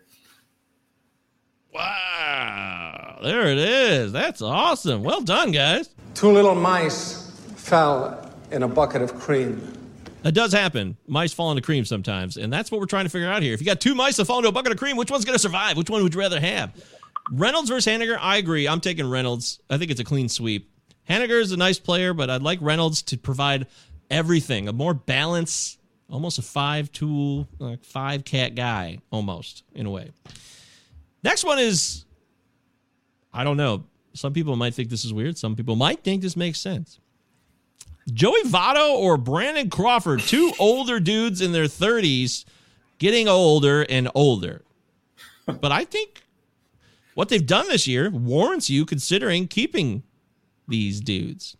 [1.73, 4.11] Wow, there it is.
[4.11, 5.03] That's awesome.
[5.03, 5.89] Well done, guys.
[6.13, 7.23] Two little mice
[7.63, 9.61] fell in a bucket of cream.
[10.23, 10.97] That does happen.
[11.07, 13.53] Mice fall into cream sometimes, and that's what we're trying to figure out here.
[13.53, 15.35] If you got two mice that fall into a bucket of cream, which one's going
[15.35, 15.77] to survive?
[15.77, 16.71] Which one would you rather have?
[17.31, 18.67] Reynolds versus Haniger, I agree.
[18.67, 19.59] I'm taking Reynolds.
[19.69, 20.69] I think it's a clean sweep.
[21.09, 23.67] Haniger is a nice player, but I'd like Reynolds to provide
[24.09, 25.77] everything, a more balance,
[26.09, 30.11] almost a five tool, like five cat guy, almost in a way.
[31.23, 32.05] Next one is,
[33.33, 33.85] I don't know.
[34.13, 35.37] Some people might think this is weird.
[35.37, 36.99] Some people might think this makes sense.
[38.11, 42.45] Joey Votto or Brandon Crawford, two older dudes in their 30s,
[42.97, 44.63] getting older and older.
[45.45, 46.23] But I think
[47.15, 50.03] what they've done this year warrants you considering keeping
[50.67, 51.57] these dudes.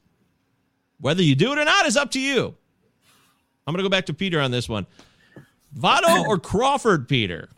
[0.99, 2.55] Whether you do it or not is up to you.
[3.65, 4.85] I'm going to go back to Peter on this one.
[5.77, 7.49] Votto or Crawford, Peter?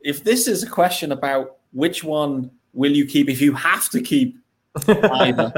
[0.00, 4.00] If this is a question about which one will you keep if you have to
[4.00, 4.38] keep
[4.88, 5.52] either,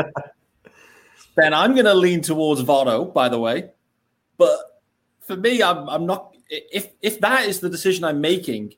[1.37, 3.13] then I'm going to lean towards Votto.
[3.13, 3.71] By the way,
[4.39, 4.81] but
[5.21, 6.35] for me, I'm I'm not.
[6.49, 8.75] If if that is the decision I'm making,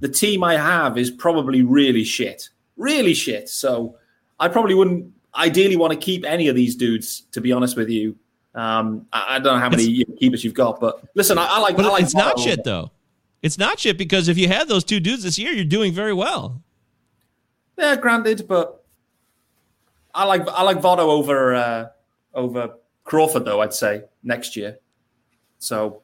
[0.00, 3.48] the team I have is probably really shit, really shit.
[3.48, 3.96] So
[4.40, 7.22] I probably wouldn't ideally want to keep any of these dudes.
[7.32, 8.16] To be honest with you,
[8.54, 11.76] um, I, I don't know how many keepers you've got, but listen, I, I like.
[11.76, 12.90] But I like it's not shit though.
[13.42, 16.14] It's not shit because if you had those two dudes this year, you're doing very
[16.14, 16.62] well.
[17.78, 18.85] Yeah, granted, but
[20.16, 21.86] I like I like Votto over uh,
[22.34, 22.74] over
[23.04, 23.60] Crawford though.
[23.60, 24.78] I'd say next year.
[25.58, 26.02] So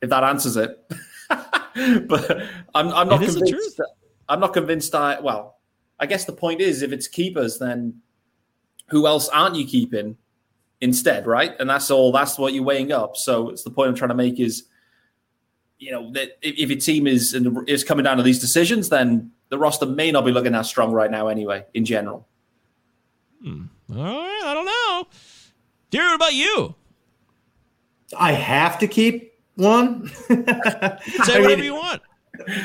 [0.00, 0.78] if that answers it,
[1.28, 2.42] but
[2.74, 3.80] I'm I'm not It convinced.
[4.28, 4.94] I'm not convinced.
[4.94, 5.58] I well,
[5.98, 8.00] I guess the point is, if it's keepers, then
[8.90, 10.16] who else aren't you keeping
[10.80, 11.52] instead, right?
[11.58, 12.12] And that's all.
[12.12, 13.16] That's what you're weighing up.
[13.16, 14.64] So it's the point I'm trying to make is,
[15.80, 17.34] you know, that if, if your team is
[17.66, 20.92] is coming down to these decisions, then the roster may not be looking that strong
[20.92, 21.66] right now, anyway.
[21.74, 22.28] In general.
[23.42, 23.64] Hmm.
[23.90, 25.06] All right, I don't know.
[25.90, 26.74] Dear, what about you?
[28.16, 30.08] I have to keep one.
[30.28, 32.02] Say I whatever mean, you want.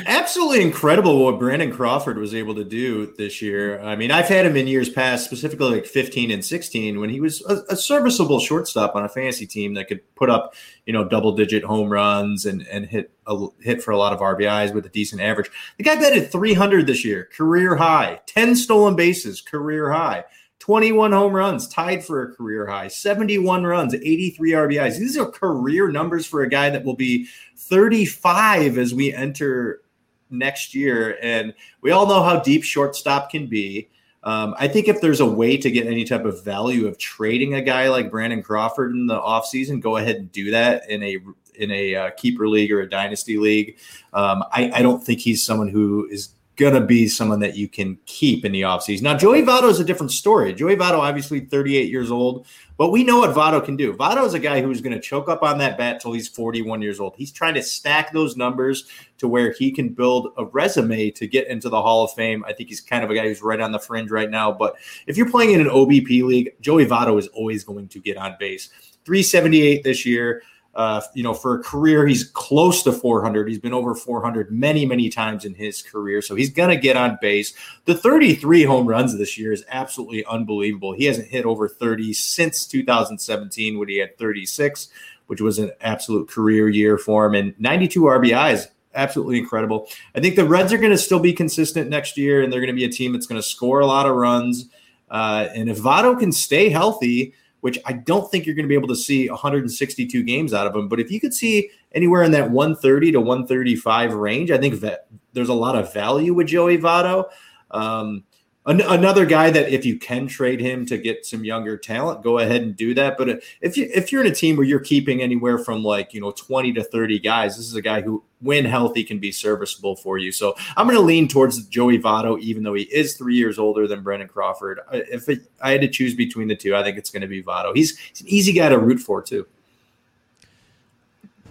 [0.06, 3.80] Absolutely incredible what Brandon Crawford was able to do this year.
[3.80, 7.20] I mean, I've had him in years past, specifically like 15 and 16, when he
[7.20, 10.54] was a, a serviceable shortstop on a fantasy team that could put up,
[10.86, 14.20] you know, double digit home runs and and hit a hit for a lot of
[14.20, 15.50] RBIs with a decent average.
[15.78, 20.24] The guy batted 300 this year, career high, 10 stolen bases, career high.
[20.64, 24.98] 21 home runs, tied for a career high, 71 runs, 83 RBIs.
[24.98, 29.82] These are career numbers for a guy that will be 35 as we enter
[30.30, 31.18] next year.
[31.20, 33.90] And we all know how deep shortstop can be.
[34.22, 37.52] Um, I think if there's a way to get any type of value of trading
[37.52, 41.18] a guy like Brandon Crawford in the offseason, go ahead and do that in a
[41.56, 43.76] in a uh, keeper league or a dynasty league.
[44.14, 47.68] Um, I, I don't think he's someone who is going to be someone that you
[47.68, 49.02] can keep in the offseason.
[49.02, 50.52] Now, Joey Votto is a different story.
[50.52, 53.92] Joey Votto, obviously 38 years old, but we know what Votto can do.
[53.94, 56.80] Votto is a guy who's going to choke up on that bat till he's 41
[56.80, 57.14] years old.
[57.16, 58.86] He's trying to stack those numbers
[59.18, 62.44] to where he can build a resume to get into the Hall of Fame.
[62.46, 64.52] I think he's kind of a guy who's right on the fringe right now.
[64.52, 64.76] But
[65.06, 68.36] if you're playing in an OBP league, Joey Votto is always going to get on
[68.38, 68.70] base.
[69.04, 70.42] 378 this year.
[70.74, 73.48] Uh, you know, for a career, he's close to 400.
[73.48, 76.20] He's been over 400 many, many times in his career.
[76.20, 77.54] So he's going to get on base.
[77.84, 80.92] The 33 home runs this year is absolutely unbelievable.
[80.92, 84.88] He hasn't hit over 30 since 2017 when he had 36,
[85.26, 87.34] which was an absolute career year for him.
[87.34, 89.88] And 92 RBIs, absolutely incredible.
[90.14, 92.68] I think the Reds are going to still be consistent next year, and they're going
[92.68, 94.68] to be a team that's going to score a lot of runs.
[95.10, 97.34] Uh, and if Votto can stay healthy,
[97.64, 100.76] which I don't think you're going to be able to see 162 games out of
[100.76, 100.86] him.
[100.86, 105.06] But if you could see anywhere in that 130 to 135 range, I think that
[105.32, 107.24] there's a lot of value with Joey Votto.
[107.70, 108.24] Um,
[108.66, 112.38] an- another guy that if you can trade him to get some younger talent, go
[112.38, 113.18] ahead and do that.
[113.18, 116.14] But uh, if you if you're in a team where you're keeping anywhere from like
[116.14, 119.32] you know 20 to 30 guys, this is a guy who, when healthy, can be
[119.32, 120.32] serviceable for you.
[120.32, 123.86] So I'm going to lean towards Joey Votto, even though he is three years older
[123.86, 124.80] than Brandon Crawford.
[124.92, 127.42] If it, I had to choose between the two, I think it's going to be
[127.42, 127.74] Votto.
[127.74, 129.46] He's, he's an easy guy to root for too.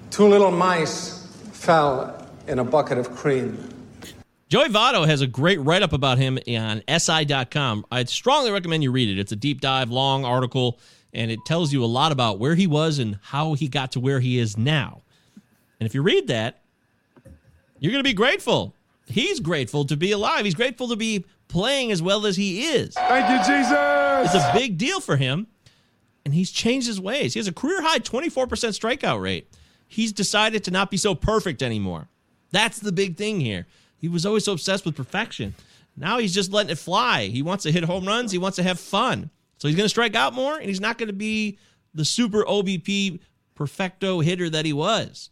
[0.10, 3.73] Two little mice fell in a bucket of cream.
[4.54, 7.88] Joey Votto has a great write up about him on SI.com.
[7.92, 9.20] I'd strongly recommend you read it.
[9.20, 10.78] It's a deep dive, long article,
[11.12, 14.00] and it tells you a lot about where he was and how he got to
[14.00, 15.02] where he is now.
[15.80, 16.62] And if you read that,
[17.80, 18.76] you're going to be grateful.
[19.08, 20.46] He's grateful to be alive.
[20.46, 22.94] He's grateful to be playing as well as he is.
[22.94, 24.36] Thank you, Jesus.
[24.36, 25.48] It's a big deal for him,
[26.26, 27.34] and he's changed his ways.
[27.34, 29.52] He has a career high 24% strikeout rate.
[29.88, 32.08] He's decided to not be so perfect anymore.
[32.52, 33.66] That's the big thing here.
[34.04, 35.56] He was always so obsessed with perfection.
[35.96, 37.28] Now he's just letting it fly.
[37.28, 39.30] He wants to hit home runs, he wants to have fun.
[39.60, 41.58] So he's going to strike out more, and he's not going to be
[41.94, 43.22] the super OBP
[43.56, 45.30] perfecto hitter that he was.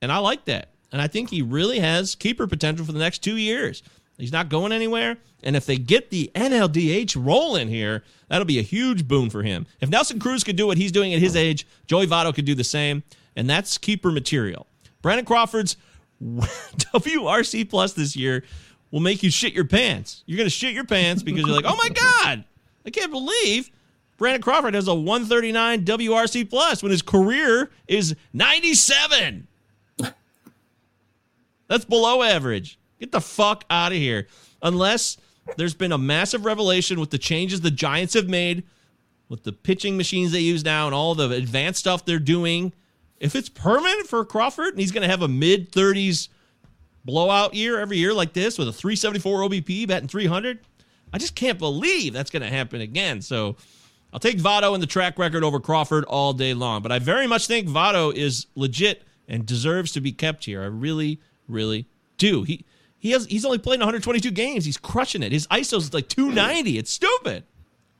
[0.00, 0.68] And I like that.
[0.92, 3.82] And I think he really has keeper potential for the next two years.
[4.16, 5.16] He's not going anywhere.
[5.42, 9.66] And if they get the NLDH rolling here, that'll be a huge boon for him.
[9.80, 12.54] If Nelson Cruz could do what he's doing at his age, Joey Votto could do
[12.54, 13.02] the same.
[13.34, 14.68] And that's keeper material.
[15.02, 15.76] Brandon Crawford's
[16.22, 18.44] WRC plus this year
[18.90, 20.22] will make you shit your pants.
[20.26, 21.88] You're going to shit your pants because you're like, oh my
[22.24, 22.44] God,
[22.84, 23.70] I can't believe
[24.18, 29.46] Brandon Crawford has a 139 WRC plus when his career is 97.
[31.68, 32.78] That's below average.
[32.98, 34.26] Get the fuck out of here.
[34.62, 35.16] Unless
[35.56, 38.64] there's been a massive revelation with the changes the Giants have made,
[39.30, 42.74] with the pitching machines they use now, and all the advanced stuff they're doing.
[43.20, 46.28] If it's permanent for Crawford and he's going to have a mid 30s
[47.04, 50.60] blowout year every year like this with a 374 OBP batting 300,
[51.12, 53.20] I just can't believe that's going to happen again.
[53.20, 53.56] So
[54.12, 57.26] I'll take Votto and the track record over Crawford all day long, but I very
[57.26, 60.62] much think Votto is legit and deserves to be kept here.
[60.62, 61.86] I really, really
[62.18, 62.42] do.
[62.42, 62.64] He
[62.98, 64.64] he has he's only played 122 games.
[64.64, 65.32] He's crushing it.
[65.32, 66.78] His ISO is like 290.
[66.78, 67.44] It's stupid.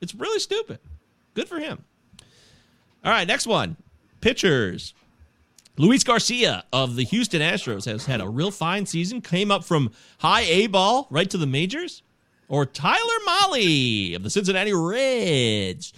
[0.01, 0.79] It's really stupid.
[1.33, 1.83] Good for him.
[3.03, 3.77] All right, next one.
[4.19, 4.93] Pitchers.
[5.77, 9.21] Luis Garcia of the Houston Astros has had a real fine season.
[9.21, 12.03] Came up from high A ball right to the majors.
[12.49, 15.93] Or Tyler Mahle of the Cincinnati Reds.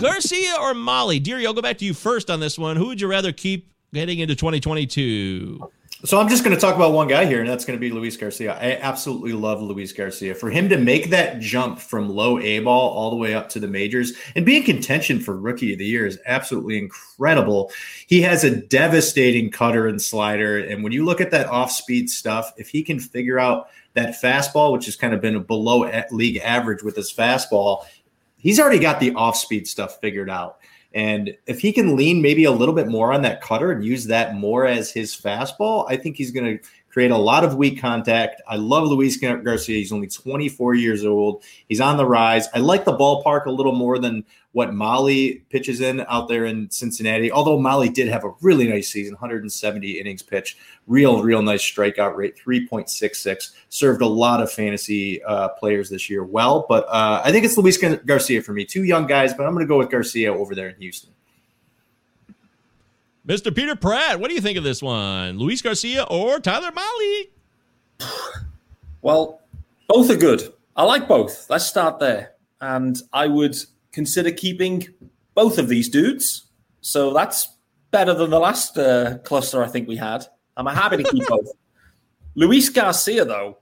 [0.00, 1.22] Garcia or Mahle?
[1.22, 2.76] Deary, I'll go back to you first on this one.
[2.76, 5.70] Who would you rather keep heading into 2022?
[6.02, 7.90] So I'm just going to talk about one guy here, and that's going to be
[7.90, 8.54] Luis Garcia.
[8.54, 10.34] I absolutely love Luis Garcia.
[10.34, 13.60] For him to make that jump from low A ball all the way up to
[13.60, 17.70] the majors and be in contention for rookie of the year is absolutely incredible.
[18.06, 20.56] He has a devastating cutter and slider.
[20.56, 24.14] And when you look at that off speed stuff, if he can figure out that
[24.22, 27.84] fastball, which has kind of been below league average with his fastball,
[28.38, 30.60] he's already got the off speed stuff figured out.
[30.92, 34.04] And if he can lean maybe a little bit more on that cutter and use
[34.06, 37.80] that more as his fastball, I think he's going to create a lot of weak
[37.80, 38.42] contact.
[38.48, 39.78] I love Luis Garcia.
[39.78, 41.44] He's only 24 years old.
[41.68, 42.48] He's on the rise.
[42.52, 46.68] I like the ballpark a little more than what Mahle pitches in out there in
[46.70, 47.30] Cincinnati.
[47.30, 50.56] Although Mahle did have a really nice season, 170 innings pitched,
[50.88, 53.52] real, real nice strikeout rate, 3.66.
[53.68, 56.66] Served a lot of fantasy uh, players this year well.
[56.68, 58.64] But uh, I think it's Luis Garcia for me.
[58.64, 61.12] Two young guys, but I'm going to go with Garcia over there in Houston.
[63.26, 63.54] Mr.
[63.54, 65.38] Peter Pratt, what do you think of this one?
[65.38, 67.28] Luis Garcia or Tyler Mahle?
[69.02, 69.40] Well,
[69.88, 70.52] both are good.
[70.76, 71.48] I like both.
[71.48, 72.32] Let's start there.
[72.60, 73.56] And I would
[73.92, 74.86] consider keeping
[75.34, 76.44] both of these dudes.
[76.82, 77.48] So that's
[77.92, 80.26] better than the last uh, cluster I think we had.
[80.54, 81.50] I'm happy to keep both.
[82.34, 83.56] Luis Garcia, though,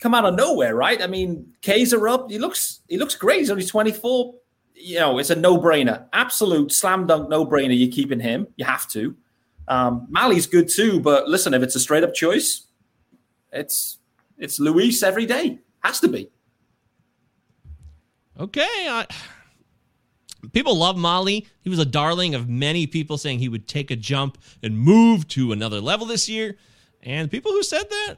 [0.00, 1.00] come out of nowhere, right?
[1.00, 2.30] I mean, K's are up.
[2.30, 3.38] He looks he looks great.
[3.38, 4.34] He's only 24
[4.74, 7.78] you know, it's a no brainer, absolute slam dunk no brainer.
[7.78, 8.46] You're keeping him.
[8.56, 9.16] You have to.
[9.68, 12.66] Um, Mahle's good too, but listen, if it's a straight up choice,
[13.52, 13.98] it's
[14.36, 15.60] it's Luis every day.
[15.82, 16.30] Has to be.
[18.38, 18.62] Okay.
[18.62, 19.06] I,
[20.52, 21.46] people love Mahle.
[21.62, 25.28] He was a darling of many people saying he would take a jump and move
[25.28, 26.56] to another level this year.
[27.02, 28.16] And people who said that,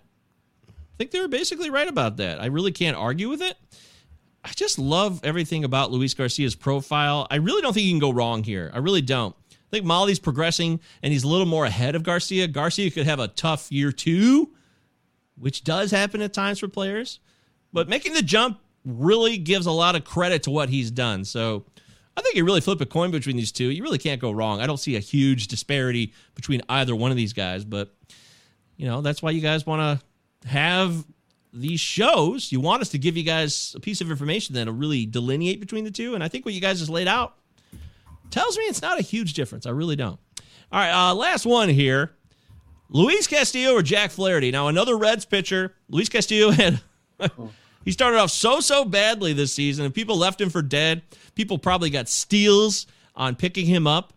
[0.69, 2.41] I think they were basically right about that.
[2.41, 3.57] I really can't argue with it.
[4.47, 7.27] I just love everything about Luis Garcia's profile.
[7.31, 8.71] I really don't think you can go wrong here.
[8.73, 9.35] I really don't.
[9.51, 12.47] I think Mahle's progressing and he's a little more ahead of Garcia.
[12.47, 14.51] Garcia could have a tough year too,
[15.37, 17.19] which does happen at times for players.
[17.73, 21.25] But making the jump really gives a lot of credit to what he's done.
[21.25, 21.65] So
[22.17, 23.73] I think you really flip a coin between these two.
[23.73, 24.61] You really can't go wrong.
[24.61, 27.93] I don't see a huge disparity between either one of these guys, but
[28.77, 31.05] you know, that's why you guys want to have
[31.57, 35.07] these shows, you want us to give you guys a piece of information that'll really
[35.07, 36.15] delineate between the two.
[36.15, 37.37] And I think what you guys just laid out
[38.31, 39.67] tells me it's not a huge difference.
[39.67, 40.19] I really don't.
[40.73, 42.13] All right, uh, last one here.
[42.89, 44.51] Luis Castillo or Jack Flaherty.
[44.51, 45.75] Now, another Reds pitcher.
[45.89, 46.81] Luis Castillo had.
[47.85, 51.03] he started off so, so badly this season, and people left him for dead.
[51.35, 54.13] People probably got steals on picking him up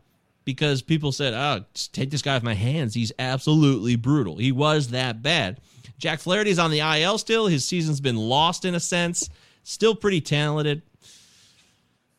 [0.45, 2.94] because people said, oh, take this guy off my hands.
[2.94, 4.38] He's absolutely brutal.
[4.38, 5.60] He was that bad.
[5.98, 7.48] Jack Flaherty's on the IL still.
[7.48, 9.30] His season's been lost in a sense.
[9.64, 10.82] Still pretty talented.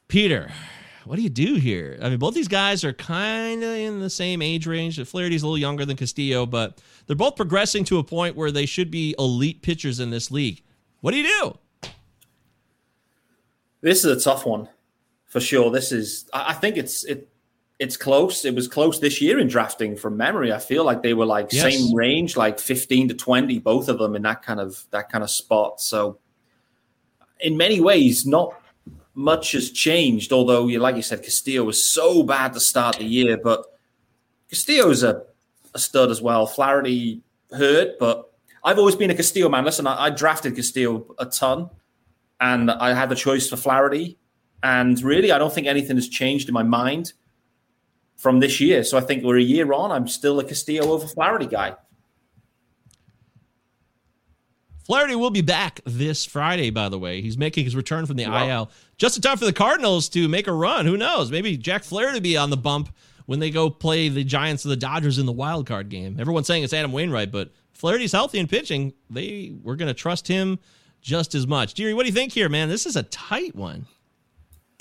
[0.08, 0.50] Peter,
[1.04, 1.98] what do you do here?
[2.02, 5.02] I mean, both these guys are kind of in the same age range.
[5.06, 8.66] Flaherty's a little younger than Castillo, but they're both progressing to a point where they
[8.66, 10.62] should be elite pitchers in this league.
[11.00, 11.90] What do you do?
[13.80, 14.68] This is a tough one
[15.26, 15.70] for sure.
[15.70, 17.29] This is, I think it's it
[17.80, 18.44] it's close.
[18.44, 20.52] It was close this year in drafting from memory.
[20.52, 21.62] I feel like they were like yes.
[21.62, 25.24] same range, like 15 to 20, both of them in that kind of that kind
[25.24, 25.80] of spot.
[25.80, 26.18] So
[27.40, 28.54] in many ways, not
[29.14, 33.04] much has changed, although you like you said, Castillo was so bad to start the
[33.04, 33.64] year, but
[34.50, 35.22] Castillo's a,
[35.74, 36.46] a stud as well.
[36.46, 38.30] Flaherty hurt, but
[38.62, 39.64] I've always been a Castillo man.
[39.64, 41.70] Listen, I, I drafted Castillo a ton
[42.42, 44.18] and I had the choice for Flaherty.
[44.62, 47.14] And really, I don't think anything has changed in my mind
[48.20, 48.84] from this year.
[48.84, 49.90] So I think we're a year on.
[49.90, 51.74] I'm still a Castillo over Flaherty guy.
[54.84, 57.22] Flaherty will be back this Friday, by the way.
[57.22, 58.46] He's making his return from the wow.
[58.46, 60.84] IL just in time for the Cardinals to make a run.
[60.84, 61.30] Who knows?
[61.30, 62.94] Maybe Jack Flaherty will be on the bump
[63.24, 66.18] when they go play the Giants or the Dodgers in the wild card game.
[66.20, 68.92] Everyone's saying it's Adam Wainwright, but Flaherty's healthy and pitching.
[69.08, 70.58] They we're going to trust him
[71.00, 71.72] just as much.
[71.72, 72.68] Deary, what do you think here, man?
[72.68, 73.86] This is a tight one.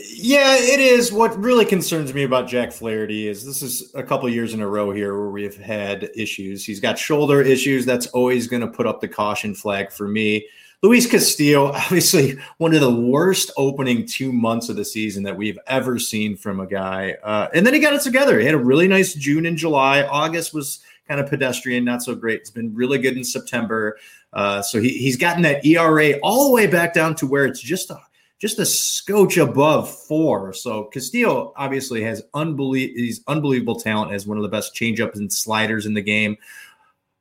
[0.02, 1.12] Yeah, it is.
[1.12, 4.68] What really concerns me about Jack Flaherty is this is a couple years in a
[4.68, 6.64] row here where we've had issues.
[6.64, 7.86] He's got shoulder issues.
[7.86, 10.48] That's always going to put up the caution flag for me.
[10.82, 15.60] Luis Castillo, obviously one of the worst opening two months of the season that we've
[15.68, 17.18] ever seen from a guy.
[17.22, 18.40] Uh, and then he got it together.
[18.40, 20.04] He had a really nice June and July.
[20.04, 22.40] August was kind of pedestrian, not so great.
[22.40, 23.98] It's been really good in September.
[24.32, 27.60] Uh, so he, he's gotten that ERA all the way back down to where it's
[27.60, 28.00] just a
[28.40, 30.54] just a scotch above four.
[30.54, 35.32] So Castillo obviously has unbelievable he's unbelievable talent as one of the best changeups and
[35.32, 36.38] sliders in the game.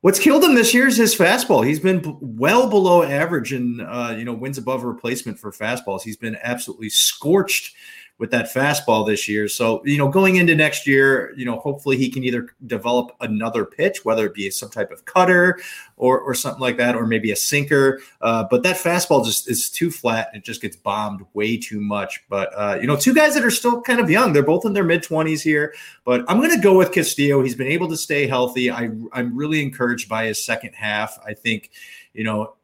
[0.01, 1.65] What's killed him this year is his fastball.
[1.67, 6.03] He's been b- well below average and uh, you know wins above replacement for fastballs.
[6.03, 7.75] He's been absolutely scorched
[8.19, 9.47] with that fastball this year.
[9.47, 13.63] So, you know, going into next year, you know, hopefully he can either develop another
[13.63, 15.57] pitch, whether it be some type of cutter
[15.95, 18.01] or, or something like that, or maybe a sinker.
[18.19, 20.29] Uh, but that fastball just is too flat.
[20.33, 22.21] It just gets bombed way too much.
[22.29, 24.33] But, uh, you know, two guys that are still kind of young.
[24.33, 25.73] They're both in their mid 20s here.
[26.03, 27.41] But I'm going to go with Castillo.
[27.41, 28.69] He's been able to stay healthy.
[28.69, 31.17] I, I'm really encouraged by his second half.
[31.25, 31.71] I think,
[32.13, 32.55] you know,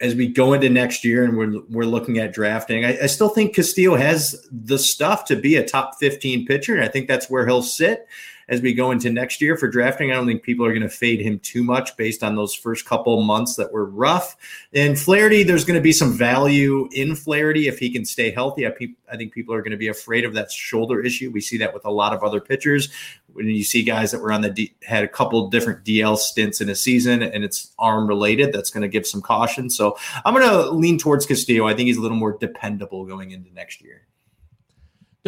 [0.00, 3.28] as we go into next year and we're we're looking at drafting, I, I, still
[3.28, 7.28] think Castillo has the stuff to be a top 15 pitcher, and I think that's
[7.28, 8.06] where he'll sit
[8.48, 10.10] as we go into next year for drafting.
[10.10, 12.86] I don't think people are going to fade him too much based on those first
[12.86, 14.36] couple months that were rough.
[14.72, 18.66] And Flaherty, there's going to be some value in Flaherty if he can stay healthy.
[18.66, 21.30] I, pe- I think people are going to be afraid of that shoulder issue.
[21.30, 22.88] We see that with a lot of other pitchers.
[23.32, 26.60] When you see guys that were on the D- had a couple different DL stints
[26.60, 29.68] in a season and it's arm related, that's going to give some caution.
[29.68, 31.66] So I'm going to lean towards Castillo.
[31.66, 34.06] I think he's a little more dependable going into next year.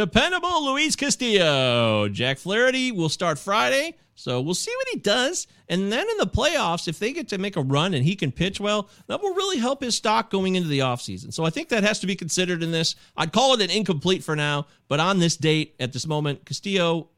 [0.01, 2.09] Dependable Luis Castillo.
[2.09, 5.47] Jack Flaherty will start Friday, so we'll see what he does.
[5.69, 8.33] And then in the playoffs, if they get to make a run and he can
[8.33, 11.35] pitch well, that will really help his stock going into the offseason.
[11.35, 12.97] So I think that has to be considered in this.
[13.15, 17.11] I'd call it an incomplete for now, but on this date, at this moment, Castillo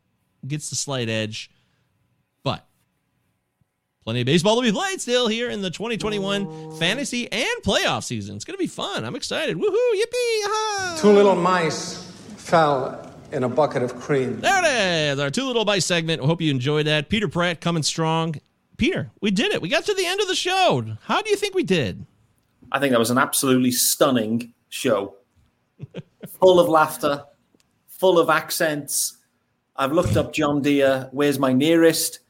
[0.45, 1.53] gets the slight edge.
[2.43, 2.67] But
[4.03, 8.35] plenty of baseball to be played still here in the 2021 fantasy and playoff season.
[8.35, 9.05] It's going to be fun.
[9.05, 9.57] I'm excited.
[9.57, 9.93] Woohoo!
[9.95, 10.47] Yippee!
[10.47, 10.99] Aha!
[11.01, 12.12] Two little mice
[12.43, 14.41] fell in a bucket of cream.
[14.41, 16.23] There it is, our two little mice segment.
[16.23, 17.09] I hope you enjoyed that.
[17.09, 18.37] Peter Pratt coming strong.
[18.77, 19.63] Peter, we did it.
[19.63, 20.85] We got to the end of the show.
[21.05, 22.05] How do you think we did?
[22.73, 25.15] I think that was an absolutely stunning show.
[26.41, 27.25] full of laughter,
[27.89, 29.19] full of accents.
[29.77, 31.09] I've looked up John Deere.
[31.13, 32.21] Where's my nearest?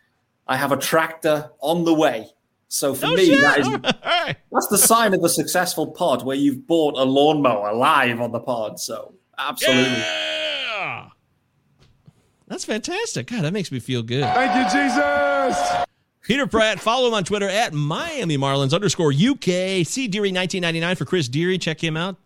[0.46, 2.28] I have a tractor on the way.
[2.68, 3.40] So for Oh, me, shit.
[3.42, 4.36] that is All right.
[4.50, 8.40] that's the sign of a successful pod where you've bought a lawnmower live on the
[8.40, 8.78] pod.
[8.80, 9.82] So absolutely.
[9.84, 11.08] Yeah!
[12.46, 13.28] That's fantastic.
[13.28, 14.24] God, that makes me feel good.
[14.24, 15.86] Thank you, Jesus.
[16.22, 19.84] Peter Pratt, follow him on Twitter at Miami Marlins underscore UK.
[19.86, 21.58] See Deary 1999 for Chris Deary.
[21.58, 22.16] Check him out.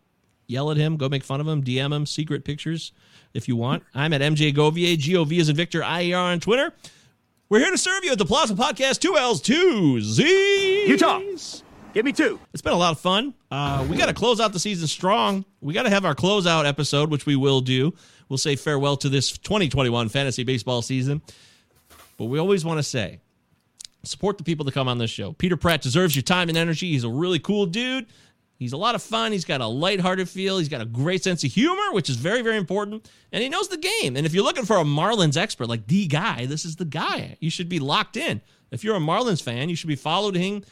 [0.49, 0.97] Yell at him.
[0.97, 1.63] Go make fun of him.
[1.63, 2.93] DM him secret pictures
[3.35, 3.83] if you want.
[3.95, 4.99] I'm at MJ Govier.
[4.99, 6.73] G O V is in Victor IER on Twitter.
[7.49, 9.01] We're here to serve you at the Palazzo Podcast.
[9.01, 10.89] Two L's, two Z's.
[10.89, 11.21] Utah.
[11.97, 12.39] Give me two.
[12.53, 13.33] It's been a lot of fun.
[13.51, 15.47] Uh, we got to close out the season strong.
[15.63, 17.95] We got to have our closeout episode, which we will do.
[18.29, 21.23] We'll say farewell to this 2021 fantasy baseball season.
[22.19, 23.21] But we always want to say
[24.03, 25.33] support the people that come on this show.
[25.33, 26.93] Peter Pratt deserves your time and energy.
[26.93, 28.05] He's a really cool dude.
[28.59, 29.33] He's a lot of fun.
[29.33, 30.59] He's got a lighthearted feel.
[30.59, 33.11] He's got a great sense of humor, which is very, very important.
[33.33, 34.19] And he knows the game.
[34.19, 37.39] And if you're looking for a Marlins expert, like the guy, this is the guy.
[37.41, 38.43] You should be locked in.
[38.71, 40.63] If you're a Marlins fan, you should be following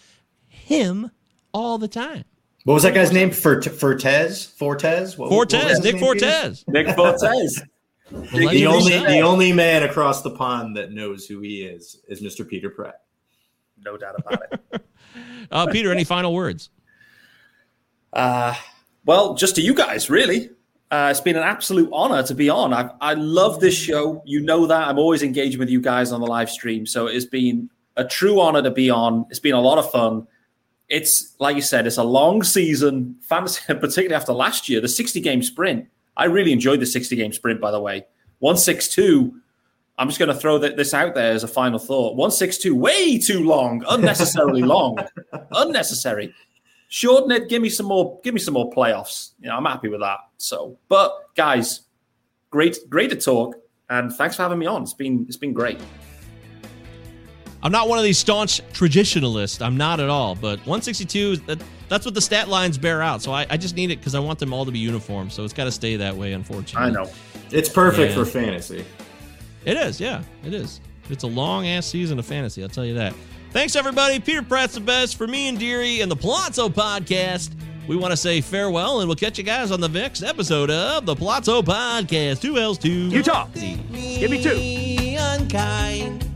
[0.65, 1.11] him
[1.53, 2.25] all the time.
[2.65, 3.31] What was that guy's name?
[3.31, 4.45] Fort- Fortes?
[4.47, 5.19] Fortes?
[5.19, 6.65] What- what Fortes, his Nick name, Fortes.
[6.69, 7.63] Nick Fortes.
[8.11, 9.11] The Legendary only guy.
[9.13, 12.47] the only man across the pond that knows who he is is Mr.
[12.47, 13.01] Peter Pratt.
[13.83, 14.85] No doubt about it.
[15.51, 16.71] Uh, Peter, any final words?
[18.13, 18.55] Uh,
[19.05, 20.51] well, just to you guys, really.
[20.91, 22.73] Uh, it's been an absolute honor to be on.
[22.73, 24.23] I, I love this show.
[24.27, 24.89] You know that.
[24.89, 26.87] I'm always engaging with you guys on the live stream.
[26.87, 29.27] So it's been a true honor to be on.
[29.31, 30.27] It's been a lot of fun.
[30.89, 35.21] It's, like you said, it's a long season, fantasy, particularly after last year, the 60
[35.21, 35.89] game sprint.
[36.17, 38.07] I really enjoyed the 60 game sprint, by the way.
[38.39, 39.35] 162.
[39.97, 42.17] I'm just going to throw this out there as a final thought.
[42.17, 44.99] 162, way too long, unnecessarily long,
[45.53, 46.35] unnecessary.
[46.89, 47.49] Shorten it.
[47.49, 48.21] Give me some more.
[48.23, 49.33] Give me some more playoffs.
[49.41, 50.19] You know, I'm happy with that.
[50.37, 51.83] So, but guys,
[52.51, 53.57] great, great to talk,
[53.89, 54.83] and thanks for having me on.
[54.83, 55.81] It's been, it's been great.
[57.65, 59.61] I'm not one of these staunch traditionalists.
[59.63, 60.35] I'm not at all.
[60.35, 63.23] But 162, that, that's what the stat lines bear out.
[63.23, 65.31] So I, I just need it because I want them all to be uniform.
[65.31, 66.89] So it's got to stay that way, unfortunately.
[66.89, 67.11] I know.
[67.51, 68.23] It's perfect Yeah.
[68.23, 68.85] for fantasy.
[69.65, 70.81] It is, yeah, it is.
[71.09, 73.15] It's a long ass season of fantasy, I'll tell you that.
[73.51, 74.21] Thanks, everybody.
[74.21, 77.53] Peter Pratt's the best for me and Deary and the Palazzo podcast.
[77.87, 81.07] We want to say farewell, and we'll catch you guys on the next episode of
[81.07, 82.41] the Palazzo podcast.
[82.43, 83.47] Two L's, two Utah.
[83.55, 85.17] Give me two.
[85.19, 86.34] unkind.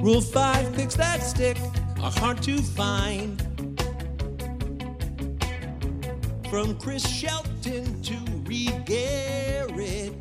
[0.00, 1.58] Rule five, fix that stick.
[2.02, 3.38] are hard to find.
[6.48, 8.16] From Chris Shelton to
[8.46, 10.14] Reed Garrett.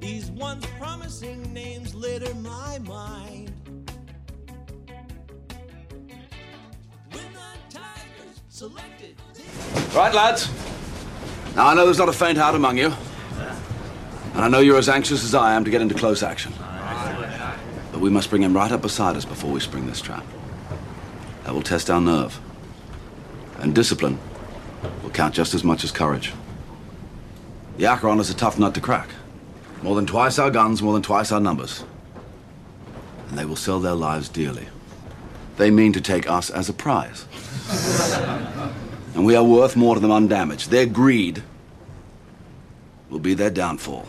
[0.00, 3.54] These once promising names litter my mind.
[8.50, 9.16] Selected
[9.94, 10.50] Right, lads.
[11.56, 12.92] Now, I know there's not a faint heart among you.
[14.34, 16.52] And I know you're as anxious as I am to get into close action.
[17.92, 20.24] But we must bring him right up beside us before we spring this trap.
[21.44, 22.38] That will test our nerve.
[23.58, 24.18] And discipline
[25.02, 26.32] will count just as much as courage.
[27.76, 29.08] The Acheron is a tough nut to crack.
[29.82, 31.84] More than twice our guns, more than twice our numbers.
[33.28, 34.68] And they will sell their lives dearly.
[35.56, 37.24] They mean to take us as a prize.
[39.14, 40.70] and we are worth more to them undamaged.
[40.70, 41.42] Their greed
[43.10, 44.06] will be their downfall.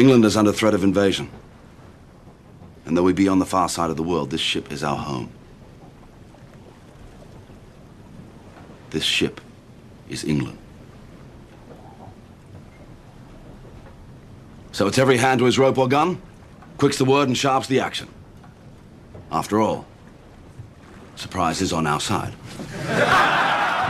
[0.00, 1.30] England is under threat of invasion.
[2.86, 4.96] And though we be on the far side of the world, this ship is our
[4.96, 5.30] home.
[8.88, 9.42] This ship
[10.08, 10.56] is England.
[14.72, 16.22] So it's every hand to his rope or gun,
[16.78, 18.08] quick's the word and sharp's the action.
[19.30, 19.84] After all,
[21.14, 22.32] surprise is on our side.